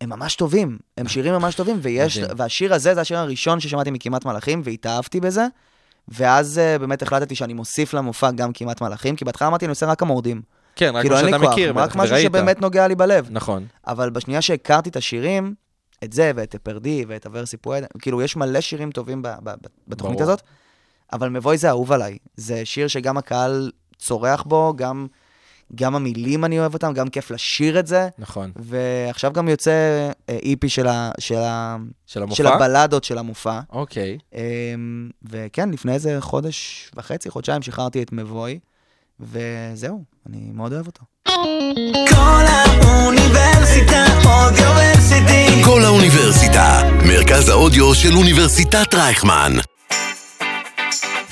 הם 0.00 0.10
ממש 0.10 0.34
טובים. 0.34 0.78
הם 0.98 1.08
שירים 1.08 1.32
ממש 1.32 1.54
טובים, 1.54 1.78
ויש. 1.82 2.18
והשיר 2.36 2.74
הזה 2.74 2.94
זה 2.94 3.00
השיר 3.00 3.18
הראשון 3.18 3.60
ששמעתי 3.60 3.90
מכמעט 3.90 4.24
מלאכים, 4.24 4.62
והתאהבתי 4.64 5.20
בזה. 5.20 5.46
ואז 6.08 6.58
אה, 6.58 6.78
באמת 6.78 7.02
החלטתי 7.02 7.34
שאני 7.34 7.54
מוסיף 7.54 7.94
למופע 7.94 8.30
גם 8.30 8.52
כמעט 8.52 8.80
מלאכים, 8.80 9.16
כי 9.16 9.24
בהתחלה 9.24 9.48
אמרתי, 9.48 9.64
אני 9.64 9.70
עושה 9.70 9.86
רק 9.86 10.02
המורדים. 10.02 10.42
כן, 10.76 10.92
רק 10.94 11.02
כאילו, 11.02 11.16
מה 11.16 11.20
שאתה 11.20 11.38
מכיר, 11.38 11.70
רק 11.70 11.76
בטח, 11.76 11.96
משהו 11.96 12.10
וראית. 12.14 12.26
שבאמת 12.26 12.60
נוגע 12.60 12.88
לי 12.88 12.94
בלב. 12.94 13.28
נכון. 13.30 13.66
אבל 13.86 14.10
בשנייה 14.10 14.42
שהכרתי 14.42 14.88
את 14.88 14.96
השירים, 14.96 15.54
את 16.04 16.12
זה 16.12 16.32
ואת 16.34 16.56
פרדי 16.56 17.04
ואת 17.08 17.26
הוורסי 17.26 17.56
פואד, 17.56 17.84
כאילו, 17.98 18.22
יש 18.22 18.36
מלא 18.36 18.60
שירים 18.60 18.90
טובים 18.90 19.22
ב- 19.22 19.28
ב- 19.42 19.54
בתוכנית 19.88 20.18
ברור. 20.18 20.30
הזאת, 20.30 20.42
אבל 21.12 21.28
מבוי 21.28 21.58
זה 21.58 21.68
אהוב 21.68 21.92
עליי. 21.92 22.18
זה 22.36 22.64
שיר 22.64 22.88
שגם 22.88 23.18
הקהל 23.18 23.70
צורח 23.98 24.42
בו, 24.42 24.72
גם, 24.76 25.06
גם 25.74 25.96
המילים 25.96 26.44
אני 26.44 26.58
אוהב 26.60 26.74
אותם, 26.74 26.92
גם 26.92 27.08
כיף 27.08 27.30
לשיר 27.30 27.78
את 27.78 27.86
זה, 27.86 28.08
נכון. 28.18 28.52
ועכשיו 28.56 29.32
גם 29.32 29.48
יוצא 29.48 29.70
אה, 30.28 30.38
איפי 30.42 30.68
של, 30.68 30.86
ה, 30.86 31.10
של, 31.18 31.38
ה, 31.38 31.76
של 32.06 32.22
המופע? 32.22 32.36
של 32.36 32.46
הבלדות 32.46 33.04
של 33.04 33.18
המופע. 33.18 33.60
אוקיי. 33.72 34.18
אמ, 34.34 35.10
וכן, 35.22 35.70
לפני 35.70 35.92
איזה 35.94 36.16
חודש 36.20 36.90
וחצי, 36.96 37.30
חודשיים, 37.30 37.62
שחררתי 37.62 38.02
את 38.02 38.12
מבוי, 38.12 38.58
וזהו, 39.20 40.04
אני 40.28 40.50
מאוד 40.54 40.72
אוהב 40.72 40.86
אותו. 40.86 41.02
כל 42.08 42.44
האוניברסיטה 42.46 44.04
אודיוורסיטי 44.24 45.62
כל 45.64 45.84
האוניברסיטה, 45.84 46.80
מרכז 47.06 47.48
האודיו 47.48 47.84
האודיו 47.84 47.94
של 47.94 48.16
אוניברסיטת 48.16 48.94
רייכמן. 48.94 49.52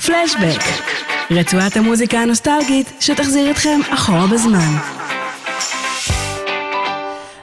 פלשבק, 0.05 0.61
רצועת 1.31 1.77
המוזיקה 1.77 2.19
הנוסטלגית 2.19 2.91
שתחזיר 2.99 3.51
אתכם 3.51 3.79
אחורה 3.93 4.27
בזמן. 4.27 4.77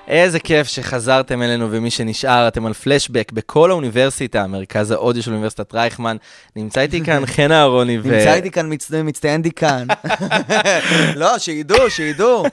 איזה 0.08 0.40
כיף 0.40 0.66
שחזרתם 0.68 1.42
אלינו, 1.42 1.68
ומי 1.70 1.90
שנשאר, 1.90 2.48
אתם 2.48 2.66
על 2.66 2.72
פלשבק 2.72 3.32
בכל 3.32 3.70
האוניברסיטה, 3.70 4.46
מרכז 4.46 4.90
האודיו 4.90 5.22
של 5.22 5.30
אוניברסיטת 5.30 5.74
רייכמן. 5.74 6.16
נמצא 6.56 6.80
איתי 6.80 7.04
כאן 7.04 7.26
חן 7.36 7.52
אהרוני 7.52 7.98
ו... 8.02 8.02
נמצא 8.02 8.34
איתי 8.34 8.50
כאן 8.50 8.72
מצט- 8.72 8.94
מצטיין 9.04 9.42
דיקן. 9.42 9.86
לא, 11.16 11.38
שידעו, 11.38 11.90
שידעו. 11.90 12.44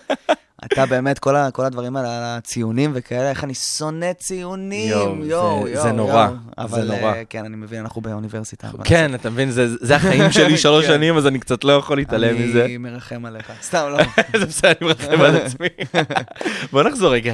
אתה 0.66 0.86
באמת, 0.86 1.20
כל, 1.20 1.36
ה, 1.36 1.52
כל 1.52 1.66
הדברים 1.66 1.96
האלה, 1.96 2.10
הציונים 2.38 2.92
וכאלה, 2.94 3.30
איך 3.30 3.44
אני 3.44 3.54
שונא 3.54 4.14
ציונים, 4.14 4.90
יואו, 4.92 5.26
יואו, 5.26 5.64
זה- 5.64 5.70
יואו. 5.72 5.82
זה 5.84 5.88
יואו. 5.88 5.98
נורא, 5.98 6.28
אבל 6.58 6.82
זה 6.82 6.88
נורא. 6.88 7.14
אה, 7.14 7.22
כן, 7.30 7.46
אני 7.46 7.56
מבין, 7.56 7.80
אנחנו 7.82 8.02
באוניברסיטה. 8.02 8.68
כן, 8.84 9.16
אתה 9.16 9.30
מבין, 9.30 9.52
זה, 9.52 9.86
זה 9.86 9.96
החיים 9.96 10.32
שלי 10.32 10.58
שלוש 10.64 10.86
כן. 10.86 10.92
שנים, 10.94 11.18
אז 11.18 11.28
אני 11.28 11.40
קצת 11.40 11.64
לא 11.64 11.72
יכול 11.74 11.98
להתעלם 11.98 12.42
מזה. 12.42 12.66
אני 12.66 12.78
מרחם 12.78 13.26
עליך. 13.26 13.52
סתם, 13.62 13.86
לא. 13.92 13.98
זה 14.40 14.46
בסדר, 14.46 14.72
אני 14.82 14.88
מרחם 14.88 15.22
על 15.22 15.36
עצמי. 15.36 15.68
בוא 16.72 16.84
נחזור 16.84 17.14
רגע 17.14 17.34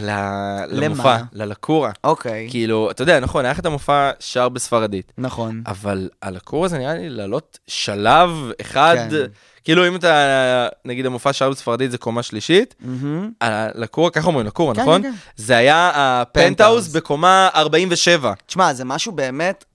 למופע? 0.69 1.17
ללקורה. 1.33 1.91
אוקיי, 2.03 2.47
כאילו, 2.49 2.91
אתה 2.91 3.01
יודע, 3.01 3.19
נכון, 3.19 3.45
היה 3.45 3.51
לך 3.51 3.59
את 3.59 3.65
המופע 3.65 4.11
שר 4.19 4.49
בספרדית, 4.49 5.11
נכון. 5.17 5.61
אבל 5.67 6.09
הלקורה 6.21 6.67
זה 6.67 6.77
נראה 6.77 6.93
לי 6.93 7.09
לעלות 7.09 7.59
שלב 7.67 8.29
אחד, 8.61 8.95
כן. 9.09 9.25
כאילו 9.69 9.87
אם 9.87 9.95
אתה, 9.95 10.67
נגיד 10.85 11.05
המופע 11.05 11.33
שר 11.33 11.49
בספרדית 11.49 11.91
זה 11.91 11.97
קומה 11.97 12.23
שלישית, 12.23 12.75
מהמם. 12.79 13.31
הלקורה, 13.41 14.09
ככה 14.11 14.27
אומרים 14.27 14.45
לקורה, 14.47 14.75
כן, 14.75 14.81
נכון? 14.81 15.01
כן, 15.01 15.11
כן. 15.11 15.15
זה 15.35 15.57
היה 15.57 15.91
הפנטהאוז 15.93 16.47
פנטהאוז. 16.47 16.95
בקומה 16.95 17.49
47. 17.55 18.33
תשמע, 18.45 18.73
זה 18.73 18.85
משהו 18.85 19.11
באמת, 19.11 19.65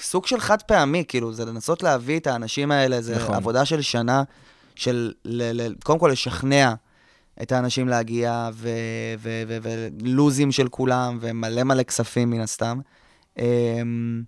סוג 0.00 0.26
של 0.26 0.40
חד 0.40 0.62
פעמי, 0.62 1.04
כאילו, 1.08 1.32
זה 1.32 1.44
לנסות 1.44 1.82
להביא 1.82 2.18
את 2.18 2.26
האנשים 2.26 2.70
האלה, 2.70 3.00
זה 3.02 3.16
נכון. 3.16 3.34
עבודה 3.34 3.64
של 3.64 3.82
שנה, 3.82 4.22
של 4.74 5.12
ל- 5.24 5.62
ל- 5.62 5.74
קודם 5.84 5.98
כל 5.98 6.08
לשכנע 6.12 6.74
את 7.42 7.52
האנשים 7.52 7.88
להגיע, 7.88 8.48
ולוזים 9.22 10.52
של 10.52 10.68
כולם, 10.68 11.18
ומלא 11.20 11.62
מלא 11.62 11.82
כספים 11.82 12.30
מן 12.30 12.40
הסתם. 12.40 12.78
אמ, 13.38 14.22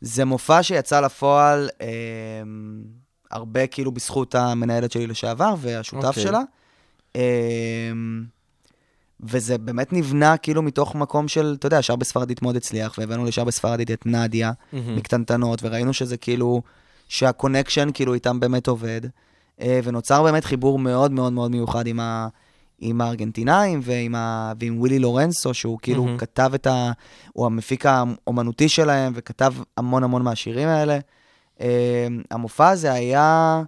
זה 0.00 0.24
מופע 0.24 0.62
שיצא 0.62 1.00
לפועל 1.00 1.68
אמ, 1.80 3.00
הרבה 3.30 3.66
כאילו 3.66 3.92
בזכות 3.92 4.34
המנהלת 4.34 4.92
שלי 4.92 5.06
לשעבר 5.06 5.54
והשותף 5.58 6.04
אוקיי. 6.04 6.22
שלה. 6.22 6.40
אמ, 7.14 8.24
וזה 9.20 9.58
באמת 9.58 9.92
נבנה 9.92 10.36
כאילו 10.36 10.62
מתוך 10.62 10.94
מקום 10.94 11.28
של, 11.28 11.56
אתה 11.58 11.66
יודע, 11.66 11.82
שר 11.82 11.96
בספרדית 11.96 12.42
מאוד 12.42 12.56
הצליח, 12.56 12.94
והבאנו 12.98 13.24
לשר 13.24 13.44
בספרדית 13.44 13.90
את 13.90 14.06
נדיה, 14.06 14.52
מהמם. 14.72 14.96
מקטנטנות, 14.96 15.58
וראינו 15.62 15.92
שזה 15.92 16.16
כאילו, 16.16 16.62
שה 17.08 17.26
connection 17.26 17.88
כאילו 17.94 18.14
איתם 18.14 18.40
באמת 18.40 18.68
עובד, 18.68 19.00
אה, 19.60 19.80
ונוצר 19.84 20.22
באמת 20.22 20.44
חיבור 20.44 20.78
מאוד 20.78 21.12
מאוד 21.12 21.32
מאוד 21.32 21.50
מיוחד 21.50 21.86
עם, 21.86 22.00
ה, 22.00 22.28
עם 22.78 23.00
הארגנטינאים 23.00 23.80
ועם, 23.82 24.14
ה, 24.14 24.52
ועם 24.60 24.78
ווילי 24.78 24.98
לורנסו, 24.98 25.54
שהוא 25.54 25.78
כאילו 25.82 26.04
מהמם. 26.04 26.18
כתב 26.18 26.50
את 26.54 26.66
ה... 26.66 26.92
הוא 27.32 27.46
המפיק 27.46 27.86
האומנותי 27.86 28.68
שלהם, 28.68 29.12
וכתב 29.16 29.54
המון 29.76 30.04
המון 30.04 30.22
מהשירים 30.22 30.68
האלה. 30.68 30.98
אה, 31.60 32.06
המופע 32.30 32.68
הזה 32.68 32.92
היה... 32.92 33.62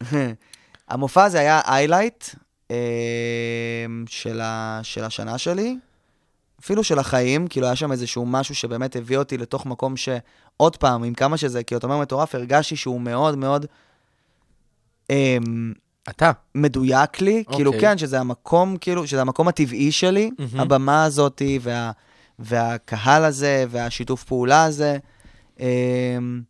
המופע 0.88 1.24
הזה 1.24 1.38
היה 1.38 1.60
איילייט 1.66 2.24
של, 4.06 4.40
ה, 4.40 4.80
של 4.82 5.04
השנה 5.04 5.38
שלי, 5.38 5.76
אפילו 6.60 6.84
של 6.84 6.98
החיים, 6.98 7.48
כאילו 7.48 7.66
היה 7.66 7.76
שם 7.76 7.92
איזשהו 7.92 8.26
משהו 8.26 8.54
שבאמת 8.54 8.96
הביא 8.96 9.18
אותי 9.18 9.38
לתוך 9.38 9.66
מקום 9.66 9.96
שעוד 9.96 10.76
פעם, 10.76 11.04
עם 11.04 11.14
כמה 11.14 11.36
שזה, 11.36 11.62
כאילו, 11.62 11.78
אתה 11.78 11.86
אומר 11.86 11.98
מטורף, 11.98 12.34
הרגשתי 12.34 12.76
שהוא 12.76 13.00
מאוד 13.00 13.38
מאוד 13.38 13.66
אמ, 15.10 15.72
אתה. 16.08 16.30
מדויק 16.54 17.20
לי, 17.20 17.42
אוקיי. 17.46 17.56
כאילו, 17.56 17.72
כן, 17.80 17.98
שזה 17.98 18.20
המקום, 18.20 18.76
כאילו, 18.76 19.06
שזה 19.06 19.20
המקום 19.20 19.48
הטבעי 19.48 19.92
שלי, 19.92 20.30
מהמם. 20.38 20.60
הבמה 20.60 21.04
הזאתי, 21.04 21.58
וה, 21.62 21.90
והקהל 22.38 23.24
הזה, 23.24 23.64
והשיתוף 23.70 24.24
פעולה 24.24 24.64
הזה. 24.64 24.98
אמ, 25.60 26.42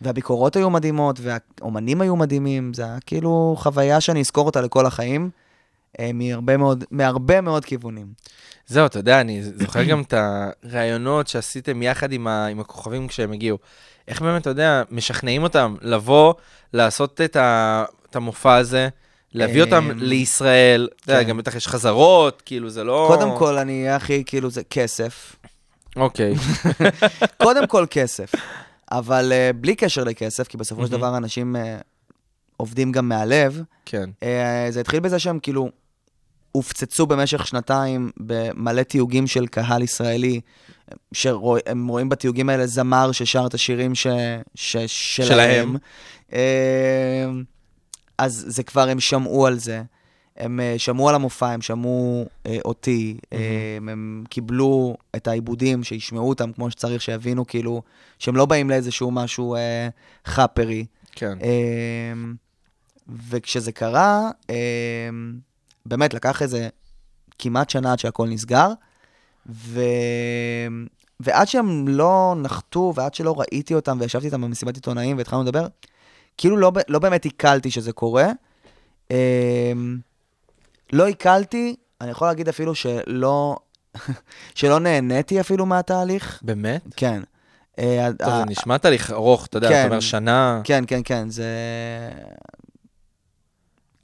והביקורות 0.00 0.56
היו 0.56 0.70
מדהימות, 0.70 1.20
והאומנים 1.22 2.00
היו 2.00 2.16
מדהימים, 2.16 2.74
זה 2.74 2.84
היה 2.84 2.98
כאילו 3.06 3.54
חוויה 3.58 4.00
שאני 4.00 4.20
אזכור 4.20 4.46
אותה 4.46 4.60
לכל 4.60 4.86
החיים, 4.86 5.30
אה, 6.00 6.10
מהרבה 6.14 6.56
מאוד, 6.56 6.84
מהרבה 6.90 7.40
מאוד 7.40 7.64
כיוונים. 7.64 8.06
זהו, 8.66 8.86
אתה 8.86 8.98
יודע, 8.98 9.20
אני 9.20 9.42
זוכר 9.42 9.84
גם 9.84 10.02
את 10.02 10.14
הראיונות 10.16 11.28
שעשיתם 11.28 11.82
יחד 11.82 12.12
עם, 12.12 12.26
ה, 12.26 12.46
עם 12.46 12.60
הכוכבים 12.60 13.08
כשהם 13.08 13.32
הגיעו. 13.32 13.58
איך 14.08 14.22
באמת, 14.22 14.42
אתה 14.42 14.50
יודע, 14.50 14.82
משכנעים 14.90 15.42
אותם 15.42 15.74
לבוא, 15.82 16.34
לעשות 16.72 17.20
את, 17.20 17.36
ה, 17.36 17.84
את 18.10 18.16
המופע 18.16 18.56
הזה, 18.56 18.88
להביא 19.34 19.62
אותם 19.62 19.90
אמ, 19.90 19.98
לישראל. 19.98 20.88
אתה 21.00 21.12
יודע, 21.12 21.22
כן. 21.22 21.28
גם 21.28 21.36
בטח 21.36 21.54
יש 21.54 21.68
חזרות, 21.68 22.42
כאילו, 22.46 22.70
זה 22.70 22.84
לא... 22.84 23.04
קודם 23.08 23.36
כל, 23.38 23.58
אני 23.58 23.90
הכי, 23.90 24.22
כאילו, 24.26 24.50
זה 24.50 24.62
כסף. 24.70 25.36
אוקיי, 25.96 26.34
קודם 27.42 27.66
כל 27.66 27.86
כסף. 27.90 28.32
אבל 28.92 29.32
uh, 29.32 29.56
בלי 29.56 29.74
קשר 29.74 30.04
לכסף, 30.04 30.48
כי 30.48 30.56
בסופו 30.56 30.86
של 30.86 30.92
מהמם. 30.92 31.00
דבר 31.00 31.16
אנשים 31.16 31.56
uh, 31.56 31.58
עובדים 32.56 32.92
גם 32.92 33.08
מהלב, 33.08 33.62
כן. 33.84 34.10
uh, 34.20 34.24
זה 34.70 34.80
התחיל 34.80 35.00
בזה 35.00 35.18
שהם 35.18 35.38
כאילו 35.38 35.70
הופצצו 36.52 37.06
במשך 37.06 37.46
שנתיים 37.46 38.10
במלא 38.16 38.82
תיוגים 38.82 39.26
של 39.26 39.46
קהל 39.46 39.82
ישראלי, 39.82 40.40
שהם 41.12 41.88
רואים 41.88 42.08
בתיוגים 42.08 42.48
האלה 42.48 42.66
זמר 42.66 43.12
ששר 43.12 43.46
את 43.46 43.54
השירים 43.54 43.94
ש, 43.94 44.06
ש, 44.54 44.76
שלהם. 44.86 45.26
שלהם. 45.26 45.76
Uh, 46.30 46.34
אז 48.18 48.44
זה 48.48 48.62
כבר, 48.62 48.88
הם 48.88 49.00
שמעו 49.00 49.46
על 49.46 49.58
זה. 49.58 49.82
הם 50.38 50.60
uh, 50.60 50.78
שמעו 50.78 51.08
על 51.08 51.14
המופע, 51.14 51.50
הם 51.50 51.62
שמעו 51.62 52.26
uh, 52.44 52.48
אותי, 52.64 53.18
uh, 53.22 53.36
הם 53.76 54.24
קיבלו 54.28 54.96
את 55.16 55.28
העיבודים, 55.28 55.84
שישמעו 55.84 56.28
אותם 56.28 56.52
כמו 56.52 56.70
שצריך, 56.70 57.02
שיבינו 57.02 57.46
כאילו, 57.46 57.82
שהם 58.18 58.36
לא 58.36 58.46
באים 58.46 58.70
לאיזשהו 58.70 59.10
משהו 59.10 59.56
uh, 59.56 60.28
חאפרי. 60.30 60.86
כן. 61.18 61.38
אמ, 61.42 62.34
וכשזה 63.28 63.72
קרה, 63.72 64.30
אמ, 64.50 64.54
באמת 65.86 66.14
לקח 66.14 66.42
איזה 66.42 66.68
כמעט 67.38 67.70
שנה 67.70 67.92
עד 67.92 67.98
שהכל 67.98 68.28
נסגר, 68.28 68.72
ו... 69.46 69.80
ועד 71.20 71.48
שהם 71.48 71.88
לא 71.88 72.34
נחתו, 72.42 72.92
ועד 72.96 73.14
שלא 73.14 73.40
ראיתי 73.40 73.74
אותם, 73.74 73.98
וישבתי 74.00 74.26
איתם 74.26 74.40
במסיבת 74.40 74.74
עיתונאים 74.74 75.18
והתחלנו 75.18 75.42
לדבר, 75.42 75.66
כאילו 76.36 76.56
לא, 76.56 76.72
לא 76.88 76.98
באמת 76.98 77.24
עיכלתי 77.24 77.70
שזה 77.70 77.92
קורה. 77.92 78.26
אמ, 79.10 79.98
לא 80.92 81.06
עיכלתי, 81.06 81.76
אני 82.00 82.10
יכול 82.10 82.28
להגיד 82.28 82.48
אפילו 82.48 82.74
שלא, 82.74 83.56
שלא 84.54 84.80
נהניתי 84.80 85.40
אפילו 85.40 85.66
מהתהליך. 85.66 86.40
באמת? 86.42 86.82
כן. 86.96 87.22
אה, 87.78 88.08
טוב, 88.18 88.28
זה 88.28 88.44
נשמע 88.46 88.78
תהליך 88.78 89.10
ארוך, 89.10 89.46
אתה 89.46 89.56
יודע, 89.56 89.68
כן. 89.68 89.80
אתה 89.80 89.86
אומר 89.86 90.00
שנה 90.00 90.60
כן, 90.64 90.84
כן, 90.86 91.00
כן, 91.04 91.30
זה... 91.30 91.46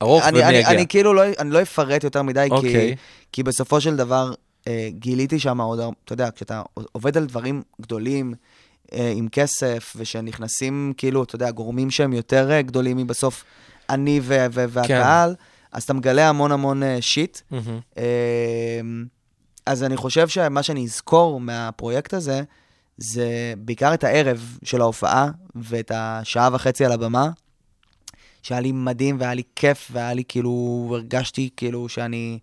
ארוך 0.03 0.25
אני, 0.25 0.45
אני, 0.45 0.49
ומייגע. 0.49 0.71
אני 0.71 0.87
כאילו 0.87 1.15
לא, 1.15 1.23
אני 1.39 1.51
לא 1.51 1.63
אפרט 1.63 2.05
יותר 2.05 2.23
מדי, 2.23 2.47
כי, 2.49 2.55
אוקיי. 2.55 2.97
כי 3.33 3.43
בסופו 3.43 3.81
של 3.81 3.97
דבר 3.97 4.33
אה, 4.69 4.89
גיליתי 4.91 5.39
שם 5.39 5.61
עוד, 5.61 5.81
אתה 6.05 6.13
יודע, 6.13 6.29
כשאתה 6.31 6.63
עובד 6.93 7.17
על 7.17 7.27
דברים 7.27 7.63
גדולים, 7.81 8.35
אה, 8.93 9.13
עם 9.17 9.29
כסף, 9.29 9.93
ושנכנסים, 9.97 10.93
כאילו, 10.97 11.23
אתה 11.23 11.35
יודע, 11.35 11.51
גורמים 11.51 11.91
שהם 11.91 12.13
יותר 12.13 12.51
אה, 12.51 12.63
גדולים 12.63 12.97
מבסוף 12.97 13.45
אני 13.91 14.21
ו- 14.23 14.47
ו- 14.53 14.65
והקהל, 14.69 15.35
אז 15.75 15.83
אתה 15.83 15.93
מגלה 15.93 16.29
המון 16.29 16.53
המון 16.53 16.83
אה, 16.83 16.97
שיט. 17.01 17.41
אה, 17.99 18.81
אז 19.67 19.83
אני 19.83 19.97
חושב 19.97 20.29
שמה 20.29 20.63
שאני 20.63 20.85
אזכור 20.85 21.41
מהפרויקט 21.41 22.15
הזה, 22.15 22.43
זה 22.97 23.55
בעיקר 23.59 23.95
את 23.95 24.05
הערב 24.05 24.59
של 24.63 24.81
ההופעה, 24.81 25.31
ואת 25.55 25.91
השעה 25.95 26.49
וחצי 26.53 26.85
על 26.85 26.93
הבמה, 26.93 27.31
שהיה 28.43 28.61
לי 28.61 28.73
מדהים 28.73 29.17
והיה 29.21 29.35
לי 29.35 29.43
כיף, 29.57 29.89
והיה 29.93 30.15
לי 30.15 30.23
כאילו, 30.29 30.89
הרגשתי 30.91 31.51
כאילו 31.57 31.89
שאני, 31.89 32.39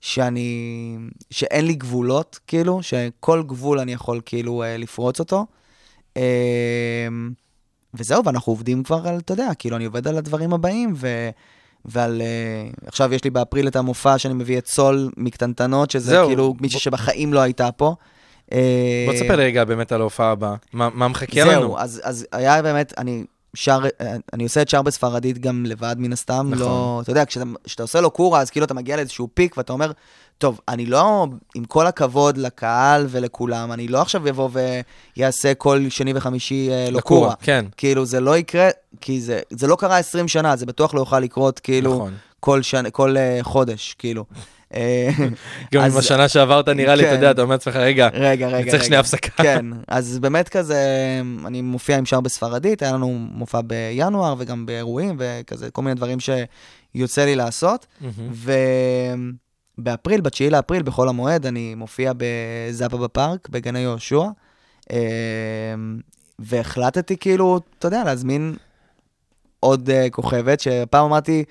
שאני, 0.00 0.96
שאין 1.30 1.66
לי 1.66 1.74
גבולות, 1.74 2.38
כאילו, 2.46 2.82
שכל 2.82 3.42
גבול 3.46 3.78
אני 3.78 3.92
יכול 3.92 4.20
כאילו 4.24 4.62
אה, 4.62 4.76
לפרוץ 4.76 5.20
אותו. 5.20 5.46
אה, 6.16 7.08
וזהו, 7.94 8.24
ואנחנו 8.24 8.52
עובדים 8.52 8.82
כבר 8.82 9.08
על, 9.08 9.18
אתה 9.18 9.32
יודע, 9.32 9.54
כאילו, 9.58 9.76
אני 9.76 9.84
עובד 9.84 10.08
על 10.08 10.16
הדברים 10.16 10.52
הבאים, 10.52 10.92
ו... 10.96 11.30
ועל... 11.84 12.22
Uh, 12.22 12.86
עכשיו 12.86 13.14
יש 13.14 13.24
לי 13.24 13.30
באפריל 13.30 13.68
את 13.68 13.76
המופע 13.76 14.18
שאני 14.18 14.34
מביא 14.34 14.58
את 14.58 14.66
סול 14.66 15.10
מקטנטנות, 15.16 15.90
שזה 15.90 16.10
זהו, 16.10 16.26
כאילו 16.26 16.54
מישהי 16.60 16.80
שבחיים 16.80 17.32
לא 17.32 17.40
הייתה 17.40 17.72
פה. 17.72 17.94
אה, 18.52 19.04
בוא 19.06 19.14
תספר 19.14 19.36
לי 19.36 19.44
רגע 19.44 19.64
באמת 19.64 19.92
על 19.92 20.00
ההופעה 20.00 20.30
הבאה. 20.30 20.54
מה 20.72 20.88
מה 20.94 21.08
מחכה 21.08 21.44
לנו? 21.44 21.60
זהו, 21.60 21.78
אז, 21.78 22.00
אז 22.04 22.26
היה 22.32 22.62
באמת, 22.62 22.94
אני 22.98 23.24
שר, 23.54 23.80
אה, 24.00 24.16
אני 24.32 24.44
עושה 24.44 24.62
את 24.62 24.68
שר 24.68 24.82
בספרדית 24.82 25.38
גם 25.38 25.66
לבד 25.66 25.96
מן 25.98 26.12
הסתם, 26.12 26.46
נכון. 26.50 26.58
לא, 26.58 27.00
אתה 27.02 27.10
יודע, 27.10 27.24
כשאתה, 27.24 27.46
כשאתה 27.64 27.82
עושה 27.82 28.00
לו 28.00 28.10
קורה, 28.10 28.40
אז 28.40 28.50
כאילו 28.50 28.66
אתה 28.66 28.74
מגיע 28.74 28.96
לאיזשהו 28.96 29.28
פיק 29.34 29.56
ואתה 29.56 29.72
אומר, 29.72 29.92
טוב, 30.38 30.60
אני 30.68 30.86
לא, 30.86 31.26
עם 31.54 31.64
כל 31.64 31.86
הכבוד 31.86 32.36
לקהל 32.36 33.06
ולכולם, 33.10 33.72
אני 33.72 33.88
לא 33.88 34.00
עכשיו 34.02 34.28
אבוא 34.28 34.48
ויעשה 35.16 35.54
כל 35.54 35.86
שני 35.88 36.12
וחמישי 36.14 36.68
אה, 36.70 36.88
לקורה, 36.90 37.20
קורה. 37.20 37.34
כן. 37.40 37.64
כאילו, 37.76 38.04
זה 38.04 38.20
לא 38.20 38.36
יקרה, 38.36 38.68
כי 39.00 39.20
זה, 39.20 39.40
זה 39.50 39.66
לא 39.66 39.76
קרה 39.76 39.98
20 39.98 40.28
שנה, 40.28 40.56
זה 40.56 40.66
בטוח 40.66 40.94
לא 40.94 41.00
יוכל 41.00 41.20
לקרות, 41.20 41.60
כאילו, 41.60 41.94
נכון. 41.94 42.14
כל, 42.40 42.62
שנ, 42.62 42.90
כל 42.90 43.16
אה, 43.16 43.38
חודש, 43.42 43.94
כאילו. 43.98 44.24
גם 45.74 45.82
עם 45.82 45.96
השנה 45.96 46.28
שעברת, 46.28 46.68
נראה 46.68 46.94
לי, 46.94 47.02
אתה 47.02 47.10
כן. 47.10 47.16
יודע, 47.16 47.30
אתה 47.30 47.42
אומר 47.42 47.54
לעצמך, 47.54 47.76
רגע, 47.76 48.08
רגע, 48.12 48.46
רגע, 48.46 48.58
אני 48.58 48.70
צריך. 48.70 48.84
שנייה 48.84 49.00
הפסקה. 49.00 49.42
כן, 49.42 49.66
אז 49.88 50.18
באמת 50.18 50.48
כזה, 50.48 50.84
אני 51.46 51.62
מופיע 51.62 51.98
עם 51.98 52.06
שר 52.06 52.20
בספרדית, 52.20 52.82
היה 52.82 52.92
לנו 52.92 53.08
מופע 53.32 53.60
בינואר 53.60 54.34
וגם 54.38 54.66
באירועים 54.66 55.16
וכזה, 55.18 55.70
כל 55.70 55.82
מיני 55.82 55.94
דברים 55.94 56.18
שיוצא 56.20 57.24
לי 57.24 57.34
לעשות. 57.34 57.86
ובאפריל, 59.78 60.20
ב-9 60.20 60.50
לאפריל, 60.50 60.82
בחול 60.82 61.08
המועד, 61.08 61.46
אני 61.46 61.74
מופיע 61.74 62.12
בזאפה 62.16 62.96
בפארק, 62.96 63.48
בגני 63.48 63.78
יהושע, 63.78 64.24
אה, 64.92 64.98
והחלטתי 66.38 67.16
כאילו, 67.16 67.60
אתה 67.78 67.86
יודע, 67.86 68.04
להזמין 68.04 68.56
עוד 69.60 69.90
אה, 69.90 70.06
כוכבת, 70.10 70.60
שהפעם 70.60 71.04
אמרתי, 71.04 71.44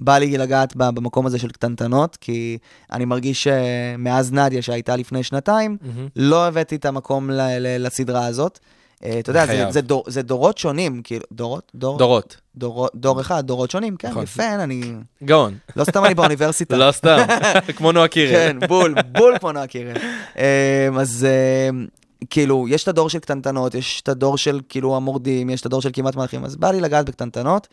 בא 0.00 0.18
לי 0.18 0.38
לגעת 0.38 0.76
במקום 0.76 1.26
הזה 1.26 1.38
של 1.38 1.50
קטנטנות, 1.50 2.16
כי 2.20 2.58
אני 2.92 3.04
מרגיש 3.04 3.44
שמאז 3.44 4.32
נדיה, 4.32 4.62
שהייתה 4.62 4.96
לפני 4.96 5.22
שנתיים, 5.22 5.76
מהמם. 5.82 6.08
לא 6.16 6.46
הבאתי 6.46 6.76
את 6.76 6.84
המקום 6.84 7.30
ל- 7.30 7.58
ל- 7.58 7.86
לסדרה 7.86 8.26
הזאת. 8.26 8.58
אה, 9.04 9.18
אתה 9.18 9.30
יודע, 9.30 9.46
זה. 9.46 9.66
זה, 9.70 9.80
דור, 9.80 10.04
זה 10.06 10.22
דורות 10.22 10.58
שונים, 10.58 11.00
כאילו, 11.04 11.24
דורות? 11.32 11.72
דור, 11.74 11.98
דורות. 11.98 12.36
דור, 12.56 12.88
דור 12.94 13.20
אחד, 13.20 13.46
דורות 13.46 13.70
שונים, 13.70 13.96
כן, 13.96 14.08
נכון. 14.10 14.22
יפה, 14.22 14.54
אני... 14.54 14.92
גאון. 15.24 15.54
לא 15.76 15.84
סתם 15.84 16.04
אני 16.04 16.14
באוניברסיטה. 16.14 16.76
לא 16.76 16.92
סתם, 16.92 17.18
כמו 17.76 17.92
נועה 17.92 18.08
קירל. 18.08 18.32
כן, 18.32 18.66
בול, 18.68 18.94
בול 19.02 19.38
כמו 19.38 19.52
נועה 19.52 19.66
קירל. 19.66 19.96
אמ, 20.36 20.98
אז 20.98 21.26
אמ, 21.70 21.86
כאילו, 22.30 22.66
יש 22.68 22.82
את 22.82 22.88
הדור 22.88 23.08
של 23.10 23.18
קטנטנות, 23.18 23.74
יש 23.74 24.00
את 24.00 24.08
הדור 24.08 24.38
של 24.38 24.60
כאילו 24.68 24.96
המורדים, 24.96 25.50
יש 25.50 25.60
את 25.60 25.66
הדור 25.66 25.82
של 25.82 25.90
כמעט 25.92 26.16
מלאכים, 26.16 26.44
אז 26.44 26.56
בא 26.56 26.70
לי 26.70 26.80
לגעת 26.80 27.06
בקטנטנות, 27.06 27.68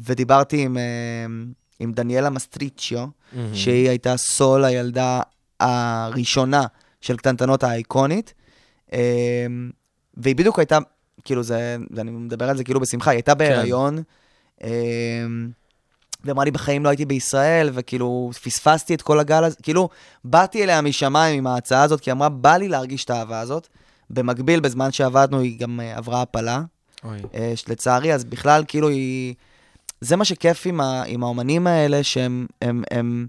ודיברתי 0.00 0.62
עם, 0.62 0.76
אמ, 0.78 1.46
עם 1.82 1.92
דניאלה 1.92 2.30
מסטריצ'יו, 2.30 3.06
מהמם. 3.32 3.54
שהיא 3.54 3.88
הייתה 3.88 4.16
סול 4.16 4.64
הילדה 4.64 5.20
הראשונה 5.60 6.66
של 7.00 7.16
קטנטנות 7.16 7.62
האייקונית, 7.62 8.34
אמ, 8.92 8.98
והיא 10.14 10.36
בדיוק 10.36 10.58
הייתה, 10.58 10.78
כאילו 11.24 11.42
זה, 11.42 11.76
ואני 11.90 12.10
מדבר 12.10 12.50
על 12.50 12.56
זה 12.56 12.64
כאילו 12.64 12.80
בשמחה, 12.80 13.10
היא 13.10 13.16
הייתה 13.16 13.34
בהיריון, 13.34 14.02
אמ, 14.64 14.68
ואמרה 16.24 16.44
לי, 16.44 16.50
בחיים 16.50 16.84
לא 16.84 16.88
הייתי 16.88 17.04
בישראל, 17.04 17.70
וכאילו, 17.72 18.30
פספסתי 18.42 18.94
את 18.94 19.02
כל 19.02 19.18
הגל 19.18 19.44
הזה, 19.44 19.56
כאילו, 19.62 19.88
באתי 20.24 20.62
אליה 20.64 20.80
משמיים 20.80 21.38
עם 21.38 21.46
ההצעה 21.46 21.82
הזאת, 21.82 22.00
כי 22.00 22.10
היא 22.10 22.12
אמרה, 22.12 22.28
בא 22.28 22.56
לי 22.56 22.68
להרגיש 22.68 23.04
את 23.04 23.10
האהבה 23.10 23.40
הזאת. 23.40 23.68
במקביל, 24.10 24.60
בזמן 24.60 24.92
שעבדנו, 24.92 25.40
היא 25.40 25.58
גם 25.58 25.80
אה, 25.80 25.96
עברה 25.96 26.22
הפלה, 26.22 26.62
אוי. 27.04 27.18
אה, 27.34 27.52
לצערי, 27.68 28.14
אז 28.14 28.24
בכלל, 28.24 28.64
כאילו, 28.68 28.88
היא... 28.88 29.34
זה 30.02 30.16
מה 30.16 30.24
שכיף 30.24 30.66
עם, 30.66 30.80
ה... 30.80 31.02
עם 31.06 31.22
האומנים 31.22 31.66
האלה, 31.66 32.02
שהם 32.02 32.46
הם, 32.62 32.82
הם, 32.90 33.26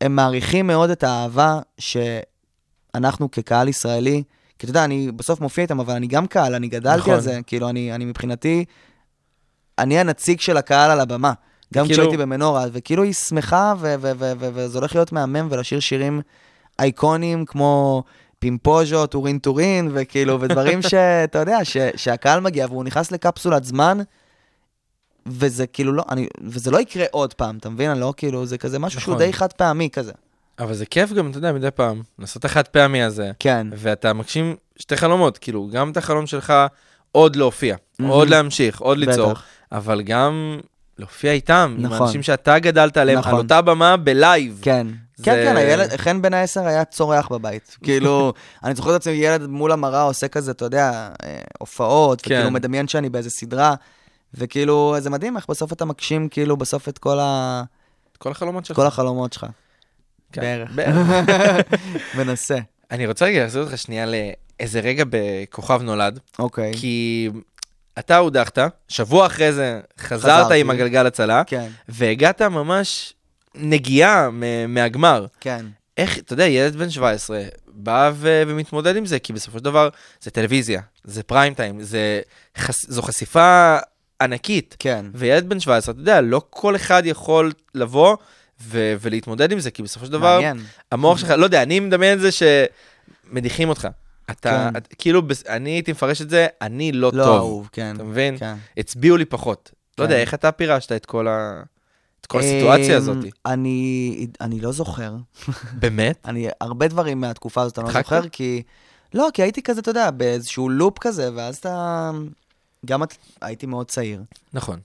הם 0.00 0.16
מעריכים 0.16 0.66
מאוד 0.66 0.90
את 0.90 1.02
האהבה 1.04 1.58
שאנחנו 1.78 3.30
כקהל 3.30 3.68
ישראלי, 3.68 4.22
כי 4.58 4.66
אתה 4.66 4.70
יודע, 4.70 4.84
אני 4.84 5.12
בסוף 5.16 5.40
מופיע 5.40 5.62
איתם, 5.62 5.80
אבל 5.80 5.94
אני 5.94 6.06
גם 6.06 6.26
קהל, 6.26 6.54
אני 6.54 6.68
גדלתי 6.68 7.00
נכון. 7.00 7.14
על 7.14 7.20
זה, 7.20 7.40
כאילו, 7.46 7.68
אני, 7.68 7.94
אני 7.94 8.04
מבחינתי, 8.04 8.64
אני 9.78 9.98
הנציג 9.98 10.40
של 10.40 10.56
הקהל 10.56 10.90
על 10.90 11.00
הבמה. 11.00 11.32
גם 11.74 11.84
כאילו- 11.86 11.98
כשהייתי 11.98 12.16
במנורה, 12.16 12.64
וכאילו 12.72 13.02
היא 13.02 13.12
שמחה, 13.12 13.74
ו- 13.78 13.94
ו- 14.00 14.12
ו- 14.18 14.32
ו- 14.38 14.48
וזה 14.54 14.78
הולך 14.78 14.94
להיות 14.94 15.12
מהמם, 15.12 15.48
ולשיר 15.50 15.80
שירים 15.80 16.20
אייקונים 16.78 17.44
כמו 17.44 18.02
Pimpollo, 18.38 19.06
טורין 19.06 19.38
טורין, 19.38 19.90
וכאילו, 19.92 20.40
ודברים 20.40 20.82
שאתה 20.90 21.38
יודע, 21.38 21.64
ש- 21.64 21.76
שהקהל 21.96 22.40
מגיע 22.40 22.66
והוא 22.66 22.84
נכנס 22.84 23.12
לקפסולת 23.12 23.64
זמן, 23.64 23.98
וזה 25.26 25.66
כאילו 25.66 25.92
לא, 25.92 26.04
אני, 26.10 26.26
וזה 26.44 26.70
לא 26.70 26.80
יקרה 26.80 27.04
עוד 27.10 27.34
פעם, 27.34 27.56
אתה 27.56 27.68
מבין? 27.70 27.90
אני 27.90 28.00
לא 28.00 28.14
כאילו, 28.16 28.46
זה 28.46 28.58
כזה 28.58 28.78
משהו 28.78 29.00
שהוא 29.00 29.14
נכון. 29.14 29.26
די 29.26 29.32
חד 29.32 29.52
פעמי 29.52 29.88
כזה. 29.92 30.12
אבל 30.58 30.74
זה 30.74 30.86
כיף 30.86 31.12
גם, 31.12 31.30
אתה 31.30 31.38
יודע, 31.38 31.52
מדי 31.52 31.70
פעם, 31.70 32.02
לעשות 32.18 32.36
את 32.40 32.44
החד 32.44 32.68
פעמי 32.68 33.02
הזה, 33.02 33.30
כן, 33.38 33.66
ואתה 33.76 34.12
מגשים 34.12 34.56
שתי 34.76 34.96
חלומות, 34.96 35.38
כאילו, 35.38 35.68
גם 35.72 35.90
את 35.90 35.96
החלום 35.96 36.26
שלך 36.26 36.52
עוד 37.12 37.36
להופיע, 37.36 37.76
מהמם. 37.98 38.10
עוד 38.12 38.28
להמשיך, 38.28 38.80
עוד 38.80 38.98
ליצור, 38.98 39.30
בטח. 39.30 39.42
אבל 39.72 40.02
גם 40.02 40.58
להופיע 40.98 41.32
איתם, 41.32 41.74
עם 41.78 41.84
נכון. 41.86 41.98
האנשים 42.02 42.22
שאתה 42.22 42.58
גדלת 42.58 42.96
עליהם, 42.96 43.18
נכון. 43.18 43.32
על 43.32 43.38
אותה 43.38 43.60
במה 43.60 43.96
בלייב. 43.96 44.58
כן. 44.62 44.86
זה- 45.16 45.24
כן, 45.24 45.44
כן, 45.44 45.56
הילד, 45.56 45.96
חן 45.96 46.22
בן 46.22 46.34
העשר 46.34 46.66
היה 46.66 46.84
צורח 46.84 47.28
בבית. 47.28 47.76
כאילו, 47.84 48.32
אני 48.64 48.74
זוכר 48.74 48.90
את 48.90 49.00
עצמי 49.00 49.12
ילד 49.12 49.46
מול 49.46 49.72
המראה 49.72 50.02
עושה 50.02 50.28
כזה, 50.28 50.50
אתה 50.50 50.64
יודע, 50.64 51.08
אה, 51.24 51.38
הופעות, 51.58 52.20
כן. 52.20 52.34
וכאילו 52.34 52.50
מדמיין 52.50 52.88
שאני 52.88 53.08
באיזה 53.08 53.30
סדרה, 53.30 53.74
וכאילו, 54.34 54.94
זה 54.98 55.10
מדהים 55.10 55.36
איך 55.36 55.46
בסוף 55.50 55.72
אתה 55.72 55.84
מגשים, 55.84 56.28
כאילו, 56.28 56.56
בסוף 56.56 56.88
את 56.88 56.98
כל, 56.98 57.18
ה... 57.20 57.62
כל 58.18 58.30
החלומות 58.30 58.64
שלך. 58.64 58.76
כל 58.76 58.86
החלומות 58.86 59.32
שלך. 59.32 59.46
כן. 60.32 60.40
בערך. 60.40 60.70
בערך. 60.74 61.06
מנסה. 62.18 62.58
אני 62.90 63.06
רוצה 63.06 63.24
רגע 63.24 63.42
להחזיר 63.42 63.62
אותך 63.62 63.78
שנייה 63.78 64.06
לאיזה 64.06 64.80
רגע 64.80 65.04
בכוכב 65.10 65.82
נולד, 65.82 66.18
אוקיי. 66.38 66.72
כי 66.76 67.28
אתה 67.98 68.16
הודחת, 68.16 68.58
שבוע 68.88 69.26
אחרי 69.26 69.52
זה 69.52 69.80
חזרת 69.98 70.20
חזרתי. 70.44 70.60
עם 70.60 70.70
הגלגל 70.70 71.06
הצלה, 71.06 71.42
כן, 71.46 71.68
והגעת 71.88 72.42
ממש 72.42 73.14
נגיעה 73.54 74.28
מהגמר. 74.68 75.26
כן. 75.40 75.66
איך, 75.96 76.18
אתה 76.18 76.32
יודע, 76.32 76.46
ילד 76.46 76.76
בן 76.76 76.90
17 76.90 77.42
בא 77.68 78.10
ו- 78.14 78.42
ומתמודד 78.46 78.96
עם 78.96 79.06
זה, 79.06 79.18
כי 79.18 79.32
בסופו 79.32 79.58
של 79.58 79.64
דבר 79.64 79.88
זה 80.22 80.30
טלוויזיה, 80.30 80.80
זה 81.04 81.22
פריים 81.22 81.54
טיים, 81.54 81.82
זה 81.82 82.20
חש- 82.58 82.86
זו 82.88 83.02
חשיפה 83.02 83.76
ענקית. 84.22 84.76
כן. 84.78 85.06
וילד 85.14 85.48
בן 85.48 85.60
17, 85.60 85.92
אתה 85.92 86.00
יודע, 86.00 86.20
לא 86.20 86.42
כל 86.50 86.76
אחד 86.76 87.02
יכול 87.06 87.52
לבוא 87.74 88.16
ו- 88.62 88.94
ולהתמודד 89.00 89.52
עם 89.52 89.60
זה, 89.60 89.70
כי 89.70 89.82
בסופו 89.82 90.06
של 90.06 90.12
דבר, 90.12 90.34
מעניין. 90.34 90.64
המוח 90.92 91.18
שלך, 91.18 91.30
לא 91.30 91.44
יודע, 91.44 91.62
אני 91.62 91.80
מדמיין 91.80 92.18
את 92.18 92.20
זה 92.20 92.28
שמדיחים 92.32 93.68
אותך. 93.68 93.88
אתה, 94.30 94.68
כן. 94.72 94.76
את, 94.76 94.94
כאילו, 94.98 95.22
אני 95.48 95.70
הייתי 95.70 95.92
מפרש 95.92 96.22
את 96.22 96.30
זה, 96.30 96.46
אני 96.62 96.92
לא, 96.92 97.10
לא 97.14 97.24
טוב. 97.24 97.36
אהוב, 97.36 97.68
כן. 97.72 97.96
אתה 97.96 98.04
מבין? 98.04 98.38
כן. 98.38 98.54
הצביעו 98.76 99.16
לי 99.16 99.24
פחות. 99.24 99.70
לא 99.98 100.04
יודע, 100.04 100.14
כן. 100.14 100.20
איך 100.20 100.34
אתה 100.34 100.52
פירשת 100.52 100.92
את 100.92 101.06
כל, 101.06 101.28
ה... 101.28 101.62
את 102.20 102.26
כל 102.26 102.40
הסיטואציה 102.40 102.96
הזאת? 102.96 103.16
אמ, 103.24 103.30
אני, 103.46 104.26
אני 104.40 104.60
לא 104.60 104.72
זוכר. 104.72 105.14
באמת? 105.80 106.18
אני, 106.24 106.48
הרבה 106.60 106.88
דברים 106.88 107.20
מהתקופה 107.20 107.62
הזאת 107.62 107.78
אני 107.78 107.86
לא? 107.86 107.92
זוכר, 107.92 108.28
כי... 108.28 108.62
לא, 109.14 109.28
כי 109.34 109.42
הייתי 109.42 109.62
כזה, 109.62 109.80
אתה 109.80 109.90
יודע, 109.90 110.10
באיזשהו 110.10 110.68
לופ 110.68 110.98
כזה, 110.98 111.30
ואז 111.34 111.56
אתה... 111.56 112.10
גם 112.86 113.02
את- 113.02 113.14
הייתי 113.42 113.66
מאוד 113.66 113.86
צעיר, 113.90 114.22
נכון. 114.52 114.80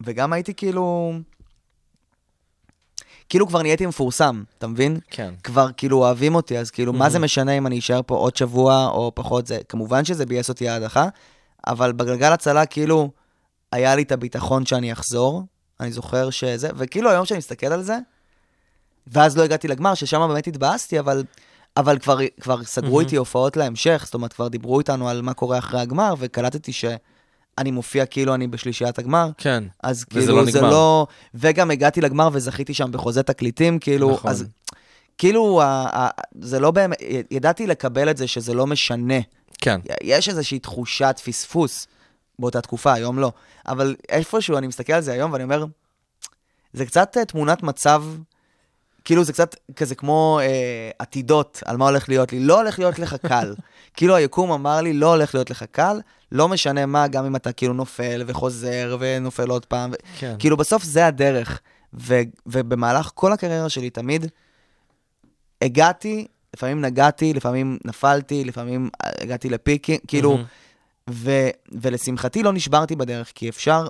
וגם 0.00 0.32
הייתי 0.32 0.54
כאילו... 0.54 1.12
כאילו 3.28 3.46
כבר 3.48 3.62
נהייתי 3.62 3.86
מפורסם, 3.86 4.42
אתה 4.58 4.66
מבין? 4.66 4.98
כן. 5.10 5.34
כבר 5.44 5.68
כאילו 5.76 5.98
אוהבים 5.98 6.34
אותי, 6.34 6.58
אז 6.58 6.70
כאילו, 6.70 6.92
מה 6.92 7.10
זה 7.10 7.18
Mhm. 7.18 7.20
משנה 7.20 7.52
אם 7.52 7.66
אני 7.66 7.78
אשאר 7.78 8.00
פה 8.06 8.14
עוד 8.16 8.36
שבוע 8.36 8.86
או 8.86 9.12
פחות? 9.14 9.46
זה, 9.46 9.58
כמובן 9.68 10.04
שזה 10.04 10.26
ביאס 10.26 10.48
אותי 10.48 10.68
ההדחה, 10.68 11.08
אבל 11.66 11.92
בגלגל 11.92 12.32
הצלה, 12.32 12.66
כאילו, 12.66 13.10
היה 13.72 13.94
לי 13.96 14.02
את 14.02 14.12
הביטחון 14.12 14.66
שאני 14.66 14.92
אחזור, 14.92 15.42
אני 15.80 15.92
זוכר 15.92 16.30
שזה, 16.30 16.68
וכאילו 16.76 17.10
היום 17.10 17.24
שאני 17.26 17.38
מסתכל 17.38 17.66
על 17.66 17.82
זה, 17.82 17.98
ואז 19.06 19.36
לא 19.36 19.42
הגעתי 19.42 19.68
לגמר, 19.68 19.94
ששם 19.94 20.28
באמת 20.28 20.46
התבאסתי, 20.46 20.98
אבל, 20.98 21.24
אבל 21.76 21.98
כבר, 21.98 22.18
כבר 22.40 22.64
סגרו 22.64 23.00
Mhm. 23.00 23.04
איתי 23.04 23.16
הופעות 23.16 23.56
להמשך, 23.56 24.02
זאת 24.04 24.14
אומרת, 24.14 24.32
כבר 24.32 24.48
דיברו 24.48 24.78
איתנו 24.78 25.08
על 25.08 25.22
מה 25.22 25.34
קורה 25.34 25.58
אחרי 25.58 25.80
הגמר, 25.80 26.14
וקלטתי 26.18 26.72
שאני 27.58 27.70
מופיע 27.70 28.06
כאילו 28.06 28.34
אני 28.34 28.46
בשלישיית 28.46 28.98
הגמר, 28.98 29.30
כן. 29.38 29.64
אז 29.82 30.04
וזה 30.12 30.26
כאילו 30.26 30.36
לא 30.36 30.50
זה 30.50 30.58
נגמר. 30.58 30.70
לא... 30.70 31.06
וגם 31.34 31.70
הגעתי 31.70 32.00
לגמר 32.00 32.28
וזכיתי 32.32 32.74
שם 32.74 32.92
בחוזה 32.92 33.22
תקליטים, 33.22 33.78
כאילו, 33.78 34.10
נכון. 34.10 34.30
אז 34.30 34.44
כאילו, 35.18 35.62
ה, 35.62 35.66
ה, 35.66 36.08
זה 36.40 36.60
לא 36.60 36.70
באמת, 36.70 36.98
ידעתי 37.30 37.66
לקבל 37.66 38.10
את 38.10 38.16
זה 38.16 38.26
שזה 38.26 38.54
לא 38.54 38.66
משנה. 38.66 39.18
כן. 39.58 39.80
יש 40.02 40.28
איזושהי 40.28 40.58
תחושת 40.58 41.20
פספוס 41.24 41.86
באותה 42.38 42.60
תקופה, 42.60 42.92
היום 42.92 43.18
לא. 43.18 43.32
אבל 43.66 43.96
איפשהו 44.08 44.58
אני 44.58 44.66
מסתכל 44.66 44.92
על 44.92 45.00
זה 45.00 45.12
היום 45.12 45.32
ואני 45.32 45.44
אומר, 45.44 45.64
זה 46.72 46.86
קצת 46.86 47.16
אה, 47.16 47.24
תמונת 47.24 47.62
מצב, 47.62 48.04
כאילו 49.04 49.24
זה 49.24 49.32
קצת 49.32 49.56
כזה 49.76 49.94
כמו 49.94 50.40
אה, 50.42 50.90
עתידות 50.98 51.62
על 51.64 51.76
מה 51.76 51.84
הולך 51.84 52.08
להיות 52.08 52.32
לי. 52.32 52.40
לא 52.40 52.60
הולך 52.60 52.78
להיות 52.78 52.98
לך 52.98 53.14
קל. 53.14 53.54
כאילו 53.96 54.16
היקום 54.16 54.52
אמר 54.52 54.80
לי, 54.80 54.92
לא 54.92 55.14
הולך 55.14 55.34
להיות 55.34 55.50
לך 55.50 55.64
קל, 55.70 56.00
לא 56.32 56.48
משנה 56.48 56.86
מה, 56.86 57.08
גם 57.08 57.24
אם 57.24 57.36
אתה 57.36 57.52
כאילו 57.52 57.72
נופל 57.72 58.22
וחוזר 58.26 58.96
ונופל 59.00 59.50
עוד 59.50 59.66
פעם. 59.66 59.90
ו... 59.90 59.94
כן. 60.18 60.36
כאילו 60.38 60.56
בסוף 60.56 60.84
זה 60.84 61.06
הדרך. 61.06 61.60
ו- 61.94 62.20
ובמהלך 62.46 63.10
כל 63.14 63.32
הקריירה 63.32 63.68
שלי 63.68 63.90
תמיד 63.90 64.26
הגעתי, 65.62 66.26
לפעמים 66.54 66.80
נגעתי, 66.80 67.34
לפעמים 67.34 67.78
נפלתי, 67.84 68.44
לפעמים 68.44 68.90
הגעתי 69.02 69.50
לפיקים, 69.50 69.98
כאילו. 70.06 70.38
ו, 71.10 71.30
ולשמחתי 71.72 72.42
לא 72.42 72.52
נשברתי 72.52 72.96
בדרך, 72.96 73.32
כי 73.34 73.48
אפשר, 73.48 73.86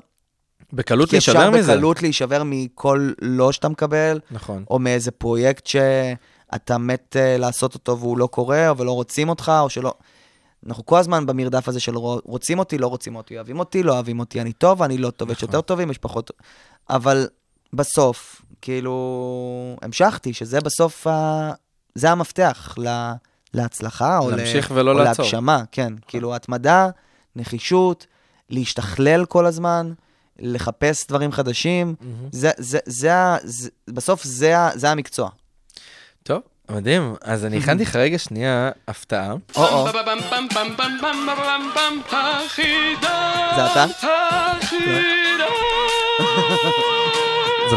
בקלות 0.74 1.10
כי 1.10 1.18
אפשר 1.18 1.32
להישבר 1.32 1.58
מזה. 1.58 1.72
בקלות 1.72 2.02
להישבר 2.02 2.42
מכל 2.44 3.10
לא 3.22 3.52
שאתה 3.52 3.68
מקבל, 3.68 4.20
נכון. 4.30 4.64
או 4.70 4.78
מאיזה 4.78 5.10
פרויקט 5.10 5.66
שאתה 5.66 6.78
מת 6.78 7.16
uh, 7.16 7.40
לעשות 7.40 7.74
אותו 7.74 7.98
והוא 7.98 8.18
לא 8.18 8.26
קורה, 8.26 8.68
או 8.68 8.76
ולא 8.76 8.92
רוצים 8.92 9.28
אותך, 9.28 9.52
או 9.60 9.70
שלא... 9.70 9.94
אנחנו 10.66 10.86
כל 10.86 10.98
הזמן 10.98 11.26
במרדף 11.26 11.68
הזה 11.68 11.80
של 11.80 11.96
רו- 11.96 12.20
רוצים 12.24 12.58
אותי, 12.58 12.78
לא 12.78 12.86
רוצים 12.86 13.16
אותי, 13.16 13.36
אוהבים 13.36 13.58
אותי, 13.58 13.82
לא 13.82 13.92
אוהבים 13.92 14.20
אותי, 14.20 14.40
אני 14.40 14.52
טוב, 14.52 14.82
אני 14.82 14.98
לא 14.98 15.10
טוב, 15.10 15.30
יש 15.30 15.36
נכון. 15.36 15.48
יותר 15.48 15.60
טובים, 15.60 15.90
יש 15.90 15.98
פחות... 15.98 16.30
אבל 16.90 17.26
בסוף, 17.72 18.42
כאילו, 18.62 19.76
המשכתי, 19.82 20.32
שזה 20.32 20.60
בסוף, 20.60 21.06
ה... 21.06 21.50
זה 21.94 22.10
המפתח 22.10 22.74
ל... 22.78 23.12
להצלחה, 23.54 24.18
או, 24.18 24.30
להמשיך 24.30 24.70
ל... 24.70 24.74
ולא 24.78 24.90
או 24.90 24.98
לעצור. 24.98 25.24
להגשמה, 25.24 25.62
כן. 25.72 25.92
כאילו, 26.08 26.34
התמדה, 26.34 26.88
נחישות, 27.36 28.06
להשתכלל 28.50 29.24
כל 29.24 29.46
הזמן, 29.46 29.92
לחפש 30.38 31.06
דברים 31.06 31.32
חדשים, 31.32 31.94
מהמם. 32.00 32.28
זה, 32.32 32.50
זה, 32.58 32.78
זה, 32.86 33.14
ה- 33.14 33.36
זה, 33.42 33.68
בסוף 33.90 34.24
זה, 34.24 34.54
המקצוע. 34.90 35.28
טוב, 36.22 36.40
מדהים. 36.70 37.14
אז 37.22 37.44
אני 37.44 37.58
הכנתי 37.60 37.82
לך 37.82 37.96
רגע 37.96 38.18
שנייה 38.18 38.70
הפתעה. 38.88 39.32
או-או, 39.56 39.88
זה 43.56 43.66
אתה? 43.72 43.86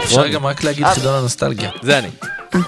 אפשר. 0.04 0.28
גם 0.28 0.46
רק 0.46 0.64
להגיד 0.64 0.86
אה. 0.86 0.94
חידון 0.96 1.14
הנוסטלגיה. 1.16 1.72
זה 1.82 2.00
אני. 2.00 2.10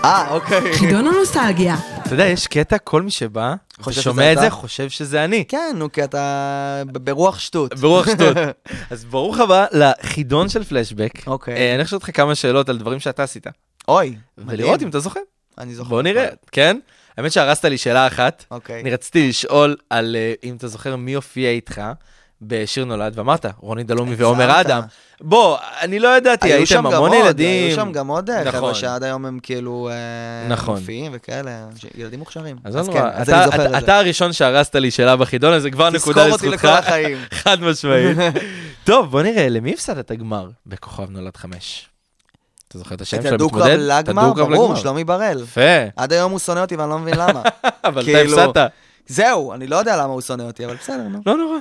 אה, 0.04 0.28
אוקיי. 0.32 0.74
חידון 0.74 1.08
הנוסטלגיה. 1.08 1.76
אתה 2.10 2.16
יודע, 2.16 2.26
יש 2.26 2.48
קטע, 2.48 2.78
כל 2.78 3.02
מי 3.02 3.12
שבא, 3.12 3.56
ושומע 3.88 4.34
את? 4.34 4.38
זה, 4.40 4.50
חושב 4.50 4.90
שזה 4.90 5.24
אני. 5.24 5.46
כן, 5.48 5.76
נו, 5.76 5.92
כי 5.92 6.04
אתה 6.04 6.84
ברוח 6.86 7.40
שטות. 7.40 7.80
ברוח 7.80 8.10
שטות. 8.10 8.38
אז 8.92 9.06
ברוך 9.06 9.40
הבא 9.40 9.66
לחידון 9.72 10.50
של 10.50 10.64
פלשבק. 10.64 11.28
אוקיי. 11.28 11.56
אה, 11.56 11.76
אני 11.76 11.84
אשאל 11.84 11.96
אותך 11.96 12.10
כמה 12.14 12.36
שאלות 12.36 12.70
על 12.70 12.78
דברים 12.78 13.00
שאתה 13.00 13.24
עשית. 13.24 13.48
אוי, 13.88 14.16
ולראות 14.38 14.70
אם 14.70 14.74
מדהים. 14.74 14.90
אתה 14.90 15.00
זוכר. 15.00 15.20
אני 15.58 15.76
זוכר. 15.76 15.90
בוא 15.90 16.02
נראה, 16.02 16.28
כן? 16.52 16.80
האמת 17.18 17.32
שהרסת 17.32 17.66
לי 17.66 17.78
שאלה 17.78 18.08
אחת. 18.08 18.46
אוקיי. 18.52 18.82
אני 18.82 18.92
רציתי 18.92 19.30
לשאול 19.30 19.76
על 19.90 20.16
אה, 20.16 20.34
אם 20.44 20.56
אתה 20.56 20.68
זוכר 20.68 20.96
מי 20.96 21.14
הופיע 21.14 21.50
איתך 21.50 21.82
בשיר 22.42 22.86
נולד, 22.86 23.18
ואמרת, 23.20 23.46
רוני 23.58 23.84
דלומי 23.84 24.16
ועומר. 24.16 24.62
אדם. 24.62 24.82
בוא, 25.22 25.58
אני 25.82 26.00
לא 26.00 26.18
ידעתי, 26.18 26.54
הייתם 26.54 26.86
המון 26.86 27.14
ילדים. 27.14 27.68
היו 27.68 27.76
שם 27.76 27.92
גם 27.92 28.08
עוד 28.08 28.30
אה, 28.30 28.40
נכון. 28.44 28.52
חבר'ה 28.52 28.76
שעד 28.76 29.04
היום 29.04 29.26
הם 29.26 29.40
כאילו 29.44 29.90
אה, 29.92 30.48
נכון. 30.50 30.80
מופיעים 30.80 31.12
וכאלה, 31.16 31.66
ילדים 31.98 32.20
מוכשרים. 32.20 32.56
אז 32.64 32.76
לא 32.76 32.84
כן, 32.94 33.04
אז 33.14 33.30
אני 33.30 33.46
זוכר 33.46 33.66
את 33.66 33.72
זה. 33.72 33.78
אתה 33.78 33.98
הראשון 33.98 34.34
שהרסת 34.34 34.76
לי 34.76 34.92
שאלה 34.92 35.16
בחידון 35.16 35.54
הזה, 35.54 35.72
כבר 35.72 35.90
נקודה 35.90 36.22
תזכור 36.22 36.34
אותי 36.34 36.46
לזכותך. 36.50 36.64
לכל 36.66 36.74
החיים. 36.78 37.18
חד 37.44 37.62
משמעית. 37.62 38.18
טוב, 38.84 39.12
בוא 39.12 39.22
נראה, 39.22 39.50
למי 39.50 39.74
הפסדת 39.74 40.06
את 40.06 40.12
הגמר 40.12 40.50
בכוכב 40.66 41.10
נולד 41.10 41.38
חמש? 41.38 41.86
אתה 42.68 42.78
זוכר 42.78 42.96
את 42.96 43.02
השם 43.02 43.22
של 43.22 43.34
המתמודד? 43.34 43.66
את 43.66 43.80
לגמר, 43.80 44.24
הדו-קרב 44.26 44.50
ברור, 44.54 44.66
לגמר. 44.66 44.80
שלומי 44.82 45.04
בראל. 45.04 45.42
יפה, 45.44 45.62
עד 45.96 46.14
היום 46.14 46.32
הוא 46.32 46.40
שונא 46.40 46.60
אותי 46.60 46.76
ואני 46.76 46.90
לא 46.90 47.00
מבין 47.00 47.16
למה. 47.18 47.42
אבל 47.86 48.02
אתה 48.02 48.12
כאילו- 48.12 48.40
הפסדת. 48.40 48.72
זהו, 49.10 49.54
אני 49.54 49.68
לא 49.68 49.76
יודע 49.76 49.98
למה 49.98 50.14
הוא 50.14 50.22
שונא 50.22 50.44
אותי, 50.44 50.66
אבל 50.66 50.76
בסדר, 50.76 51.08
נו. 51.08 51.22
לא 51.26 51.38
נורא. 51.38 51.58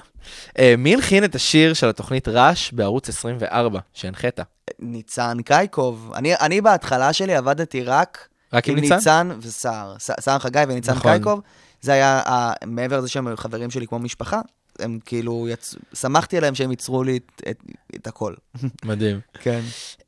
אה, 0.59 0.75
מי 0.79 0.95
הלחין 0.95 1.25
את 1.25 1.35
השיר 1.35 1.75
של 1.75 1.89
התוכנית 1.89 2.29
רעש 2.29 2.73
בערוץ 2.73 3.09
24, 3.09 3.81
שהנחית? 3.95 4.41
ניצן 4.79 5.43
קייקוב. 5.43 6.13
אני, 6.15 6.35
אני 6.35 6.61
בהתחלה 6.61 7.13
שלי 7.13 7.35
עבדתי 7.35 7.83
רק 7.85 8.29
רק 8.53 8.69
עם 8.69 8.77
עם 8.77 8.81
ניצן? 8.81 8.95
ניצן 8.97 9.31
וסער. 9.43 9.95
סער 9.99 10.39
חגי 10.39 10.63
וניצן 10.69 10.93
נכון. 10.93 11.11
קייקוב. 11.13 11.41
זה 11.81 11.93
היה, 11.93 12.23
ה- 12.27 12.53
מעבר 12.67 12.99
לזה 12.99 13.09
שהם 13.09 13.37
חברים 13.37 13.71
שלי 13.71 13.87
כמו 13.87 13.99
משפחה, 13.99 14.41
הם 14.79 14.99
כאילו, 15.05 15.49
יצ... 15.49 15.75
שמחתי 15.95 16.37
עליהם 16.37 16.55
שהם 16.55 16.71
ייצרו 16.71 17.03
לי 17.03 17.17
את, 17.17 17.43
את, 17.51 17.63
את 17.97 18.07
הכל. 18.07 18.35
מדהים. 18.85 19.21
כן. 19.41 19.61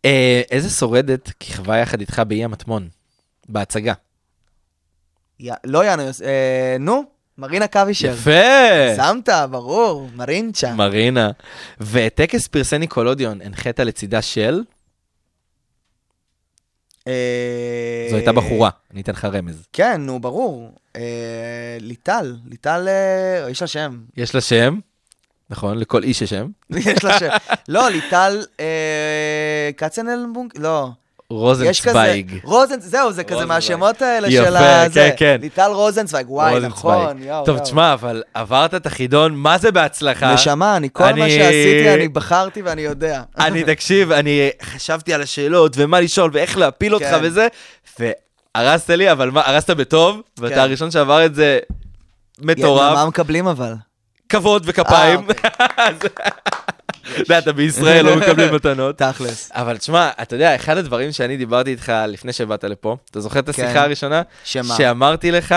אה, 0.05 0.43
איזה 0.51 0.70
שורדת 0.70 1.30
כיכבה 1.41 1.76
יחד 1.76 2.01
איתך 2.01 2.22
באי 2.28 2.45
המטמון? 2.45 2.88
בהצגה. 3.49 3.95
י... 5.41 5.49
לא 5.64 5.84
יאנו, 5.84 6.03
אה, 6.03 6.76
נו, 6.80 7.05
מרינה 7.41 7.66
קווישר. 7.66 8.12
יפה! 8.12 8.97
שמת, 8.97 9.28
ברור, 9.51 10.09
מרינצ'ה. 10.14 10.74
מרינה. 10.74 11.30
וטקס 11.80 12.49
פרסי 12.49 12.78
ניקולודיון, 12.78 13.41
הנחית 13.43 13.80
לצידה 13.80 14.22
של? 14.22 14.62
אה, 17.09 18.07
זו 18.11 18.16
הייתה 18.16 18.32
בחורה, 18.32 18.70
אני 18.93 19.01
אתן 19.01 19.12
לך 19.12 19.24
רמז. 19.24 19.66
כן, 19.72 20.01
נו, 20.01 20.20
ברור. 20.20 20.72
אה, 20.97 21.76
ליטל, 21.80 22.36
ליטל, 22.49 22.88
אה, 22.88 23.51
יש 23.51 23.62
לה 23.62 23.68
שם. 23.68 24.01
יש 24.16 24.34
לה 24.34 24.41
שם, 24.41 24.78
נכון? 25.51 25.78
לכל 25.78 26.03
איש 26.03 26.22
יש 26.22 26.30
שם. 26.30 26.49
יש 26.76 27.05
לה 27.05 27.18
שם. 27.18 27.28
לא, 27.68 27.88
ליטל 27.88 28.45
קצנלבונג, 29.76 30.53
לא. 30.59 30.91
רוזנצוויג. 31.31 32.39
רוזן, 32.45 32.81
זהו, 32.81 33.12
זה 33.12 33.24
כזה. 33.24 33.45
מהשמות 33.47 34.03
האלה 34.03 34.28
יפה, 34.28 34.47
של 34.47 34.57
ה... 34.57 34.61
כן, 34.61 34.89
זה. 34.93 35.11
כן. 35.16 35.37
ליטל 35.41 35.70
רוזנצוויג, 35.70 36.31
וואי. 36.31 36.61
נכון, 36.61 37.22
יואו, 37.22 37.45
טוב, 37.45 37.55
יואו. 37.57 37.64
תשמע, 37.66 37.93
אבל 37.93 38.22
עברת 38.35 38.74
את 38.74 38.87
החידון, 38.87 39.35
מה 39.35 39.59
זה 39.59 39.72
בהצלחה? 39.72 40.35
נשמה, 40.35 40.76
אני 40.76 40.89
כל 40.93 41.05
מה 41.05 41.11
אני- 41.11 41.31
שעשיתי, 41.31 41.95
אני 41.95 42.09
בחרתי 42.09 42.62
ואני 42.62 42.83
יודע. 42.83 43.22
אני, 43.39 43.64
תקשיב, 43.64 44.12
אני 44.12 44.51
חשבתי 44.62 45.14
על 45.14 45.22
השאלות, 45.22 45.72
ומה 45.76 46.01
לשאול, 46.01 46.31
ואיך 46.35 46.59
להפיל 46.59 46.95
אותך 46.95 47.07
כן. 47.07 47.18
וזה, 47.22 47.49
והרסת 48.57 48.91
לי, 48.91 49.12
אבל 49.12 49.31
מה, 49.31 49.43
הרסת 49.47 49.70
בטוב, 49.70 50.20
ואתה 50.39 50.55
כן. 50.55 50.61
הראשון 50.61 50.91
שעבר 50.91 51.24
את 51.26 51.35
זה 51.35 51.59
מטורף, 52.39 52.95
מה 52.95 53.07
מקבלים 53.07 53.47
אבל? 53.47 53.74
כבוד 54.28 54.62
וכפיים. 54.66 55.20
אתה 57.23 57.33
יודע, 57.33 57.39
אתה 57.39 57.53
בישראל, 57.53 58.07
לא 58.07 58.16
מקבלים 58.16 58.55
מתנות. 58.55 58.99
תכלס. 58.99 59.51
אבל 59.55 59.77
תשמע, 59.77 60.11
אתה 60.23 60.35
יודע, 60.35 60.55
אחד 60.55 60.77
הדברים 60.77 61.12
שאני 61.12 61.37
דיברתי 61.37 61.71
איתך 61.71 61.93
לפני 62.09 62.33
שבאת 62.33 62.64
לפה, 62.64 62.97
אתה 63.11 63.21
זוכר 63.21 63.39
את 63.39 63.49
השיחה 63.49 63.73
כן. 63.73 63.79
הראשונה? 63.79 64.23
שמה? 64.45 64.77
שאמרתי 64.77 65.31
לך, 65.31 65.55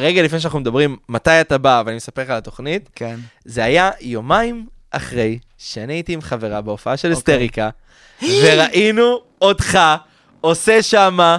רגע 0.00 0.22
לפני 0.22 0.40
שאנחנו 0.40 0.60
מדברים, 0.60 0.96
מתי 1.08 1.40
אתה 1.40 1.58
בא, 1.58 1.82
ואני 1.86 1.96
מספר 1.96 2.22
לך 2.22 2.30
על 2.30 2.36
התוכנית, 2.36 2.88
כן. 2.94 3.16
זה 3.44 3.64
היה 3.64 3.90
יומיים 4.00 4.66
אחרי 4.90 5.38
שאני 5.58 5.92
הייתי 5.92 6.12
עם 6.12 6.20
חברה 6.20 6.60
בהופעה 6.60 6.96
של 6.96 7.08
אוקיי. 7.08 7.18
אסטריקה, 7.18 7.68
וראינו 8.22 9.20
אותך 9.40 9.78
עושה 10.40 10.82
שמה 10.82 11.38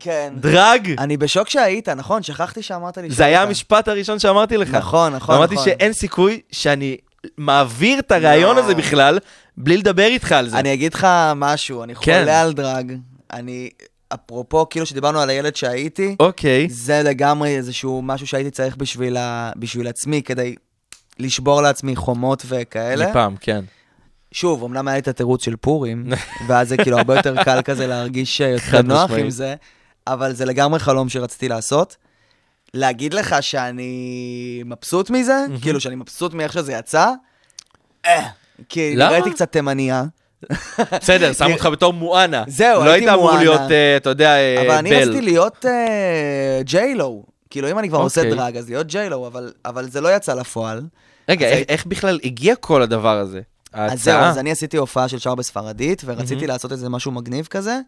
כן. 0.00 0.32
דרג. 0.36 0.94
אני 0.98 1.16
בשוק 1.16 1.48
שהיית, 1.48 1.88
נכון? 1.88 2.22
שכחתי 2.22 2.62
שאמרת 2.62 2.98
לי 2.98 3.10
זה 3.10 3.24
היה 3.24 3.36
שהיית. 3.36 3.48
המשפט 3.48 3.88
הראשון 3.88 4.18
שאמרתי 4.18 4.56
לך. 4.56 4.74
נכון, 4.74 5.12
נכון, 5.12 5.34
אמרתי 5.34 5.54
נכון. 5.54 5.64
שאין 5.64 5.92
סיכוי 5.92 6.40
שאני 6.52 6.96
מעביר 7.36 7.98
את 7.98 8.12
הרעיון 8.12 8.56
לא. 8.56 8.60
הזה 8.60 8.74
בכלל, 8.74 9.18
בלי 9.56 9.76
לדבר 9.76 10.06
איתך 10.06 10.32
על 10.32 10.48
זה. 10.48 10.58
אני 10.58 10.74
אגיד 10.74 10.94
לך 10.94 11.06
משהו, 11.36 11.82
אני 11.82 11.94
כן. 11.94 12.20
חולה 12.20 12.42
על 12.42 12.52
דרג. 12.52 12.92
אני, 13.32 13.70
אפרופו, 14.08 14.68
כאילו 14.68 14.86
שדיברנו 14.86 15.20
על 15.20 15.30
הילד 15.30 15.56
שהייתי, 15.56 16.16
אוקיי. 16.20 16.68
זה 16.70 17.02
לגמרי 17.02 17.56
איזשהו 17.56 18.02
משהו 18.02 18.26
שהייתי 18.26 18.50
צריך 18.50 18.76
בשביל, 18.76 19.16
ה... 19.16 19.50
בשביל 19.56 19.88
עצמי, 19.88 20.22
כדי 20.22 20.54
לשבור 21.18 21.62
לעצמי 21.62 21.96
חומות 21.96 22.42
וכאלה. 22.48 23.10
מפעם, 23.10 23.36
כן. 23.40 23.64
שוב, 24.32 24.64
אמנם 24.64 24.88
היה 24.88 24.94
לי 24.96 25.00
את 25.00 25.08
התירוץ 25.08 25.44
של 25.44 25.56
פורים, 25.56 26.06
ואז 26.48 26.68
זה 26.68 26.76
כאילו 26.76 26.98
הרבה 26.98 27.16
יותר 27.16 27.42
קל 27.44 27.62
כזה 27.62 27.86
להרגיש 27.86 28.40
אה, 28.40 28.48
יותר 28.48 28.82
נוח. 28.82 29.10
עם 29.10 29.30
זה, 29.30 29.54
אבל 30.06 30.32
זה 30.32 30.44
לגמרי 30.44 30.78
חלום 30.80 31.08
שרציתי 31.08 31.48
לעשות. 31.48 31.96
להגיד 32.76 33.14
לך 33.14 33.36
שאני 33.40 33.92
מבסוט 34.66 35.10
מזה, 35.10 35.44
כאילו 35.62 35.80
שאני 35.80 35.94
מבסוט 35.94 36.34
מאיך 36.34 36.52
שזה 36.52 36.72
יצא, 36.72 37.10
אה, 38.06 38.26
כי 38.68 38.96
למה? 38.96 39.10
נראיתי 39.10 39.30
קצת 39.30 39.52
תימניה, 39.52 40.04
בסדר, 41.00 41.32
שם 41.38 41.52
אותך 41.52 41.66
בתור 41.72 41.92
מואנה. 41.92 42.44
זהו, 42.48 42.84
לא 42.84 42.90
הייתי 42.90 43.08
היית 43.08 43.18
אמור. 43.18 43.32
להיות, 43.36 43.60
אה, 43.70 43.96
אתה 43.96 44.10
יודע, 44.10 44.30
אה, 44.36 44.60
אבל 44.62 44.70
אני 44.70 44.90
בל. 44.90 44.96
רציתי 45.02 45.20
להיות 45.22 45.64
ג'יילו. 46.64 47.24
כאילו, 47.50 47.70
אם 47.70 47.78
אני 47.78 47.88
כבר 47.88 47.98
עושה 47.98 48.20
אוקיי. 48.20 48.34
דרג, 48.36 48.56
אז 48.56 48.68
להיות 48.68 48.86
ג'יילו, 48.86 49.26
אבל, 49.26 49.52
אבל 49.64 49.90
זה 49.90 50.00
לא 50.00 50.16
יצא 50.16 50.34
לפועל. 50.34 50.82
רגע, 51.28 51.46
איך- 51.48 51.86
בכלל 51.86 52.18
הגיע 52.24 52.54
כל 52.56 52.82
הדבר 52.82 53.18
הזה? 53.18 53.40
אז 53.72 54.02
זהו? 54.04 54.18
אז 54.20 54.38
אני 54.38 54.50
עשיתי 54.50 54.76
הופעה 54.76 55.08
של 55.08 55.18
שר 55.18 55.34
בספרדית, 55.34 56.02
ורציתי. 56.04 56.46
לעשות 56.46 56.72
איזה 56.72 56.88
משהו 56.88 57.12
מגניב 57.12 57.46
כזה, 57.46 57.78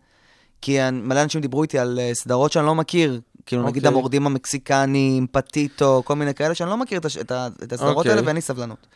כי 0.62 0.78
מלא 0.92 1.22
אנשים 1.22 1.40
דיברו 1.40 1.62
איתי 1.62 1.78
על 1.78 1.98
אה, 2.02 2.10
סדרות 2.14 2.52
שאני 2.52 2.66
לא 2.66 2.74
מכיר, 2.74 3.20
כאילו 3.48 3.62
נגיד 3.62 3.86
אוקיי. 3.86 3.96
המורדים 3.96 4.26
המקסיקנים, 4.26 5.26
פטיטו, 5.32 6.02
כל 6.04 6.16
מיני 6.16 6.34
כאלה 6.34 6.54
שאני 6.54 6.70
לא 6.70 6.76
מכיר 6.76 6.98
את 6.98 7.04
הש- 7.04 7.16
את 7.18 7.32
הסדרות 7.72 7.96
אוקיי. 7.96 8.10
האלה, 8.12 8.22
ואין 8.24 8.36
לי 8.36 8.42
סבלנות. 8.42 8.86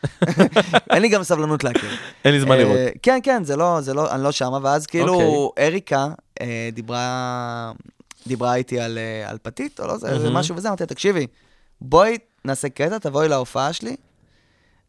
אין 0.93 1.01
לי 1.01 1.09
גם 1.09 1.23
סבלנות 1.23 1.63
להכיר. 1.63 1.89
אין 2.25 2.33
לי 2.33 2.39
זמן 2.41 2.51
אה, 2.51 2.57
לראות. 2.57 2.77
כן, 3.01 3.19
כן, 3.23 3.43
זה 3.43 3.55
לא, 3.55 3.81
זה 3.81 3.93
לא, 3.93 4.11
אני 4.11 4.23
לא 4.23 4.31
שמה, 4.31 4.59
ואז 4.61 4.85
כאילו 4.85 5.13
אוקיי. 5.13 5.65
אריקה 5.67 6.07
אה, 6.41 6.69
דיברה, 6.73 7.71
דיברה 8.27 8.55
איתי 8.55 8.79
על, 8.79 8.97
אה, 8.97 9.29
על 9.29 9.37
פתית, 9.41 9.79
או 9.79 9.87
לא, 9.87 9.97
זה 9.97 10.19
זה 10.19 10.23
מהמם. 10.23 10.37
משהו 10.37 10.55
וזה, 10.55 10.67
אמרתי 10.67 10.83
לה, 10.83 10.87
תקשיבי, 10.87 11.27
בואי 11.81 12.17
נעשה 12.45 12.69
קטע, 12.69 12.97
תבואי 12.97 13.27
להופעה 13.27 13.73
שלי, 13.73 13.95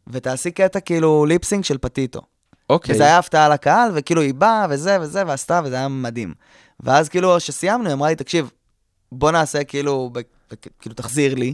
ותעשי 0.07 0.51
קטע 0.51 0.79
כאילו 0.79 1.25
ליפסינג 1.25 1.63
של 1.63 1.77
פטיטו. 1.77 2.21
אוקיי. 2.69 2.95
וזה 2.95 3.03
היה 3.03 3.17
הפתעה 3.17 3.49
לקהל, 3.49 3.91
וכאילו 3.93 4.21
היא 4.21 4.33
באה, 4.33 4.65
וזה 4.69 4.97
וזה, 5.01 5.23
ועשתה, 5.27 5.61
וזה 5.65 5.75
היה 5.75 5.87
מדהים. 5.87 6.33
ואז 6.79 7.09
כאילו, 7.09 7.35
כשסיימנו, 7.37 7.85
היא 7.85 7.93
אמרה 7.93 8.09
לי, 8.09 8.15
תקשיב, 8.15 8.51
בוא 9.11 9.31
נעשה 9.31 9.63
כאילו, 9.63 10.11
וכאילו, 10.51 10.95
תחזיר 10.95 11.35
לי. 11.35 11.53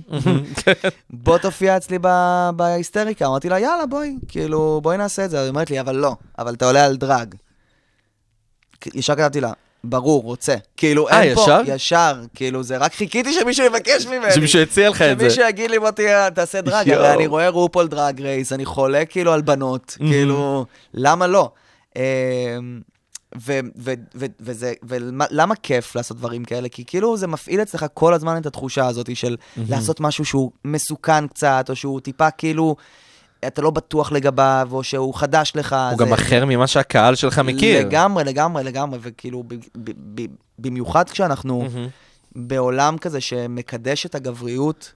בוא 1.10 1.38
תופיע 1.38 1.78
אצלי 1.78 1.98
בהיסטריקה. 2.56 3.26
אמרתי 3.26 3.50
לה, 3.50 3.60
יאללה, 3.60 3.86
בואי, 3.86 4.16
כאילו, 4.28 4.80
בואי 4.84 4.98
נעשה 4.98 5.26
את 5.26 5.30
זה. 5.30 5.42
היא 5.42 5.50
אומרת 5.50 5.70
לי, 5.70 5.80
אבל 5.80 5.96
לא, 5.96 6.16
אבל 6.40 6.54
אתה 6.54 6.66
עולה 6.66 6.86
על 6.86 6.96
דרג. 6.96 7.36
ישר 8.96 9.16
כתבתי 9.16 9.42
לה, 9.42 9.52
ברור, 9.84 10.24
רוצה. 10.24 10.56
כאילו, 10.78 11.10
אה, 11.10 11.24
אין 11.24 11.36
פה... 11.36 11.42
ישר? 11.42 11.62
ישר, 11.66 12.22
כאילו, 12.34 12.64
זה 12.64 12.78
רק 12.78 12.94
חיכיתי 12.94 13.34
שמישהו 13.34 13.66
יבקש 13.66 14.06
ממני. 14.06 14.32
שמישהו 14.32 14.62
הציע 14.62 14.90
לך 14.90 15.02
את 15.02 15.20
זה. 15.20 15.26
שמישהו 15.26 15.50
יגיד 15.50 15.72
לי, 15.72 15.80
בוא 15.80 15.92
תעשה 16.36 16.62
דרג. 16.62 16.90
הרי 16.90 17.14
אני 17.14 17.28
רואה 17.28 17.50
רופול 17.50 17.88
דרג 17.88 18.22
רייס, 18.22 18.54
אני 18.54 18.66
חולה 18.66 19.06
כאילו 19.06 19.34
על 19.34 19.42
בנות, 19.42 19.98
כאילו, 19.98 20.66
למה 20.94 21.28
לא? 21.28 21.52
ו- 23.38 23.60
ו- 23.78 23.94
ו- 24.16 24.26
וזה, 24.40 24.74
ולמה 24.84 25.56
כיף 25.56 25.96
לעשות 25.96 26.18
דברים 26.18 26.44
כאלה? 26.46 26.70
כי 26.70 26.84
כאילו 26.86 27.18
זה 27.18 27.28
מפעיל 27.28 27.62
אצלך 27.62 27.86
כל 27.94 28.14
הזמן 28.14 28.38
את 28.38 28.46
התחושה 28.46 28.88
הזאת 28.88 29.16
של 29.16 29.36
לעשות 29.70 30.00
משהו 30.00 30.26
שהוא 30.26 30.52
מסוכן 30.66 31.28
קצת, 31.28 31.66
או 31.70 31.76
שהוא 31.76 32.00
טיפה 32.00 32.32
כאילו, 32.32 32.76
אתה 33.48 33.62
לא 33.62 33.72
בטוח 33.72 34.12
לגביו, 34.12 34.70
או 34.72 34.84
שהוא 34.84 35.14
חדש 35.14 35.52
לך. 35.56 35.76
הוא 35.90 35.98
זה- 35.98 36.06
גם 36.06 36.14
אחר 36.14 36.46
ממה 36.46 36.68
שהקהל 36.68 37.16
שלך 37.16 37.40
מכיר. 37.40 37.88
לגמרי, 37.88 38.24
לגמרי, 38.24 38.64
לגמרי, 38.64 39.00
וכאילו, 39.02 39.44
ב- 39.48 39.54
ב- 39.56 39.92
ב- 40.22 40.26
במיוחד 40.60 41.10
כשאנחנו 41.10 41.62
מהמם. 41.62 41.88
בעולם 42.36 42.98
כזה 42.98 43.22
שמקדש 43.22 44.06
את 44.06 44.16
הגבריות, 44.16 44.92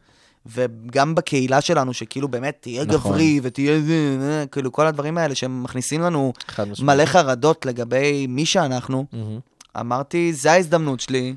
וגם 0.45 1.15
בקהילה 1.15 1.61
שלנו, 1.61 1.93
שכאילו 1.93 2.27
באמת 2.27 2.57
תהיה 2.61 2.85
נכון. 2.85 3.11
גברי 3.11 3.39
ותהיה 3.43 3.81
זה, 3.81 4.45
כאילו 4.51 4.71
כל 4.71 4.87
הדברים 4.87 5.17
האלה 5.17 5.35
שמכניסים 5.35 6.01
לנו. 6.01 6.33
מלא 6.81 7.05
חרדות 7.05 7.65
לגבי 7.65 8.27
מי 8.27 8.45
שאנחנו, 8.45 9.05
מהמם. 9.13 9.39
אמרתי, 9.79 10.33
זה 10.33 10.51
ההזדמנות 10.51 10.99
שלי, 10.99 11.35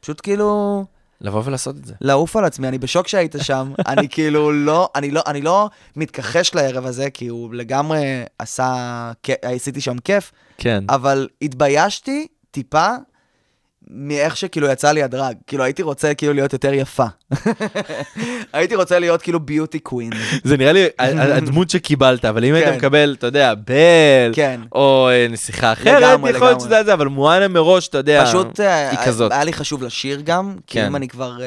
פשוט 0.00 0.20
כאילו 0.22 0.84
לבוא 1.20 1.42
ולעשות 1.44 1.76
את 1.76 1.84
זה. 1.84 1.94
לעוף 2.00 2.36
על 2.36 2.44
עצמי, 2.44 2.68
אני 2.68 2.78
בשוק 2.78 3.08
שהיית 3.08 3.34
שם, 3.42 3.72
אני 3.86 4.08
כאילו 4.08 4.52
לא, 4.52 4.88
אני 4.94 5.10
לא, 5.10 5.22
אני 5.26 5.42
לא 5.42 5.70
מתכחש 5.96 6.54
לערב 6.54 6.86
הזה, 6.86 7.10
כי 7.10 7.26
הוא 7.26 7.54
לגמרי 7.54 8.22
עשה, 8.38 9.12
עשיתי 9.42 9.80
שם 9.80 9.98
כיף, 9.98 10.32
כן. 10.58 10.84
אבל 10.88 11.28
התביישתי 11.42 12.26
טיפה 12.50 12.88
מאיך 13.90 14.36
שכאילו 14.36 14.68
יצא 14.68 14.92
לי 14.92 15.02
הדרג. 15.02 15.36
כאילו 15.46 15.64
הייתי 15.64 15.82
רוצה 15.82 16.14
כאילו 16.14 16.32
להיות 16.32 16.52
יותר 16.52 16.72
יפה. 16.74 17.04
הייתי 18.52 18.74
רוצה 18.74 18.98
להיות 18.98 19.22
כאילו 19.22 19.40
ביוטי 19.40 19.78
קווין. 19.78 20.10
זה 20.44 20.56
נראה 20.56 20.72
לי 20.72 20.86
הדמות 20.98 21.70
שקיבלת, 21.70 22.24
אבל 22.24 22.44
אם 22.44 22.54
היית 22.54 22.68
כן. 22.68 22.76
מקבל, 22.76 23.14
אתה 23.18 23.26
יודע, 23.26 23.54
בל, 23.54 24.32
כן. 24.34 24.60
או 24.72 25.08
אה, 25.12 25.26
נסיכה 25.30 25.72
אחרת, 25.72 26.18
יכול 26.28 26.46
להיות. 26.48 26.60
שזה 26.60 26.84
זה, 26.84 26.92
אבל 26.92 27.06
מואנה 27.06 27.48
מראש, 27.48 27.88
אתה 27.88 27.98
יודע, 27.98 28.24
פשוט 28.26 28.60
אה, 28.60 28.90
היא 28.90 28.98
כזאת. 29.06 29.32
היה 29.32 29.44
לי 29.44 29.52
חשוב 29.52 29.82
לשיר 29.82 30.20
גם, 30.24 30.56
כי 30.66 30.78
כן. 30.78 30.86
אם 30.86 30.96
אני 30.96 31.08
כבר 31.08 31.38
אה, 31.40 31.46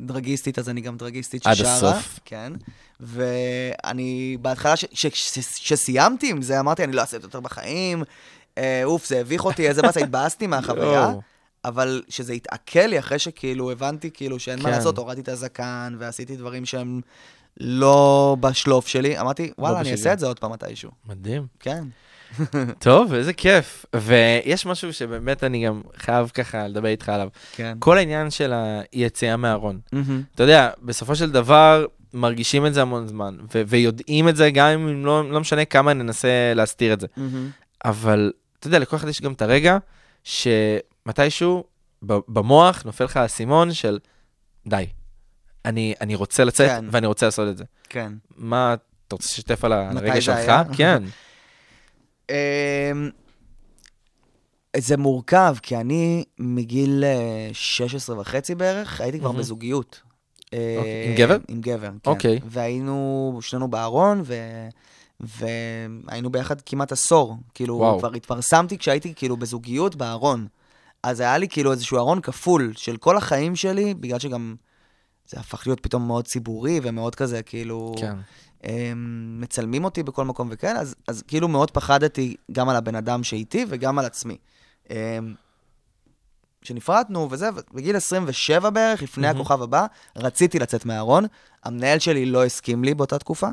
דרגיסטית, 0.00 0.58
אז 0.58 0.68
אני 0.68 0.80
גם 0.80 0.96
דרגיסטית 0.96 1.46
עד 1.46 1.54
ששרה. 1.54 1.74
הסוף. 1.76 2.18
כן. 2.24 2.52
ואני 3.00 4.36
בהתחלה, 4.40 4.76
ש- 4.76 4.84
ש- 4.92 5.06
ש- 5.06 5.38
שסיימתי 5.68 6.30
עם 6.30 6.42
זה, 6.42 6.60
אמרתי, 6.60 6.84
אני 6.84 6.92
לא 6.92 7.00
אעשה 7.00 7.16
את 7.16 7.22
זה 7.22 7.26
יותר 7.26 7.40
בחיים. 7.40 8.02
אה, 8.58 8.80
אוף, 8.84 9.06
זה 9.06 9.20
הביך 9.20 9.44
אותי, 9.44 9.68
איזה 9.68 9.82
באסה, 9.82 10.00
התבאסתי 10.00 10.46
מהחוויה. 10.46 11.10
אבל 11.64 12.02
שזה 12.08 12.32
התעכל 12.32 12.80
לי 12.80 12.98
אחרי 12.98 13.18
שכאילו 13.18 13.70
הבנתי 13.70 14.10
כאילו 14.14 14.38
שאין 14.38 14.58
מה 14.58 14.64
כן. 14.64 14.70
לעשות, 14.70 14.98
הורדתי 14.98 15.20
את 15.20 15.28
הזקן 15.28 15.96
ועשיתי 15.98 16.36
דברים 16.36 16.64
שהם 16.64 17.00
לא 17.60 18.36
בשלוף 18.40 18.86
שלי, 18.86 19.20
אמרתי, 19.20 19.52
וואלה, 19.58 19.76
אני 19.80 19.84
בשגרה. 19.84 19.98
אעשה 19.98 20.12
את 20.12 20.18
זה 20.18 20.26
עוד 20.26 20.38
פעם 20.38 20.52
מתישהו. 20.52 20.90
מדהים. 21.08 21.46
כן. 21.60 21.84
טוב, 22.78 23.14
איזה 23.14 23.32
כיף. 23.32 23.86
ויש 23.96 24.66
משהו 24.66 24.92
שבאמת 24.92 25.44
אני 25.44 25.66
גם 25.66 25.80
חייב 25.96 26.28
ככה 26.34 26.68
לדבר 26.68 26.88
איתך 26.88 27.08
עליו. 27.08 27.28
כן. 27.52 27.76
כל 27.78 27.98
העניין 27.98 28.30
של 28.30 28.52
היציאה 28.92 29.36
מהארון. 29.36 29.80
אתה 30.34 30.42
יודע, 30.42 30.70
בסופו 30.82 31.16
של 31.16 31.30
דבר, 31.30 31.86
מרגישים 32.14 32.66
את 32.66 32.74
זה 32.74 32.82
המון 32.82 33.08
זמן, 33.08 33.36
ו- 33.54 33.62
ויודעים 33.66 34.28
את 34.28 34.36
זה 34.36 34.50
גם 34.50 34.68
אם 34.68 35.06
לא, 35.06 35.30
לא 35.30 35.40
משנה 35.40 35.64
כמה 35.64 35.92
ננסה 35.92 36.52
להסתיר 36.54 36.92
את 36.92 37.00
זה. 37.00 37.06
אבל, 37.84 38.32
אתה 38.58 38.66
יודע, 38.66 38.78
לכל 38.78 38.96
אחד 38.96 39.08
יש 39.08 39.22
גם 39.22 39.32
את 39.32 39.42
הרגע 39.42 39.78
שמתישהו 40.24 40.91
ב- 42.06 42.18
במוח 42.28 42.82
נופל 42.84 43.04
לך 43.04 43.16
האסימון 43.16 43.72
של, 43.72 43.98
די, 44.66 44.86
אני, 45.64 45.94
אני 46.00 46.14
רוצה 46.14 46.44
לצאת 46.44 46.68
כן. 46.68 46.84
ואני 46.90 47.06
רוצה 47.06 47.26
לעשות 47.26 47.48
את 47.48 47.56
זה. 47.56 47.64
כן. 47.88 48.12
מה, 48.36 48.74
אתה 49.08 49.14
רוצה 49.16 49.28
לשתף 49.32 49.64
על 49.64 49.72
הרגע 49.72 50.20
שלך? 50.20 50.36
היה? 50.36 50.62
כן. 50.76 51.02
אמ, 52.30 52.34
זה 54.76 54.96
מורכב, 54.96 55.56
כי 55.62 55.76
אני 55.76 56.24
מגיל 56.38 57.04
אה, 57.04 57.50
16 57.52 58.20
וחצי 58.20 58.54
בערך, 58.54 59.00
הייתי 59.00 59.18
כבר. 59.18 59.32
בזוגיות. 59.32 60.00
אה, 60.54 60.74
אוקיי. 60.78 61.08
עם 61.08 61.14
גבר? 61.16 61.36
עם 61.48 61.60
גבר, 61.60 61.90
כן. 62.02 62.10
אוקיי. 62.10 62.40
והיינו 62.44 63.38
שנינו 63.42 63.68
בארון, 63.68 64.22
ו... 64.24 64.34
והיינו 65.20 66.30
ביחד 66.30 66.60
כמעט 66.60 66.92
עשור. 66.92 67.36
כאילו, 67.54 67.74
וואו. 67.74 67.98
כבר 67.98 68.12
התפרסמתי 68.12 68.78
כשהייתי 68.78 69.14
כאילו 69.14 69.36
בזוגיות 69.36 69.96
בארון. 69.96 70.46
אז 71.02 71.20
היה 71.20 71.38
לי 71.38 71.48
כאילו 71.48 71.72
איזשהו 71.72 71.98
ארון 71.98 72.20
כפול 72.20 72.72
של 72.76 72.96
כל 72.96 73.16
החיים 73.16 73.56
שלי, 73.56 73.94
בגלל 73.94 74.18
שגם 74.18 74.54
זה 75.28 75.40
הפך 75.40 75.66
להיות 75.66 75.80
פתאום 75.80 76.06
מאוד 76.06 76.26
ציבורי 76.26 76.80
ומאוד 76.82 77.14
כזה, 77.14 77.42
כאילו... 77.42 77.94
כן. 78.00 78.16
הם 78.64 79.36
מצלמים 79.40 79.84
אותי 79.84 80.02
בכל 80.02 80.24
מקום 80.24 80.48
וכאלה, 80.50 80.80
אז, 80.80 80.94
אז 81.08 81.22
כאילו 81.22 81.48
מאוד 81.48 81.70
פחדתי 81.70 82.36
גם 82.52 82.68
על 82.68 82.76
הבן 82.76 82.94
אדם 82.94 83.24
שאיתי 83.24 83.66
וגם 83.68 83.98
על 83.98 84.04
עצמי. 84.04 84.36
אמ, 84.90 84.94
כשנפרדנו 86.60 87.28
וזה, 87.30 87.48
בגיל 87.74 87.96
27 87.96 88.70
בערך, 88.70 89.02
לפני 89.02 89.26
מהמם. 89.26 89.40
הכוכב 89.40 89.62
הבא, 89.62 89.86
רציתי 90.16 90.58
לצאת 90.58 90.86
מהארון. 90.86 91.24
המנהל 91.64 91.98
שלי 91.98 92.26
לא 92.26 92.44
הסכים 92.44 92.84
לי 92.84 92.94
באותה 92.94 93.18
תקופה. 93.18 93.48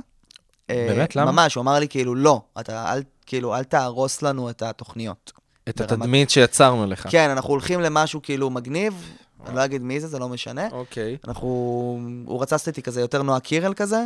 אה, 0.70 0.86
באמת? 0.90 1.16
למה? 1.16 1.32
ממש, 1.32 1.56
הוא 1.56 1.62
אמר 1.62 1.80
לי 1.80 1.88
כאילו, 1.88 2.16
לא, 2.16 2.42
אתה 2.60 2.94
אל, 2.94 3.04
כאילו, 3.26 3.56
אל 3.56 3.64
תהרוס 3.64 4.22
לנו 4.22 4.50
את 4.50 4.62
התוכניות. 4.62 5.32
את 5.70 5.82
ברמת- 5.82 5.92
התדמית 5.92 6.30
שיצרנו 6.30 6.86
לך. 6.86 7.08
כן, 7.12 7.30
אנחנו 7.30 7.50
הולכים 7.50 7.80
למשהו 7.82 8.22
כאילו 8.22 8.50
מגניב, 8.50 9.12
אני 9.48 9.56
לא 9.56 9.66
אגיד 9.66 9.82
מי 9.82 10.00
זה, 10.00 10.08
זה 10.08 10.20
לא 10.20 10.30
משנה. 10.30 10.68
אוקיי. 10.72 11.18
אנחנו, 11.28 11.48
הוא 12.26 12.42
רצה 12.42 12.56
לעשות 12.56 12.68
איתי 12.68 12.82
כזה 12.82 13.02
יותר 13.02 13.22
נועה 13.24 13.40
קירל 13.40 13.74
כזה. 13.74 14.06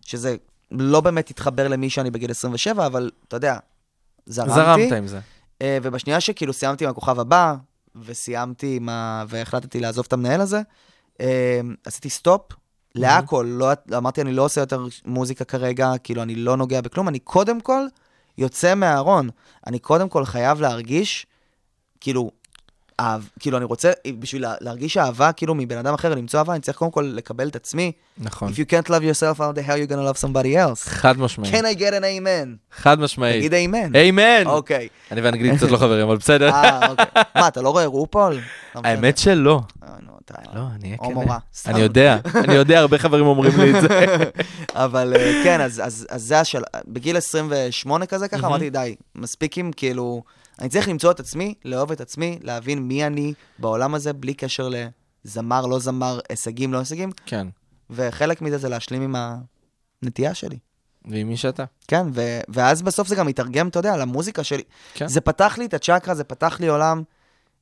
שזה 0.00 0.36
לא 0.70 1.00
באמת 1.00 1.30
התחבר 1.30 1.68
למי 1.68 1.90
שאני 1.90 2.10
בגיל 2.10 2.30
27, 2.30 2.86
אבל 2.86 3.10
אתה 3.28 3.36
יודע, 3.36 3.58
זרמתי. 4.26 4.54
זרמת 4.54 4.92
עם 4.92 5.06
זה. 5.06 5.20
אה, 5.62 5.78
ובשנייה 5.82 6.20
שכאילו 6.20 6.52
סיימתי 6.52 6.84
עם 6.84 6.90
הכוכב 6.90 7.20
הבא, 7.20 7.54
וסיימתי 8.04 8.76
עם 8.76 8.88
ה... 8.88 9.24
והחלטתי 9.28 9.80
לעזוב 9.80 10.04
את 10.08 10.12
המנהל 10.12 10.40
הזה, 10.40 10.60
אה, 11.20 11.60
עשיתי 11.84 12.10
סטופ 12.10 12.42
להכל, 12.94 13.46
לא, 13.48 13.68
אמרתי, 13.96 14.20
אני 14.20 14.32
לא 14.32 14.44
עושה 14.44 14.60
יותר 14.60 14.86
מוזיקה 15.04 15.44
כרגע, 15.44 15.92
כאילו, 16.04 16.22
אני 16.22 16.34
לא 16.34 16.56
נוגע 16.56 16.80
בכלום, 16.80 17.08
אני 17.08 17.18
קודם 17.18 17.60
כל 17.60 17.86
יוצא 18.38 18.74
מהארון. 18.74 19.28
אני 19.66 19.78
קודם 19.78 20.08
כל 20.08 20.24
חייב 20.24 20.60
להרגיש, 20.60 21.26
כאילו, 22.00 22.30
אהב, 23.00 23.22
כאילו, 23.40 23.56
אני 23.56 23.64
רוצה, 23.64 23.90
בשביל 24.18 24.42
לה- 24.42 24.54
להרגיש 24.60 24.96
אהבה, 24.96 25.32
כאילו, 25.32 25.54
מבן 25.54 25.78
אדם 25.78 25.94
אחר, 25.94 26.14
למצוא 26.14 26.38
אהבה, 26.40 26.52
אני 26.52 26.60
צריך 26.60 26.78
קודם 26.78 26.90
כל 26.90 27.12
לקבל 27.14 27.48
את 27.48 27.56
עצמי. 27.56 27.92
נכון. 28.18 28.52
If 28.52 28.56
you 28.56 28.64
can't 28.70 28.88
love 28.88 29.02
yourself, 29.02 29.38
how 29.38 29.58
the 29.58 29.68
hell 29.68 29.88
you 29.88 29.92
gonna 29.92 30.12
love 30.14 30.24
somebody 30.24 30.54
else? 30.56 30.88
חד 30.90 31.18
משמעית. 31.18 31.54
Can 31.54 31.58
I 31.58 31.78
get 31.78 31.92
an 31.92 32.02
amen? 32.02 32.76
חד 32.76 33.00
משמעית. 33.00 33.36
תגיד 33.36 33.52
amen. 33.52 33.96
איימן! 33.96 34.42
אוקיי. 34.46 34.88
אני 35.10 35.20
ואנגלית 35.20 35.56
קצת 35.56 35.70
לא 35.70 35.76
חברים, 35.76 36.06
אבל 36.06 36.16
בסדר. 36.16 36.50
אה, 36.50 36.88
אוקיי. 36.90 37.04
מה, 37.34 37.48
אתה 37.48 37.62
לא 37.62 37.70
רואה 37.70 37.86
רופול? 37.86 38.34
לא. 38.74 38.80
האמת 38.84 39.18
שלא. 39.18 39.60
לא, 40.54 40.60
אני 40.74 40.96
אהיה 41.02 41.14
כן. 41.14 41.30
רע. 41.30 41.38
סתם. 41.54 41.70
אני 41.70 41.80
יודע, 41.80 42.18
אני 42.34 42.54
יודע, 42.54 42.78
הרבה 42.78 42.98
חברים 42.98 43.26
אומרים 43.26 43.52
לי 43.60 43.78
את 43.78 43.82
זה. 43.82 43.88
אבל 44.84 45.16
אה, 45.16 45.40
כן, 45.44 45.60
אז, 45.60 46.06
זה 46.16 46.40
השאלה. 46.40 46.66
בגיל 46.88 47.16
28 47.16 48.06
כזה 48.06 48.28
ככה, 48.28 48.46
אמרתי, 48.46 48.70
די, 48.70 48.94
מספיק 49.14 49.58
עם 49.58 49.70
כאילו... 49.76 50.22
אני 50.60 50.68
צריך 50.68 50.88
למצוא 50.88 51.10
את 51.10 51.20
עצמי, 51.20 51.54
לאהוב 51.64 51.92
את 51.92 52.00
עצמי, 52.00 52.38
להבין 52.42 52.78
מי 52.78 53.06
אני 53.06 53.34
בעולם 53.58 53.94
הזה, 53.94 54.12
בלי 54.12 54.34
קשר 54.34 54.68
לזמר, 55.24 55.66
לא 55.66 55.78
זמר, 55.78 56.18
הישגים, 56.28 56.72
לא 56.72 56.78
הישגים, 56.78 57.10
כן, 57.26 57.46
וחלק 57.90 58.42
מזה 58.42 58.58
זה 58.58 58.68
להשלים 58.68 59.02
עם 59.02 59.38
הנטייה 60.02 60.34
שלי. 60.34 60.58
ועם 61.04 61.28
מי 61.28 61.36
שאתה. 61.36 61.64
כן, 61.88 62.06
ו- 62.14 62.40
ואז 62.48 62.82
בסוף 62.82 63.08
זה 63.08 63.16
גם 63.16 63.26
מתרגם, 63.26 63.68
אתה 63.68 63.78
יודע, 63.78 63.96
למוזיקה 63.96 64.44
שלי. 64.44 64.62
כן. 64.94 65.08
זה 65.08 65.20
פתח 65.20 65.58
לי 65.58 65.66
את 65.66 65.74
הצ'קרה, 65.74 66.14
זה 66.14 66.24
פתח 66.24 66.60
לי 66.60 66.68
עולם. 66.68 67.02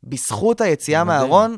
בזכות 0.04 0.60
היציאה. 0.60 1.04
מהארון, 1.04 1.56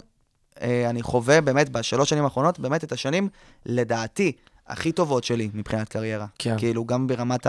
אני 0.63 1.03
חווה 1.03 1.41
באמת 1.41 1.69
בשלוש 1.69 2.11
שנים 2.11 2.25
האחרונות, 2.25 2.59
באמת 2.59 2.85
את 2.85 2.93
השנים, 2.93 3.29
לדעתי, 3.67 4.33
הכי 4.67 4.93
טובות 4.93 5.25
שלי 5.25 5.51
מבחינת 5.55 5.89
קריירה. 5.89 6.27
כן. 6.39 6.55
כאילו, 6.59 6.85
גם 6.85 7.07
ברמת 7.07 7.43
כי 7.43 7.49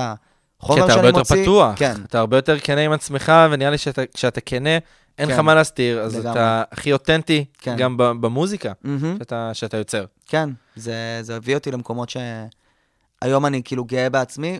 החומר 0.61 0.85
אתה 0.85 0.93
שאני 0.93 1.05
הרבה 1.07 1.19
מוציא. 1.19 1.35
יותר 1.35 1.43
פתוח, 1.51 1.73
כן, 1.79 1.93
אתה 2.05 2.19
הרבה 2.19 2.37
יותר 2.37 2.59
כנה 2.59 2.81
עם 2.81 2.91
עצמך, 2.91 3.31
ונראה 3.51 3.71
לי 3.71 3.77
שכשאתה 3.77 4.41
כנה, 4.41 4.69
אין 5.17 5.29
לך 5.29 5.35
כן. 5.35 5.45
מה 5.45 5.55
להסתיר, 5.55 5.99
אז 6.01 6.15
לגמרי. 6.15 6.31
אתה 6.31 6.63
הכי 6.71 6.93
אותנטי 6.93 7.45
כן. 7.57 7.75
גם 7.77 7.97
במוזיקה 7.97 8.71
מהמם, 8.83 9.17
שאתה- 9.19 9.49
שאתה 9.53 9.77
יוצר. 9.77 10.05
כן. 10.25 10.49
זה, 10.75 10.93
זה 11.21 11.35
הביא 11.35 11.55
אותי 11.55 11.71
למקומות 11.71 12.09
שהיום 12.09 13.45
אני 13.45 13.61
כאילו 13.63 13.85
גאה 13.85 14.09
בעצמי. 14.09 14.59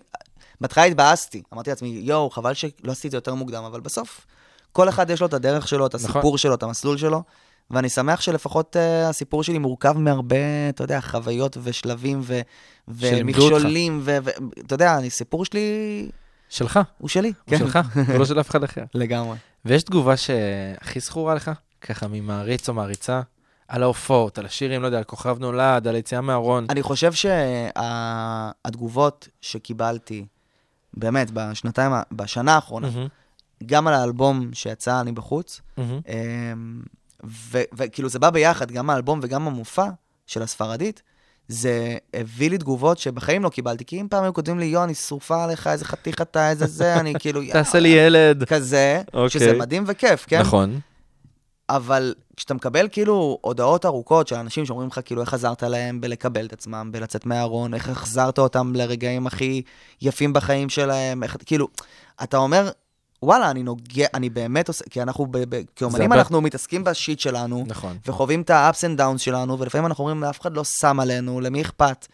בהתחלה 0.62 0.84
התבאסתי, 0.84 1.44
אמרתי 1.54 1.70
לעצמי, 1.70 1.90
יואו, 2.04 2.30
חבל 2.30 2.54
שלא 2.54 2.72
עשיתי 2.92 3.08
את 3.08 3.12
זה 3.12 3.18
יותר 3.18 3.34
מוקדם, 3.36 3.64
אבל 3.64 3.80
בסוף, 3.80 4.26
כל 4.72 4.90
אחד 4.90 5.10
יש 5.10 5.22
לו 5.22 5.28
את 5.28 5.34
הדרך 5.34 5.68
שלו, 5.68 5.86
את 5.88 5.96
נכון. 5.96 6.10
הסיפור 6.10 6.38
שלו, 6.38 6.54
את 6.56 6.64
המסלול 6.64 6.98
שלו, 6.98 7.24
ואני 7.72 7.90
שמח 7.90 8.22
שלפחות 8.22 8.76
uh, 8.76 9.10
הסיפור 9.10 9.44
שלי 9.44 9.58
מורכב 9.58 9.98
מהרבה, 9.98 10.36
אתה 10.70 10.84
יודע, 10.84 11.02
חוויות 11.02 11.58
ושלבים 11.64 12.22
ו... 12.24 12.40
ומכשולים, 12.88 14.02
ואתה 14.04 14.76
יודע, 14.76 14.98
הסיפור 14.98 15.46
שלי 15.46 16.10
שלך, 16.50 16.80
הוא 16.98 17.10
שלי. 17.10 17.34
הוא 17.50 17.58
שלך, 17.58 17.80
ולא 18.08 18.26
של 18.26 18.40
אף 18.40 18.50
אחד 18.50 18.64
אחר. 18.64 18.84
לגמרי. 18.94 19.38
ויש 19.66 19.84
תגובה 19.84 20.18
שהכי 20.18 21.00
זכורה 21.00 21.36
לך, 21.36 21.52
ככה 21.82 22.08
ממעריץ 22.08 22.70
או 22.70 22.74
מעריצה, 22.74 23.22
על 23.68 23.84
ההופעות, 23.84 24.38
על 24.38 24.46
השירים, 24.46 24.82
לא 24.82 24.86
יודע, 24.86 24.98
על 24.98 25.04
כוכב 25.04 25.38
נולד, 25.40 25.88
על 25.88 25.96
היציאה 25.96 26.22
מהארון. 26.22 26.66
אני 26.70 26.82
חושב 26.82 27.12
שהתגובות 27.76 29.28
שקיבלתי, 29.42 30.26
באמת, 30.94 31.32
בשנתיים, 31.34 31.92
בשנה 32.12 32.56
האחרונה, 32.56 32.90
מהמם, 32.90 33.08
גם 33.66 33.88
על 33.88 33.94
האלבום 33.94 34.50
שיצא 34.54 35.02
אני 35.02 35.12
בחוץ, 35.12 35.62
מהמם. 35.78 36.82
וכאילו 37.74 38.10
זה 38.10 38.20
בא 38.20 38.30
ביחד, 38.30 38.72
גם 38.72 38.90
האלבום 38.90 39.20
וגם 39.24 39.48
המופע 39.48 39.88
של 40.28 40.42
הספרדית, 40.42 41.02
זה 41.48 41.98
הביא 42.14 42.50
לי 42.50 42.58
תגובות 42.58 42.98
שבחיים 42.98 43.44
לא 43.44 43.50
קיבלתי, 43.50 43.86
כי 43.86 44.02
אם 44.02 44.08
פעם 44.10 44.24
היו 44.24 44.34
כותבים 44.34 44.60
לי, 44.60 44.66
יו, 44.66 44.84
אני 44.84 44.96
שרופה 44.96 45.44
עליך, 45.44 45.68
איזה 45.68 45.86
חתיך 45.86 46.22
אתה, 46.22 46.50
איזה 46.50 46.66
זה, 46.66 46.96
אני 47.00 47.14
כאילו, 47.20 47.42
תעשה 47.52 47.80
לי 47.80 47.90
ילד. 47.90 48.44
כזה, 48.44 49.02
אוקיי. 49.14 49.30
שזה 49.30 49.58
מדהים 49.58 49.84
וכיף, 49.88 50.26
כן? 50.28 50.42
נכון. 50.42 50.80
אבל 51.70 52.14
כשאתה 52.36 52.54
מקבל 52.54 52.88
כאילו 52.92 53.38
הודעות 53.42 53.86
ארוכות 53.86 54.28
של 54.28 54.36
אנשים 54.36 54.66
שאומרים 54.66 54.88
לך 54.88 55.00
כאילו 55.06 55.22
איך 55.22 55.34
עזרת 55.34 55.64
להם 55.64 56.02
בלקבל 56.02 56.46
את 56.46 56.54
עצמם, 56.54 56.90
בלצאת 56.92 57.26
מהארון, 57.26 57.74
איך 57.74 57.90
החזרת 57.90 58.40
אותם 58.40 58.76
לרגעים 58.76 59.28
הכי 59.28 59.62
יפים 60.02 60.34
בחיים 60.34 60.70
שלהם, 60.70 61.24
איך, 61.24 61.38
כאילו, 61.46 61.68
אתה 62.24 62.38
אומר, 62.38 62.70
וואלה, 63.24 63.52
אני 63.52 63.64
נוגע, 63.64 64.08
אני 64.14 64.30
באמת 64.30 64.68
עושה, 64.68 64.84
כי 64.90 65.02
אנחנו, 65.02 65.26
ב, 65.32 65.38
ב, 65.56 65.62
כאומנים 65.76 66.12
הרבה- 66.12 66.22
אנחנו 66.22 66.42
מתעסקים 66.42 66.84
בשיט 66.84 67.20
שלנו, 67.20 67.64
נכון. 67.68 67.98
וחווים 68.06 68.42
את 68.42 68.50
ה-ups 68.50 68.76
and 68.76 69.00
downs 69.00 69.18
שלנו, 69.18 69.60
ולפעמים 69.60 69.86
אנחנו 69.86 70.04
אומרים, 70.04 70.24
אף 70.24 70.42
אחד 70.42 70.54
לא 70.54 70.64
שם 70.64 71.00
עלינו, 71.00 71.40
למי 71.40 71.62
אכפת? 71.62 72.08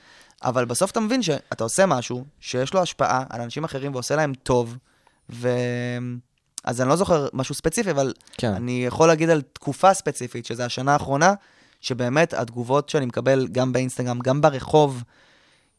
אבל 0.44 0.66
בסוף 0.66 0.92
אתה 0.92 1.00
מבין 1.00 1.22
שאתה 1.22 1.64
עושה 1.64 1.86
משהו 1.86 2.26
שיש 2.40 2.74
לו 2.74 2.82
השפעה 2.82 3.24
על 3.30 3.42
אנשים 3.42 3.64
אחרים 3.64 3.94
ועושה 3.94 4.16
להם 4.16 4.34
טוב, 4.44 4.78
ו... 5.30 5.50
אז 6.64 6.82
אני 6.82 6.90
לא 6.90 6.96
זוכר 6.96 7.28
משהו 7.34 7.56
ספציפי, 7.56 7.92
אבל 7.92 8.14
כן. 8.38 8.54
אני 8.54 8.84
יכול 8.88 9.08
להגיד 9.08 9.30
על 9.30 9.42
תקופה 9.42 9.94
ספציפית, 9.94 10.46
שזו 10.46 10.64
השנה 10.64 10.94
האחרונה, 10.94 11.34
שבאמת 11.82 12.34
התגובות 12.34 12.90
שאני 12.90 13.06
מקבל 13.06 13.48
גם 13.52 13.74
באינסטגרם, 13.74 14.20
גם 14.20 14.42
ברחוב, 14.42 15.04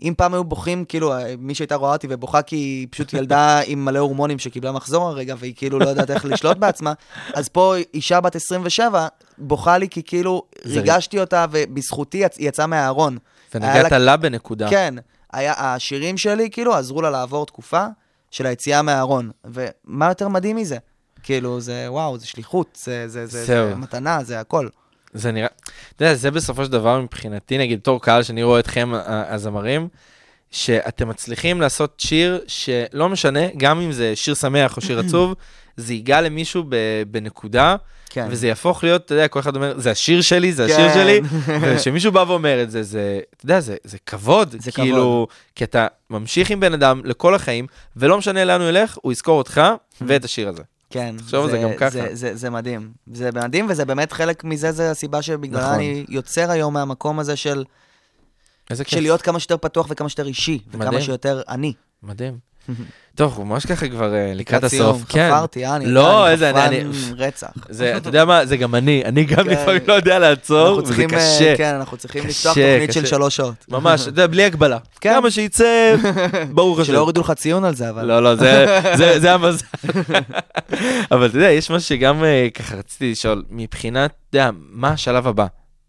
אם 0.02 0.14
פעם 0.16 0.34
היו 0.34 0.44
בוכים, 0.44 0.84
כאילו, 0.84 1.12
מי 1.38 1.54
שהייתה 1.54 1.74
רואה 1.74 1.92
אותי 1.92 2.06
ובוכה 2.10 2.42
כי 2.42 2.56
היא 2.56 2.86
פשוט 2.90 3.12
ילדה 3.12 3.60
עם 3.66 3.84
מלא 3.84 3.98
הורמונים 3.98 4.38
שקיבלה 4.38 4.72
מחזור 4.72 5.08
הרגע, 5.08 5.34
והיא 5.38 5.54
כאילו 5.56 5.78
לא 5.78 5.88
יודעת 5.88 6.10
איך 6.10 6.24
לשלוט 6.24 6.56
בעצמה, 6.56 6.92
אז 7.34 7.48
פה 7.48 7.74
אישה 7.94 8.20
בת 8.20 8.36
27 8.36 9.06
בוכה 9.38 9.78
לי 9.78 9.88
כי 9.88 10.02
כאילו 10.02 10.42
ריגשתי 10.66 11.20
אותה, 11.20 11.46
ובזכותי 11.50 12.18
יצ- 12.26 12.36
היא 12.38 12.48
יצאה 12.48 12.66
מהארון. 12.66 13.18
ונגעת 13.54 13.92
לה- 13.92 13.98
לה 13.98 14.16
בנקודה. 14.16 14.70
כן, 14.70 14.94
היה, 15.32 15.54
השירים 15.56 16.18
שלי 16.18 16.48
כאילו 16.50 16.74
עזרו 16.74 17.02
לה 17.02 17.10
לעבור 17.10 17.46
תקופה 17.46 17.86
של 18.30 18.46
היציאה 18.46 18.82
מהארון. 18.82 19.30
ומה 19.44 20.08
יותר 20.08 20.28
מדהים 20.28 20.56
מזה? 20.56 20.76
כאילו, 21.22 21.60
זה 21.60 21.86
וואו, 21.88 22.18
זה 22.18 22.26
שליחות, 22.26 22.78
זה, 22.84 23.08
זה, 23.08 23.26
זה. 23.26 23.44
זה 23.44 23.74
מתנה, 23.76 24.24
זה 24.24 24.40
הכל. 24.40 24.68
זה 25.14 25.32
נראה, 25.32 25.48
אתה 25.96 26.04
יודע, 26.04 26.14
זה 26.14 26.30
בסופו 26.30 26.64
של 26.64 26.70
דבר 26.70 27.00
מבחינתי, 27.00 27.58
נגיד, 27.58 27.78
בתור 27.78 28.02
קהל 28.02 28.22
שאני 28.22 28.42
רואה 28.42 28.60
אתכם, 28.60 28.92
הזמרים, 29.06 29.88
שאתם 30.50 31.08
מצליחים 31.08 31.60
לעשות 31.60 31.94
שיר 31.98 32.40
שלא 32.46 33.08
משנה, 33.08 33.40
גם 33.56 33.80
אם 33.80 33.92
זה 33.92 34.16
שיר 34.16 34.34
שמח 34.34 34.76
או 34.76 34.82
שיר 34.82 34.98
עצוב, 35.06 35.34
זה 35.76 35.94
ייגע 35.94 36.20
למישהו 36.20 36.64
ב- 36.68 37.02
בנקודה, 37.06 37.76
כן. 38.10 38.26
וזה 38.30 38.46
יהפוך 38.46 38.84
להיות, 38.84 39.04
אתה 39.04 39.14
יודע, 39.14 39.28
כל 39.28 39.40
אחד 39.40 39.56
אומר, 39.56 39.78
זה 39.78 39.90
השיר 39.90 40.20
שלי, 40.20 40.52
זה 40.52 40.64
השיר 40.64 40.88
כן. 40.88 40.94
שלי, 40.94 41.20
וכשמישהו 41.62 42.12
בא 42.12 42.24
ואומר 42.28 42.62
את 42.62 42.70
זה, 42.70 42.82
זה, 42.82 43.20
אתה 43.36 43.44
יודע, 43.44 43.60
זה, 43.60 43.76
זה 43.84 43.98
כבוד, 44.06 44.54
זה 44.58 44.72
כאילו, 44.72 45.26
כי 45.54 45.64
אתה 45.64 45.86
ממשיך 46.10 46.50
עם 46.50 46.60
בן 46.60 46.72
אדם 46.72 47.00
לכל 47.04 47.34
החיים, 47.34 47.66
ולא 47.96 48.18
משנה 48.18 48.44
לאן 48.44 48.60
הוא 48.60 48.68
ילך, 48.68 48.98
הוא 49.02 49.12
יזכור 49.12 49.38
אותך 49.38 49.60
ואת 50.06 50.24
השיר 50.24 50.48
הזה. 50.48 50.62
כן. 50.90 51.14
תחשוב 51.18 51.44
על 51.44 51.50
זה 51.50 51.58
גם 51.58 51.70
ככה. 51.78 51.90
זה, 51.90 52.08
זה, 52.12 52.36
זה 52.36 52.50
מדהים. 52.50 52.92
זה 53.12 53.30
מדהים, 53.34 53.66
וזה 53.70 53.84
באמת 53.84 54.12
חלק 54.12 54.44
מזה, 54.44 54.72
זה 54.72 54.90
הסיבה 54.90 55.22
שבגללה 55.22 55.62
נכון. 55.62 55.74
אני 55.74 56.04
יוצר 56.08 56.50
היום 56.50 56.74
מהמקום 56.74 57.18
הזה 57.18 57.36
של, 57.36 57.64
איזה 58.70 58.84
כיף. 58.84 58.94
של 58.94 59.00
להיות 59.00 59.22
כמה 59.22 59.40
שיותר 59.40 59.56
פתוח 59.56 59.86
וכמה 59.90 60.08
שיותר 60.08 60.26
אישי, 60.26 60.58
וכמה 60.68 60.84
מדהים. 60.84 61.00
שיותר 61.00 61.42
אני. 61.48 61.72
מדהים. 62.02 62.38
טוב, 63.14 63.28
אנחנו 63.30 63.44
ממש 63.44 63.66
ככה 63.66 63.88
כבר 63.88 64.14
אה, 64.14 64.32
לקראת 64.34 64.66
סיום, 64.66 64.90
הסוף. 64.90 65.04
כן. 65.08 65.30
חפרתי, 65.32 65.66
אה? 65.66 65.76
אני 65.76 65.86
לא, 65.86 66.28
איזה, 66.30 66.50
אני 66.66 66.84
רצח. 67.18 67.48
זה, 67.68 67.96
אתה 67.96 68.08
יודע 68.08 68.24
מה, 68.24 68.46
זה 68.46 68.56
גם 68.56 68.74
אני, 68.74 69.02
אני 69.04 69.24
גם 69.24 69.44
כן. 69.44 69.50
לפעמים 69.50 69.80
לא 69.86 69.92
יודע 69.92 70.18
לעצור, 70.18 70.78
וזה 70.78 71.02
אה, 71.02 71.08
קשה. 71.08 71.56
כן, 71.56 71.74
אנחנו 71.74 71.96
צריכים 71.96 72.24
לפתוח 72.26 72.54
תוכנית 72.54 72.92
של. 72.92 73.06
שלוש 73.06 73.36
שעות. 73.36 73.54
ממש, 73.68 74.00
אתה 74.02 74.08
יודע, 74.08 74.26
בלי 74.26 74.44
הגבלה. 74.44 74.78
כן. 75.00 75.14
כמה 75.14 75.30
שיצא, 75.30 75.94
ברוך 76.52 76.78
השם. 76.78 76.92
שלא 76.92 76.98
יורידו 76.98 77.20
לך 77.20 77.30
ציון 77.30 77.64
על 77.64 77.74
זה, 77.74 77.90
אבל... 77.90 78.04
לא, 78.04 78.22
לא, 78.22 78.34
זה- 78.34 78.80
זה 78.98 79.20
זה 79.20 79.34
המזל. 79.34 79.64
אבל 81.12 81.26
אתה 81.26 81.36
יודע, 81.36 81.50
יש 81.50 81.70
משהו 81.70 81.88
שגם 81.88 82.24
אה, 82.24 82.48
ככה 82.54 82.76
רציתי 82.76 83.10
לשאול, 83.10 83.44
מבחינת, 83.50 84.10
אתה 84.30 84.38
יודע, 84.38 84.50
מה 84.70 84.88
השלב 84.88 85.26
הבא? 85.26 85.46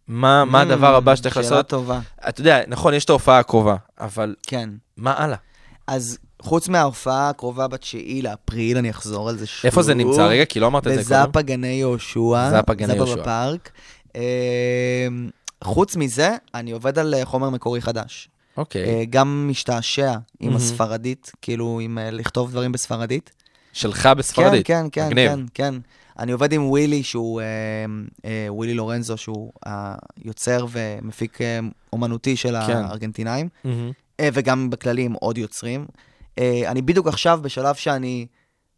מה 0.08 0.46
מה 0.46 0.62
הדבר 0.62 0.96
הבא 0.96 1.16
שצריך 1.16 1.36
שאלה 1.36 1.44
לעשות? 1.50 1.68
טובה, 1.68 2.00
אתה 2.30 2.42
יודע, 2.42 2.60
נכון, 2.68 2.94
יש 2.94 3.06
את 3.06 3.10
ההופעה 3.10 3.40
הקרובה, 3.40 3.76
אבל 4.00 4.36
כן. 4.48 4.70
מה 4.98 5.14
הלאה? 5.18 5.38
אז 5.88 6.18
חוץ 6.46 6.68
מההופעה 6.68 7.30
הקרובה 7.30 7.68
בתשיעי 7.68 8.22
לאפריל, 8.22 8.78
אני 8.78 8.90
אחזור 8.90 9.30
על 9.30 9.38
זה 9.38 9.48
שוב. 9.48 9.66
איפה 9.66 9.84
זה 9.84 9.94
נמצא? 9.94 10.26
רגע, 10.28 10.46
כי 10.46 10.60
לא 10.60 10.68
אמרת 10.68 10.88
את 10.88 10.92
זה 10.92 11.04
קודם. 11.04 11.22
בזאפה 11.22 11.42
גני 11.42 11.68
יהושע. 11.68 12.50
זאפה 12.50 12.74
גני 12.74 12.94
יהושע. 12.94 13.12
זאפה 13.12 13.22
בפארק. 13.22 13.72
אה, 14.16 15.08
חוץ 15.64 15.96
מזה, 15.96 16.36
אני 16.54 16.72
עובד 16.72 17.00
על 17.00 17.14
אה, 17.14 17.26
חומר 17.26 17.50
מקורי 17.50 17.82
חדש. 17.82 18.30
אוקיי. 18.58 18.86
אה, 18.86 19.04
גם 19.10 19.48
משתעשע 19.50 20.12
עם 20.12 20.20
מהמם. 20.40 20.56
הספרדית, 20.56 21.32
כאילו, 21.42 21.80
עם 21.84 21.98
אה, 21.98 22.12
לכתוב 22.12 22.52
דברים 22.52 22.72
בספרדית. 22.72 23.32
שלך 23.74 24.10
בספרדית. 24.18 24.68
כן, 24.68 24.88
כן, 24.92 25.10
כן. 25.10 25.16
כן, 25.16 25.40
כן. 25.54 25.76
אני 26.20 26.32
עובד 26.32 26.54
עם 26.54 26.70
ווילי, 26.70 27.04
שהוא, 27.04 27.42
אה, 27.42 27.46
אה, 28.26 28.48
ווילי 28.50 28.74
לורנזו, 28.74 29.18
שהוא 29.18 29.52
היוצר 29.66 30.66
ומפיק 30.72 31.42
אה, 31.42 31.60
אומנותי 31.94 32.36
של 32.36 32.56
כן. 32.68 32.78
הארגנטינאים, 32.78 33.50
מהמם. 33.64 33.92
אה, 34.20 34.30
וגם 34.34 34.70
בכללי 34.70 35.02
עם 35.02 35.14
עוד 35.14 35.38
יוצרים. 35.38 35.86
אה, 36.40 36.72
אני 36.72 36.82
בדיוק 36.82 37.08
עכשיו 37.08 37.40
בשלב 37.42 37.76
שאני, 37.76 38.28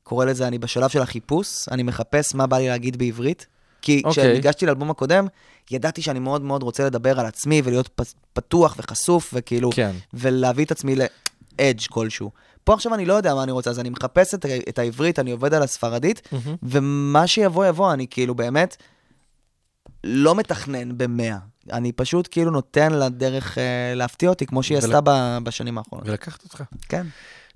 קורא 0.04 0.26
לזה, 0.26 0.48
אני 0.48 0.58
בשלב 0.60 0.90
של 0.90 1.02
החיפוש, 1.02 1.70
אני 1.72 1.84
מחפש 1.84 2.36
מה 2.36 2.48
בא 2.48 2.58
לי 2.58 2.68
להגיד 2.68 2.98
בעברית. 2.98 3.48
כי 3.82 4.02
אוקיי. 4.06 4.24
כשניגשתי 4.24 4.66
לאלבום 4.66 4.90
הקודם, 4.90 5.28
ידעתי 5.72 6.02
שאני 6.02 6.20
מאוד 6.20 6.42
מאוד 6.42 6.64
רוצה 6.64 6.86
לדבר 6.86 7.20
על 7.20 7.26
עצמי 7.26 7.62
ולהיות 7.64 7.88
פ- 7.96 8.02
פתוח 8.34 8.76
וחשוף, 8.80 9.30
וכאילו, 9.34 9.70
כן. 9.74 9.92
ולהביא 10.14 10.66
את 10.66 10.72
עצמי 10.72 10.96
לאדג' 10.96 11.82
כלשהו. 11.90 12.32
פה 12.64 12.74
עכשיו 12.74 12.94
אני 12.94 13.06
לא 13.06 13.14
יודע 13.14 13.36
מה 13.36 13.44
אני 13.44 13.52
רוצה, 13.52 13.70
אז 13.70 13.80
אני 13.80 13.90
מחפש 13.90 14.34
את, 14.34 14.46
את 14.70 14.80
העברית, 14.80 15.20
אני 15.20 15.32
עובד 15.32 15.54
על 15.54 15.64
הספרדית, 15.64 16.22
מהמם. 16.32 16.56
ומה 16.64 17.28
שיבוא 17.28 17.66
יבוא, 17.66 17.94
אני 17.94 18.08
כאילו 18.10 18.36
באמת 18.36 18.78
לא 20.04 20.36
מתכנן 20.36 20.98
במאה. 20.98 21.38
אני 21.72 21.92
פשוט 21.92 22.28
כאילו 22.32 22.52
נותן 22.52 22.92
לה 22.94 23.10
דרך 23.10 23.58
אה, 23.58 23.64
להפתיע 23.96 24.30
אותי, 24.30 24.46
כמו 24.46 24.64
שהיא 24.64 24.78
ול- 24.78 24.84
עשתה 24.84 25.00
ב- 25.04 25.38
בשנים 25.44 25.78
האחרונות. 25.78 26.08
ולקחת 26.08 26.44
אותך. 26.44 26.64
כן. 26.90 27.08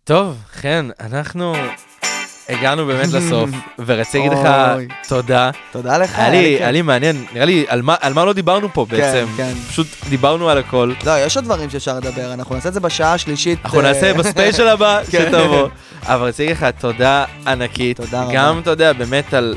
טוב, 0.04 0.38
חן, 0.54 0.90
אנחנו 1.00 1.54
הגענו 2.50 2.86
באמת 2.86 3.08
לסוף, 3.08 3.50
ורציתי 3.86 4.18
להגיד 4.18 4.32
לך. 4.32 4.50
תודה. 5.08 5.50
תודה 5.72 5.98
לך. 5.98 6.20
היה 6.20 6.30
לי. 6.30 6.38
היה 6.38 6.72
לי 6.72 6.82
מעניין, 6.82 7.26
נראה 7.34 7.46
לי, 7.46 7.66
על 7.68 7.82
מה, 7.82 7.96
על 8.00 8.14
מה 8.14 8.26
לא 8.26 8.34
דיברנו 8.34 8.74
פה 8.74 8.86
בעצם. 8.90 9.26
כן. 9.38 9.54
פשוט 9.70 9.88
דיברנו 10.10 10.50
על 10.50 10.58
הכל. 10.58 10.94
לא, 11.06 11.26
יש 11.26 11.36
עוד 11.36 11.46
דברים 11.46 11.70
שאפשר 11.70 11.98
לדבר, 11.98 12.34
אנחנו 12.34 12.56
נעשה 12.56 12.70
את 12.70 12.74
זה 12.74 12.80
בשעה 12.80 13.14
השלישית. 13.14 13.60
אנחנו 13.64 13.80
אה, 13.80 13.84
נעשה 13.84 14.14
בספיישל 14.14 14.68
הבא 14.68 15.02
כן. 15.12 15.30
שתבוא. 15.32 15.68
אבל 16.04 16.28
רציתי 16.28 16.44
להגיד 16.50 16.64
לך 16.64 16.80
תודה 16.80 17.26
ענקית. 17.48 17.98
תודה 17.98 18.24
רבה. 18.24 18.34
גם, 18.34 18.60
אתה 18.60 18.70
יודע, 18.70 18.94
באמת 18.94 19.34
על... 19.34 19.56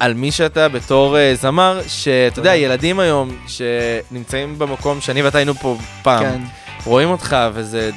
על 0.00 0.14
מי 0.14 0.30
שאתה 0.30 0.68
בתור 0.68 1.16
uh, 1.16 1.40
זמר, 1.40 1.80
שאתה 1.88 2.38
יודע, 2.38 2.56
ילדים 2.56 3.00
היום 3.00 3.36
שנמצאים 3.46 4.58
במקום 4.58 5.00
שאני 5.00 5.22
ואתה 5.22 5.38
היינו 5.38 5.54
פה 5.54 5.76
פעם, 6.02 6.24
כן, 6.24 6.40
רואים 6.84 7.10
אותך, 7.10 7.36
וזה 7.54 7.90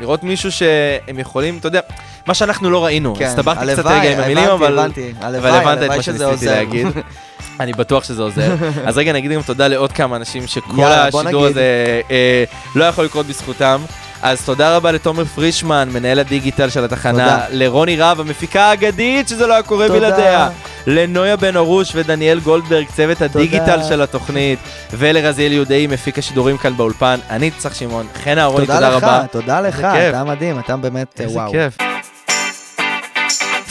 לראות 0.00 0.22
מישהו 0.22 0.52
שהם 0.52 1.18
יכולים, 1.18 1.58
אתה 1.58 1.66
יודע, 1.66 1.80
מה 2.26 2.34
שאנחנו 2.34 2.70
לא 2.70 2.84
ראינו. 2.84 3.14
כן. 3.14 3.24
הסתבכתי 3.24 3.66
קצת 3.72 3.86
רגע 3.86 4.12
עם 4.12 4.20
המילים, 4.20 4.48
אבל... 4.48 4.78
הבנתי. 4.78 5.12
אבל 5.20 5.34
הלוואי, 5.34 5.50
הבנת 5.50 5.82
את 5.82 5.96
מה 5.96 6.02
שניסיתי. 6.02 6.46
להגיד. 6.46 6.86
אני 7.60 7.72
בטוח 7.72 8.04
שזה 8.04 8.22
עוזר. 8.22 8.54
אז 8.86 8.98
רגע, 8.98 9.12
נגיד 9.12 9.30
גם 9.32 9.42
תודה 9.42 9.68
לעוד 9.68 9.92
כמה 9.92 10.16
אנשים 10.16 10.46
שכל 10.46 10.78
יאללה, 10.78 11.06
השידור. 11.06 11.46
הזה 11.46 12.00
אה, 12.10 12.44
לא 12.74 12.84
יכול 12.84 13.04
לקרות 13.04 13.26
בזכותם. 13.26 13.80
אז 14.22 14.42
תודה 14.44 14.76
רבה 14.76 14.92
לתומר 14.92 15.24
פרישמן, 15.24 15.88
מנהל 15.92 16.18
הדיגיטל 16.18 16.70
של 16.70 16.84
התחנה, 16.84 17.12
תודה. 17.12 17.44
לרוני 17.50 17.96
רהב, 17.96 18.20
המפיקה 18.20 18.62
האגדית, 18.64 19.28
שזה 19.28 19.46
לא 19.46 19.52
היה 19.52 19.62
קורה 19.62 19.86
תודה. 19.86 19.98
בלעדיה, 19.98 20.48
לנויה 20.86 21.36
בן 21.36 21.56
ארוש 21.56 21.92
ודניאל 21.94 22.40
גולדברג, 22.40 22.86
צוות 22.96 23.22
הדיגיטל 23.22 23.80
של 23.88 24.02
התוכנית, 24.02 24.58
ולרזיאל 24.92 25.52
יהודאי, 25.52 25.86
מפיק 25.86 26.18
השידורים 26.18 26.56
כאן 26.56 26.76
באולפן. 26.76 27.18
אני 27.30 27.50
צח 27.50 27.74
שמעון, 27.74 28.06
חן 28.24 28.38
אהרוני, 28.38 28.66
תודה 28.66 28.78
תודה 28.78 28.96
לך, 28.96 29.04
רבה. 29.04 29.22
תודה 29.30 29.60
לך, 29.60 29.76
כיף. 29.76 29.86
אתה 30.10 30.24
מדהים, 30.24 30.58
אתה 30.58 30.76
באמת, 30.76 31.20
איזה 31.20 31.38
וואו. 31.38 31.52
כיף. 31.52 31.78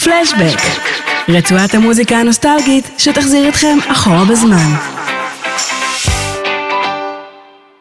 פלשבק, 0.03 0.59
רצועת 1.29 1.73
המוזיקה 1.75 2.17
הנוסטלגית 2.17 2.89
שתחזיר 2.97 3.49
אתכם 3.49 3.77
אחורה 3.91 4.25
בזמן. 4.25 5.06